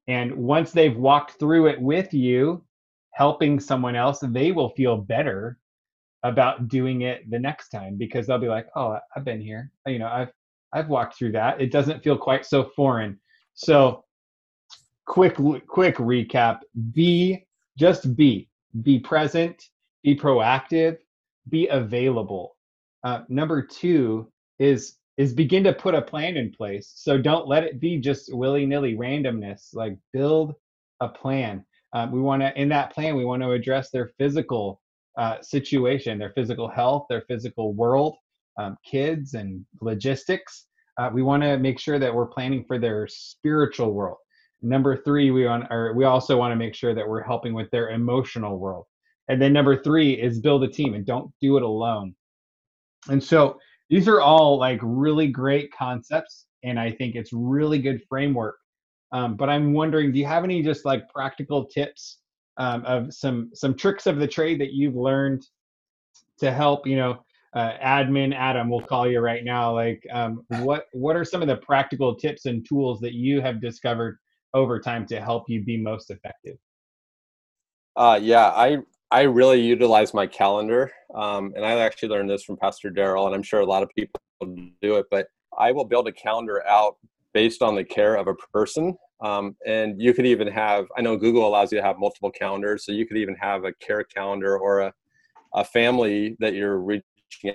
and 0.07 0.35
once 0.35 0.71
they've 0.71 0.95
walked 0.95 1.39
through 1.39 1.67
it 1.67 1.81
with 1.81 2.13
you, 2.13 2.63
helping 3.11 3.59
someone 3.59 3.95
else, 3.95 4.19
they 4.21 4.51
will 4.51 4.69
feel 4.69 4.97
better 4.97 5.59
about 6.23 6.67
doing 6.67 7.01
it 7.01 7.29
the 7.29 7.39
next 7.39 7.69
time 7.69 7.97
because 7.97 8.27
they'll 8.27 8.39
be 8.39 8.47
like, 8.47 8.67
"Oh, 8.75 8.99
I've 9.15 9.25
been 9.25 9.41
here. 9.41 9.71
You 9.87 9.99
know, 9.99 10.07
I've 10.07 10.31
I've 10.73 10.89
walked 10.89 11.17
through 11.17 11.31
that. 11.33 11.61
It 11.61 11.71
doesn't 11.71 12.03
feel 12.03 12.17
quite 12.17 12.45
so 12.45 12.65
foreign." 12.75 13.19
So, 13.55 14.04
quick 15.05 15.35
quick 15.67 15.95
recap: 15.97 16.59
be 16.93 17.45
just 17.77 18.15
be 18.15 18.49
be 18.81 18.99
present, 18.99 19.69
be 20.03 20.15
proactive, 20.15 20.97
be 21.49 21.67
available. 21.67 22.55
Uh, 23.03 23.21
number 23.29 23.61
two 23.61 24.31
is 24.59 24.97
is 25.17 25.33
begin 25.33 25.63
to 25.63 25.73
put 25.73 25.95
a 25.95 26.01
plan 26.01 26.35
in 26.35 26.51
place. 26.51 26.91
So 26.95 27.17
don't 27.17 27.47
let 27.47 27.63
it 27.63 27.79
be 27.79 27.97
just 27.99 28.33
willy 28.33 28.65
nilly 28.65 28.95
randomness. 28.95 29.73
Like 29.73 29.97
build 30.11 30.55
a 31.01 31.07
plan. 31.07 31.65
Um, 31.93 32.11
we 32.11 32.19
want 32.19 32.41
to, 32.41 32.59
in 32.59 32.67
that 32.69 32.93
plan, 32.93 33.15
we 33.15 33.23
want 33.23 33.41
to 33.41 33.51
address 33.51 33.89
their 33.89 34.11
physical 34.17 34.81
uh, 35.17 35.37
situation, 35.41 36.19
their 36.19 36.33
physical 36.35 36.67
health, 36.67 37.05
their 37.09 37.21
physical 37.21 37.73
world, 37.73 38.17
um, 38.59 38.77
kids, 38.85 39.33
and 39.33 39.65
logistics. 39.81 40.67
Uh, 40.97 41.09
we 41.13 41.23
want 41.23 41.43
to 41.43 41.57
make 41.57 41.79
sure 41.79 41.99
that 41.99 42.13
we're 42.13 42.25
planning 42.25 42.65
for 42.65 42.77
their 42.77 43.07
spiritual 43.07 43.93
world. 43.93 44.17
Number 44.65 44.97
three, 44.97 45.31
we 45.31 45.45
want, 45.45 45.65
or 45.69 45.93
we 45.93 46.05
also 46.05 46.37
want 46.37 46.51
to 46.51 46.55
make 46.55 46.75
sure 46.75 46.93
that 46.93 47.07
we're 47.07 47.23
helping 47.23 47.53
with 47.53 47.69
their 47.71 47.89
emotional 47.89 48.57
world. 48.57 48.85
And 49.27 49.41
then 49.41 49.53
number 49.53 49.81
three 49.81 50.13
is 50.13 50.39
build 50.39 50.63
a 50.63 50.67
team 50.67 50.93
and 50.93 51.05
don't 51.05 51.31
do 51.41 51.57
it 51.57 51.63
alone. 51.63 52.15
And 53.09 53.23
so 53.23 53.57
these 53.89 54.07
are 54.07 54.21
all 54.21 54.57
like 54.57 54.79
really 54.81 55.27
great 55.27 55.71
concepts 55.71 56.45
and 56.63 56.79
i 56.79 56.91
think 56.91 57.15
it's 57.15 57.31
really 57.33 57.79
good 57.79 58.01
framework 58.09 58.57
um, 59.11 59.35
but 59.35 59.49
i'm 59.49 59.73
wondering 59.73 60.11
do 60.11 60.19
you 60.19 60.25
have 60.25 60.43
any 60.43 60.61
just 60.61 60.85
like 60.85 61.07
practical 61.09 61.65
tips 61.65 62.19
um, 62.57 62.85
of 62.85 63.13
some 63.13 63.49
some 63.53 63.75
tricks 63.75 64.07
of 64.07 64.17
the 64.17 64.27
trade 64.27 64.59
that 64.59 64.73
you've 64.73 64.95
learned 64.95 65.45
to 66.39 66.51
help 66.51 66.87
you 66.87 66.95
know 66.95 67.17
uh, 67.55 67.77
admin 67.81 68.35
Adam, 68.35 68.69
we'll 68.69 68.81
call 68.81 69.07
you 69.07 69.21
right 69.21 69.45
now. 69.45 69.73
Like, 69.73 70.05
um, 70.11 70.43
what 70.59 70.87
what 70.91 71.15
are 71.15 71.23
some 71.23 71.41
of 71.41 71.47
the 71.47 71.55
practical 71.55 72.13
tips 72.13 72.47
and 72.47 72.67
tools 72.67 72.99
that 72.99 73.13
you 73.13 73.39
have 73.39 73.61
discovered 73.61 74.17
over 74.55 74.79
time 74.79 75.05
to 75.05 75.21
help 75.21 75.47
you 75.47 75.63
be 75.63 75.77
most 75.77 76.09
effective? 76.09 76.57
Uh, 77.95 78.19
yeah, 78.21 78.47
I 78.47 78.79
I 79.11 79.21
really 79.21 79.61
utilize 79.61 80.13
my 80.13 80.25
calendar, 80.25 80.91
um, 81.13 81.53
and 81.55 81.63
I 81.63 81.77
actually 81.79 82.09
learned 82.09 82.29
this 82.29 82.43
from 82.43 82.57
Pastor 82.57 82.89
Daryl, 82.89 83.27
and 83.27 83.35
I'm 83.35 83.43
sure 83.43 83.59
a 83.59 83.65
lot 83.65 83.83
of 83.83 83.89
people 83.95 84.19
do 84.81 84.95
it. 84.95 85.05
But 85.11 85.27
I 85.57 85.71
will 85.71 85.85
build 85.85 86.07
a 86.07 86.11
calendar 86.11 86.65
out 86.67 86.97
based 87.33 87.61
on 87.61 87.75
the 87.75 87.83
care 87.83 88.15
of 88.15 88.27
a 88.27 88.33
person. 88.53 88.97
Um, 89.21 89.55
and 89.65 90.01
you 90.01 90.13
could 90.13 90.25
even 90.25 90.47
have, 90.47 90.87
I 90.97 91.01
know 91.01 91.15
Google 91.15 91.47
allows 91.47 91.71
you 91.71 91.77
to 91.77 91.83
have 91.83 91.99
multiple 91.99 92.31
calendars, 92.31 92.85
so 92.85 92.91
you 92.91 93.05
could 93.05 93.17
even 93.17 93.35
have 93.35 93.63
a 93.63 93.73
care 93.73 94.03
calendar 94.03 94.57
or 94.57 94.79
a, 94.81 94.93
a 95.53 95.63
family 95.63 96.35
that 96.39 96.53
you're 96.53 96.79
reaching 96.79 97.03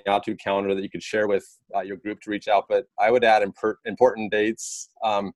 out 0.07 0.23
to 0.23 0.35
calendar 0.35 0.73
that 0.73 0.81
you 0.81 0.89
could 0.89 1.03
share 1.03 1.27
with 1.27 1.45
uh, 1.75 1.81
your 1.81 1.97
group 1.97 2.21
to 2.21 2.31
reach 2.31 2.47
out. 2.47 2.65
But 2.67 2.85
I 2.99 3.11
would 3.11 3.23
add 3.23 3.43
imp- 3.43 3.77
important 3.85 4.31
dates. 4.31 4.89
Um, 5.03 5.33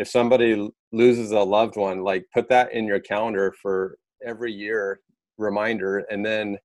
if 0.00 0.08
somebody 0.08 0.70
loses 0.92 1.30
a 1.30 1.40
loved 1.40 1.76
one, 1.76 2.02
like 2.02 2.24
put 2.32 2.48
that 2.48 2.72
in 2.72 2.86
your 2.86 3.00
calendar 3.00 3.54
for 3.60 3.98
every 4.24 4.50
year 4.50 5.00
reminder. 5.36 5.98
And 6.10 6.24
then 6.24 6.56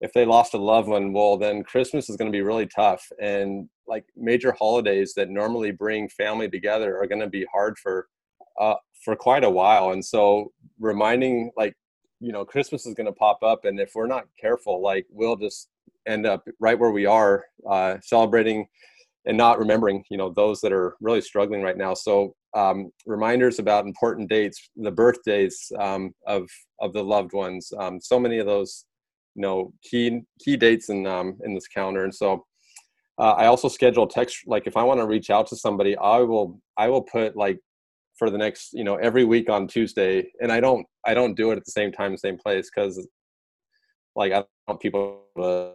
if 0.00 0.12
they 0.12 0.24
lost 0.24 0.54
a 0.54 0.58
loved 0.58 0.86
one, 0.86 1.12
well, 1.12 1.36
then 1.36 1.64
Christmas 1.64 2.08
is 2.08 2.16
going 2.16 2.30
to 2.30 2.36
be 2.36 2.42
really 2.42 2.66
tough. 2.66 3.04
And 3.20 3.68
like 3.88 4.04
major 4.16 4.52
holidays 4.52 5.12
that 5.16 5.28
normally 5.28 5.72
bring 5.72 6.08
family 6.08 6.48
together 6.48 6.96
are 6.96 7.08
going 7.08 7.20
to 7.20 7.28
be 7.28 7.44
hard 7.52 7.76
for 7.78 8.06
uh, 8.60 8.76
for 9.04 9.16
quite 9.16 9.42
a 9.42 9.50
while. 9.50 9.90
And 9.90 10.04
so 10.04 10.52
reminding 10.78 11.50
like 11.56 11.74
you 12.20 12.30
know 12.30 12.44
Christmas 12.44 12.86
is 12.86 12.94
going 12.94 13.06
to 13.06 13.12
pop 13.12 13.42
up, 13.42 13.64
and 13.64 13.80
if 13.80 13.90
we're 13.96 14.06
not 14.06 14.26
careful, 14.40 14.80
like 14.80 15.04
we'll 15.10 15.36
just 15.36 15.68
end 16.06 16.26
up 16.26 16.44
right 16.60 16.78
where 16.78 16.92
we 16.92 17.06
are, 17.06 17.44
uh, 17.68 17.96
celebrating 18.02 18.68
and 19.26 19.36
not 19.36 19.58
remembering 19.58 20.04
you 20.10 20.16
know 20.16 20.30
those 20.30 20.60
that 20.60 20.72
are 20.72 20.96
really 21.00 21.20
struggling 21.20 21.62
right 21.62 21.76
now. 21.76 21.94
So 21.94 22.34
um, 22.54 22.90
reminders 23.06 23.58
about 23.58 23.86
important 23.86 24.28
dates, 24.28 24.70
the 24.76 24.90
birthdays 24.90 25.70
um, 25.78 26.12
of 26.26 26.48
of 26.80 26.92
the 26.92 27.02
loved 27.02 27.32
ones. 27.32 27.72
Um, 27.78 28.00
so 28.00 28.18
many 28.18 28.38
of 28.38 28.46
those 28.46 28.84
you 29.34 29.42
know 29.42 29.72
key 29.82 30.22
key 30.40 30.56
dates 30.56 30.88
in 30.88 31.06
um, 31.06 31.38
in 31.44 31.54
this 31.54 31.68
calendar, 31.68 32.04
and 32.04 32.14
so 32.14 32.44
uh, 33.18 33.32
I 33.32 33.46
also 33.46 33.68
schedule 33.68 34.06
text. 34.06 34.38
Like 34.46 34.66
if 34.66 34.76
I 34.76 34.82
want 34.82 35.00
to 35.00 35.06
reach 35.06 35.30
out 35.30 35.46
to 35.48 35.56
somebody, 35.56 35.96
I 35.96 36.18
will 36.18 36.60
I 36.76 36.88
will 36.88 37.02
put 37.02 37.36
like 37.36 37.58
for 38.18 38.30
the 38.30 38.38
next 38.38 38.72
you 38.72 38.84
know 38.84 38.96
every 38.96 39.24
week 39.24 39.50
on 39.50 39.66
Tuesday, 39.66 40.30
and 40.40 40.50
I 40.52 40.60
don't 40.60 40.86
I 41.06 41.14
don't 41.14 41.34
do 41.34 41.50
it 41.50 41.56
at 41.56 41.64
the 41.64 41.72
same 41.72 41.92
time, 41.92 42.16
same 42.16 42.38
place 42.38 42.70
because 42.74 43.06
like 44.16 44.32
I 44.32 44.36
don't 44.36 44.48
want 44.66 44.80
people 44.80 45.22
to 45.36 45.72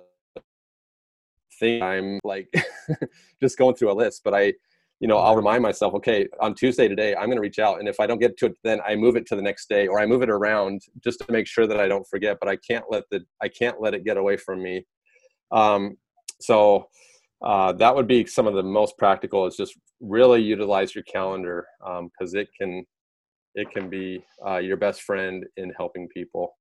think 1.60 1.84
I'm 1.84 2.20
like 2.24 2.54
just 3.42 3.58
going 3.58 3.76
through 3.76 3.92
a 3.92 3.94
list, 3.94 4.22
but 4.24 4.34
I 4.34 4.54
you 5.04 5.10
know 5.10 5.18
I'll 5.18 5.36
remind 5.36 5.62
myself, 5.62 5.94
okay, 5.96 6.30
on 6.40 6.56
Tuesday 6.56 6.88
today 6.88 7.14
I'm 7.14 7.26
going 7.26 7.36
to 7.36 7.42
reach 7.42 7.60
out, 7.60 7.80
and 7.80 7.90
if 7.90 8.00
I 8.00 8.08
don't 8.08 8.20
get 8.20 8.38
to 8.38 8.46
it, 8.46 8.58
then 8.64 8.80
I 8.88 8.96
move 8.96 9.18
it 9.18 9.26
to 9.28 9.36
the 9.36 9.42
next 9.42 9.68
day 9.68 9.86
or 9.86 10.00
I 10.00 10.06
move 10.06 10.22
it 10.22 10.30
around 10.30 10.82
just 11.04 11.20
to 11.20 11.30
make 11.30 11.46
sure 11.46 11.68
that 11.68 11.78
I 11.78 11.90
don't 11.90 12.08
forget. 12.08 12.38
But 12.40 12.48
I 12.48 12.56
can't 12.56 12.86
let 12.90 13.04
the 13.12 13.20
I 13.42 13.50
can't 13.50 13.82
let 13.82 13.94
it 13.94 14.06
get 14.06 14.16
away 14.16 14.38
from 14.38 14.64
me. 14.64 14.86
Um, 15.52 15.98
so 16.40 16.88
uh, 17.44 17.74
that 17.74 17.94
would 17.94 18.08
be 18.08 18.26
some 18.26 18.48
of 18.48 18.54
the 18.54 18.64
most 18.64 18.98
practical 18.98 19.46
is 19.46 19.58
just 19.58 19.76
really 20.00 20.42
utilize 20.42 20.96
your 20.96 21.04
calendar 21.04 21.68
because 21.80 22.34
um, 22.34 22.40
it 22.40 22.48
can 22.58 22.86
it 23.56 23.70
can 23.72 23.90
be 23.90 24.24
uh, 24.48 24.60
your 24.60 24.78
best 24.78 25.02
friend 25.02 25.46
in 25.58 25.70
helping 25.78 26.08
people 26.08 26.56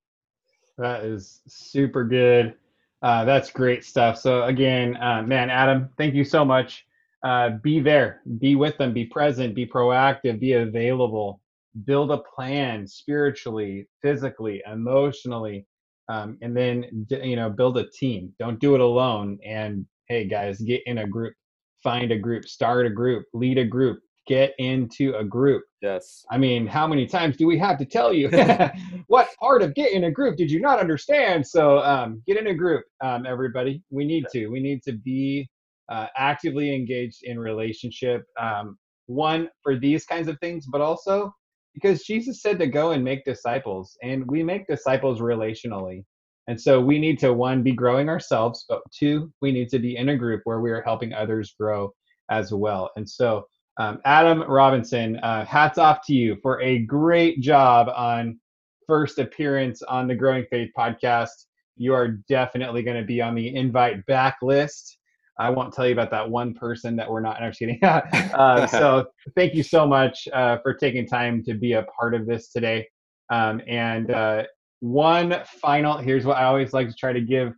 that 0.77 1.05
is 1.05 1.39
super 1.47 2.03
good 2.03 2.55
uh, 3.03 3.23
that's 3.23 3.49
great 3.51 3.85
stuff 3.85 4.17
so 4.17 4.43
again 4.43 4.97
uh, 4.97 5.21
man 5.21 5.49
adam 5.49 5.87
thank 5.97 6.13
you 6.13 6.25
so 6.25 6.43
much 6.43 6.85
uh, 7.23 7.51
be 7.61 7.79
there 7.79 8.21
be 8.39 8.55
with 8.55 8.77
them 8.77 8.93
be 8.93 9.05
present 9.05 9.55
be 9.55 9.65
proactive 9.65 10.39
be 10.39 10.53
available 10.53 11.41
build 11.85 12.11
a 12.11 12.17
plan 12.35 12.85
spiritually 12.85 13.87
physically 14.01 14.61
emotionally 14.71 15.65
um, 16.09 16.37
and 16.41 16.55
then 16.55 16.85
you 17.09 17.35
know 17.35 17.49
build 17.49 17.77
a 17.77 17.89
team 17.91 18.31
don't 18.39 18.59
do 18.59 18.75
it 18.75 18.81
alone 18.81 19.39
and 19.45 19.85
hey 20.07 20.25
guys, 20.25 20.59
get 20.61 20.81
in 20.85 20.99
a 20.99 21.07
group, 21.07 21.33
find 21.81 22.11
a 22.11 22.17
group, 22.17 22.45
start 22.45 22.85
a 22.85 22.89
group, 22.89 23.25
lead 23.33 23.57
a 23.57 23.65
group, 23.65 23.99
get 24.27 24.53
into 24.57 25.15
a 25.15 25.23
group. 25.23 25.63
Yes. 25.81 26.25
I 26.29 26.37
mean, 26.37 26.67
how 26.67 26.87
many 26.87 27.05
times 27.05 27.37
do 27.37 27.47
we 27.47 27.57
have 27.59 27.77
to 27.79 27.85
tell 27.85 28.13
you 28.13 28.29
what 29.07 29.29
part 29.39 29.61
of 29.61 29.73
get 29.75 29.91
in 29.91 30.05
a 30.05 30.11
group 30.11 30.37
did 30.37 30.51
you 30.51 30.59
not 30.59 30.79
understand? 30.79 31.45
So 31.47 31.79
um, 31.79 32.21
get 32.27 32.37
in 32.37 32.47
a 32.47 32.53
group, 32.53 32.85
um, 33.01 33.25
everybody. 33.25 33.81
We 33.89 34.05
need 34.05 34.25
to. 34.33 34.47
We 34.47 34.59
need 34.59 34.83
to 34.83 34.93
be 34.93 35.49
uh, 35.89 36.07
actively 36.17 36.73
engaged 36.73 37.23
in 37.23 37.39
relationship. 37.39 38.23
Um, 38.39 38.77
one 39.07 39.49
for 39.61 39.77
these 39.77 40.05
kinds 40.05 40.27
of 40.27 40.39
things, 40.39 40.65
but 40.65 40.81
also 40.81 41.33
because 41.73 42.03
Jesus 42.03 42.41
said 42.41 42.59
to 42.59 42.67
go 42.67 42.91
and 42.91 43.03
make 43.03 43.25
disciples, 43.25 43.97
and 44.03 44.23
we 44.27 44.43
make 44.43 44.67
disciples 44.67 45.19
relationally. 45.19 46.03
And 46.47 46.59
so 46.59 46.79
we 46.79 46.99
need 46.99 47.19
to 47.19 47.33
one 47.33 47.63
be 47.63 47.71
growing 47.71 48.09
ourselves, 48.09 48.65
but 48.67 48.81
two 48.97 49.31
we 49.41 49.51
need 49.51 49.69
to 49.69 49.79
be 49.79 49.95
in 49.95 50.09
a 50.09 50.17
group 50.17 50.41
where 50.43 50.59
we 50.59 50.71
are 50.71 50.81
helping 50.81 51.13
others 51.13 51.55
grow 51.59 51.91
as 52.29 52.53
well. 52.53 52.91
And 52.95 53.09
so 53.09 53.45
um, 53.79 53.99
Adam 54.05 54.43
Robinson, 54.43 55.17
uh, 55.17 55.45
hats 55.45 55.77
off 55.77 55.99
to 56.07 56.13
you 56.13 56.37
for 56.43 56.61
a 56.61 56.79
great 56.79 57.41
job 57.41 57.89
on 57.95 58.39
first 58.85 59.17
appearance 59.17 59.81
on 59.83 60.07
the 60.07 60.15
Growing 60.15 60.45
Faith 60.49 60.69
podcast. 60.77 61.45
You 61.75 61.93
are 61.93 62.19
definitely 62.29 62.83
going 62.83 62.99
to 62.99 63.05
be 63.05 63.21
on 63.21 63.33
the 63.33 63.55
invite 63.55 64.05
back 64.05 64.37
list. 64.43 64.97
I 65.39 65.49
won't 65.49 65.73
tell 65.73 65.87
you 65.87 65.93
about 65.93 66.11
that 66.11 66.29
one 66.29 66.53
person 66.53 66.95
that 66.97 67.09
we're 67.09 67.21
not. 67.21 67.41
No, 67.41 67.51
kidding. 67.51 67.79
uh, 67.83 68.67
so 68.67 69.05
thank 69.35 69.53
you 69.53 69.63
so 69.63 69.87
much 69.87 70.27
uh, 70.33 70.57
for 70.61 70.73
taking 70.73 71.07
time 71.07 71.43
to 71.43 71.53
be 71.53 71.73
a 71.73 71.83
part 71.99 72.13
of 72.13 72.25
this 72.25 72.51
today. 72.51 72.87
Um, 73.29 73.61
and 73.67 74.11
uh, 74.11 74.43
one 74.83 75.33
final 75.45 75.97
here's 75.97 76.25
what 76.25 76.35
i 76.35 76.43
always 76.43 76.73
like 76.73 76.89
to 76.89 76.93
try 76.93 77.13
to 77.13 77.21
give 77.21 77.53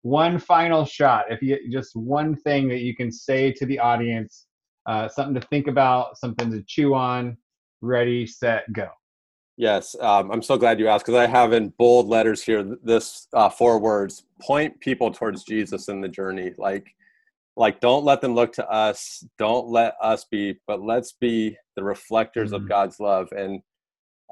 one 0.00 0.38
final 0.38 0.82
shot 0.82 1.26
if 1.28 1.42
you 1.42 1.58
just 1.70 1.94
one 1.94 2.34
thing 2.34 2.68
that 2.68 2.78
you 2.78 2.96
can 2.96 3.12
say 3.12 3.52
to 3.52 3.66
the 3.66 3.78
audience 3.78 4.46
uh, 4.86 5.06
something 5.06 5.34
to 5.34 5.46
think 5.48 5.66
about 5.66 6.16
something 6.16 6.50
to 6.50 6.62
chew 6.66 6.94
on 6.94 7.36
ready 7.82 8.26
set 8.26 8.64
go 8.72 8.88
yes 9.58 9.94
um, 10.00 10.30
i'm 10.30 10.40
so 10.40 10.56
glad 10.56 10.80
you 10.80 10.88
asked 10.88 11.04
because 11.04 11.18
i 11.18 11.26
have 11.26 11.52
in 11.52 11.68
bold 11.76 12.08
letters 12.08 12.42
here 12.42 12.62
this 12.82 13.28
uh, 13.34 13.50
four 13.50 13.78
words 13.78 14.22
point 14.40 14.80
people 14.80 15.10
towards 15.10 15.44
jesus 15.44 15.88
in 15.88 16.00
the 16.00 16.08
journey 16.08 16.54
like 16.56 16.94
like 17.60 17.78
don't 17.80 18.04
let 18.04 18.20
them 18.20 18.34
look 18.34 18.52
to 18.52 18.68
us 18.68 19.24
don't 19.38 19.68
let 19.68 19.94
us 20.02 20.24
be 20.24 20.58
but 20.66 20.82
let's 20.82 21.12
be 21.12 21.56
the 21.76 21.84
reflectors 21.84 22.50
mm-hmm. 22.50 22.64
of 22.64 22.68
god's 22.68 22.98
love 22.98 23.28
and 23.32 23.60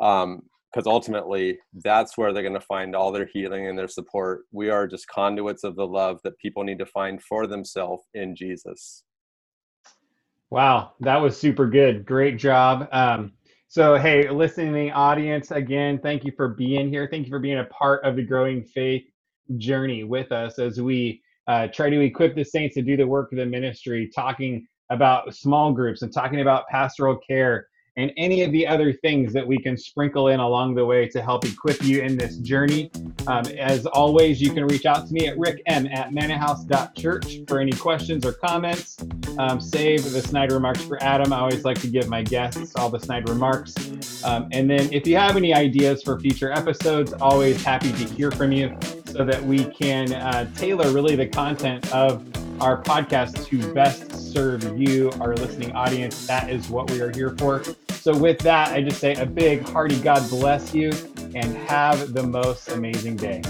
um, 0.01 0.43
because 0.73 0.87
ultimately 0.87 1.59
that's 1.83 2.17
where 2.17 2.33
they're 2.33 2.43
going 2.43 2.53
to 2.53 2.61
find 2.61 2.95
all 2.95 3.11
their 3.11 3.29
healing 3.33 3.67
and 3.67 3.79
their 3.79 3.89
support. 3.89 4.43
We 4.53 4.69
are 4.69 4.87
just 4.87 5.09
conduits 5.09 5.65
of 5.65 5.77
the 5.77 5.87
love 5.87 6.21
that 6.25 6.39
people 6.39 6.63
need 6.63 6.79
to 6.79 6.87
find 6.87 7.23
for 7.23 7.47
themselves 7.47 8.05
in 8.15 8.37
Jesus. 8.37 9.03
Wow, 10.51 10.93
that 11.01 11.21
was 11.21 11.39
super 11.39 11.67
good. 11.69 12.05
Great 12.05 12.39
job. 12.39 12.89
Um, 12.93 13.33
so, 13.69 13.97
hey, 13.97 14.31
listening 14.31 14.93
audience, 14.93 15.51
again, 15.51 15.99
thank 16.03 16.25
you 16.25 16.33
for 16.37 16.49
being 16.49 16.89
here. 16.89 17.09
Thank 17.11 17.27
you 17.27 17.31
for 17.31 17.39
being 17.39 17.59
a 17.59 17.65
part 17.65 18.05
of 18.05 18.17
the 18.17 18.23
growing 18.23 18.65
faith 18.65 19.05
journey 19.57 20.05
with 20.05 20.33
us 20.33 20.59
as 20.59 20.81
we 20.81 21.23
uh, 21.49 21.67
try 21.69 21.91
to 21.91 22.01
equip 22.01 22.35
the 22.35 22.45
saints 22.45 22.75
to 22.77 22.83
do 22.83 22.97
the 22.97 23.07
work 23.07 23.33
of 23.33 23.39
the 23.39 23.47
ministry, 23.47 24.11
talking 24.15 24.67
about 24.91 25.35
small 25.35 25.73
groups 25.73 26.03
and 26.03 26.13
talking 26.13 26.41
about 26.41 26.69
pastoral 26.69 27.17
care 27.17 27.69
and 27.99 28.13
any 28.17 28.45
of 28.45 28.53
the 28.53 28.65
other 28.65 28.93
things 28.93 29.33
that 29.33 29.45
we 29.45 29.59
can 29.59 29.77
sprinkle 29.77 30.29
in 30.29 30.39
along 30.39 30.73
the 30.77 30.85
way 30.85 31.09
to 31.09 31.21
help 31.21 31.45
equip 31.45 31.83
you 31.83 32.01
in 32.01 32.17
this 32.17 32.37
journey. 32.37 32.93
Um, 33.27 33.45
as 33.59 33.87
always, 33.87 34.41
you 34.41 34.53
can 34.53 34.67
reach 34.67 34.87
out 34.87 35.09
to 35.09 35.13
me 35.13 35.27
at 35.27 35.37
rickm 35.37 35.93
at 35.93 36.13
mannahouse.church 36.13 37.41
for 37.49 37.59
any 37.59 37.73
questions 37.73 38.25
or 38.25 38.33
comments. 38.35 38.99
Um, 39.37 39.61
save 39.61 40.05
the 40.13 40.23
snide 40.23 40.53
remarks 40.53 40.83
for 40.83 41.03
Adam. 41.03 41.33
I 41.33 41.41
always 41.41 41.65
like 41.65 41.81
to 41.81 41.89
give 41.89 42.09
my 42.09 42.23
guests 42.23 42.77
all 42.77 42.89
the 42.89 43.01
snide 43.01 43.29
remarks. 43.29 44.23
Um, 44.23 44.49
and 44.53 44.71
then 44.71 44.93
if 44.93 45.05
you 45.05 45.17
have 45.17 45.37
any 45.37 45.53
ideas 45.53 46.05
for 46.05 46.21
future 46.21 46.53
episodes, 46.53 47.13
always 47.15 47.65
happy 47.65 47.91
to 47.91 48.05
hear 48.15 48.31
from 48.31 48.53
you 48.53 48.79
so 49.09 49.25
that 49.25 49.43
we 49.43 49.65
can 49.65 50.13
uh, 50.13 50.51
tailor 50.55 50.91
really 50.93 51.17
the 51.17 51.27
content 51.27 51.93
of 51.93 52.23
our 52.61 52.83
podcast 52.83 53.47
to 53.47 53.73
best 53.73 54.33
serve 54.33 54.79
you, 54.79 55.11
our 55.21 55.35
listening 55.37 55.73
audience. 55.73 56.27
That 56.27 56.51
is 56.51 56.69
what 56.69 56.91
we 56.91 57.01
are 57.01 57.11
here 57.11 57.35
for. 57.39 57.63
So, 57.93 58.17
with 58.17 58.39
that, 58.41 58.73
I 58.73 58.83
just 58.83 59.01
say 59.01 59.15
a 59.15 59.27
big 59.27 59.69
hearty 59.69 59.99
God 60.01 60.29
bless 60.31 60.75
you 60.75 60.93
and 61.35 61.57
have 61.69 62.13
the 62.13 62.23
most 62.23 62.69
amazing 62.69 63.17
day. 63.17 63.43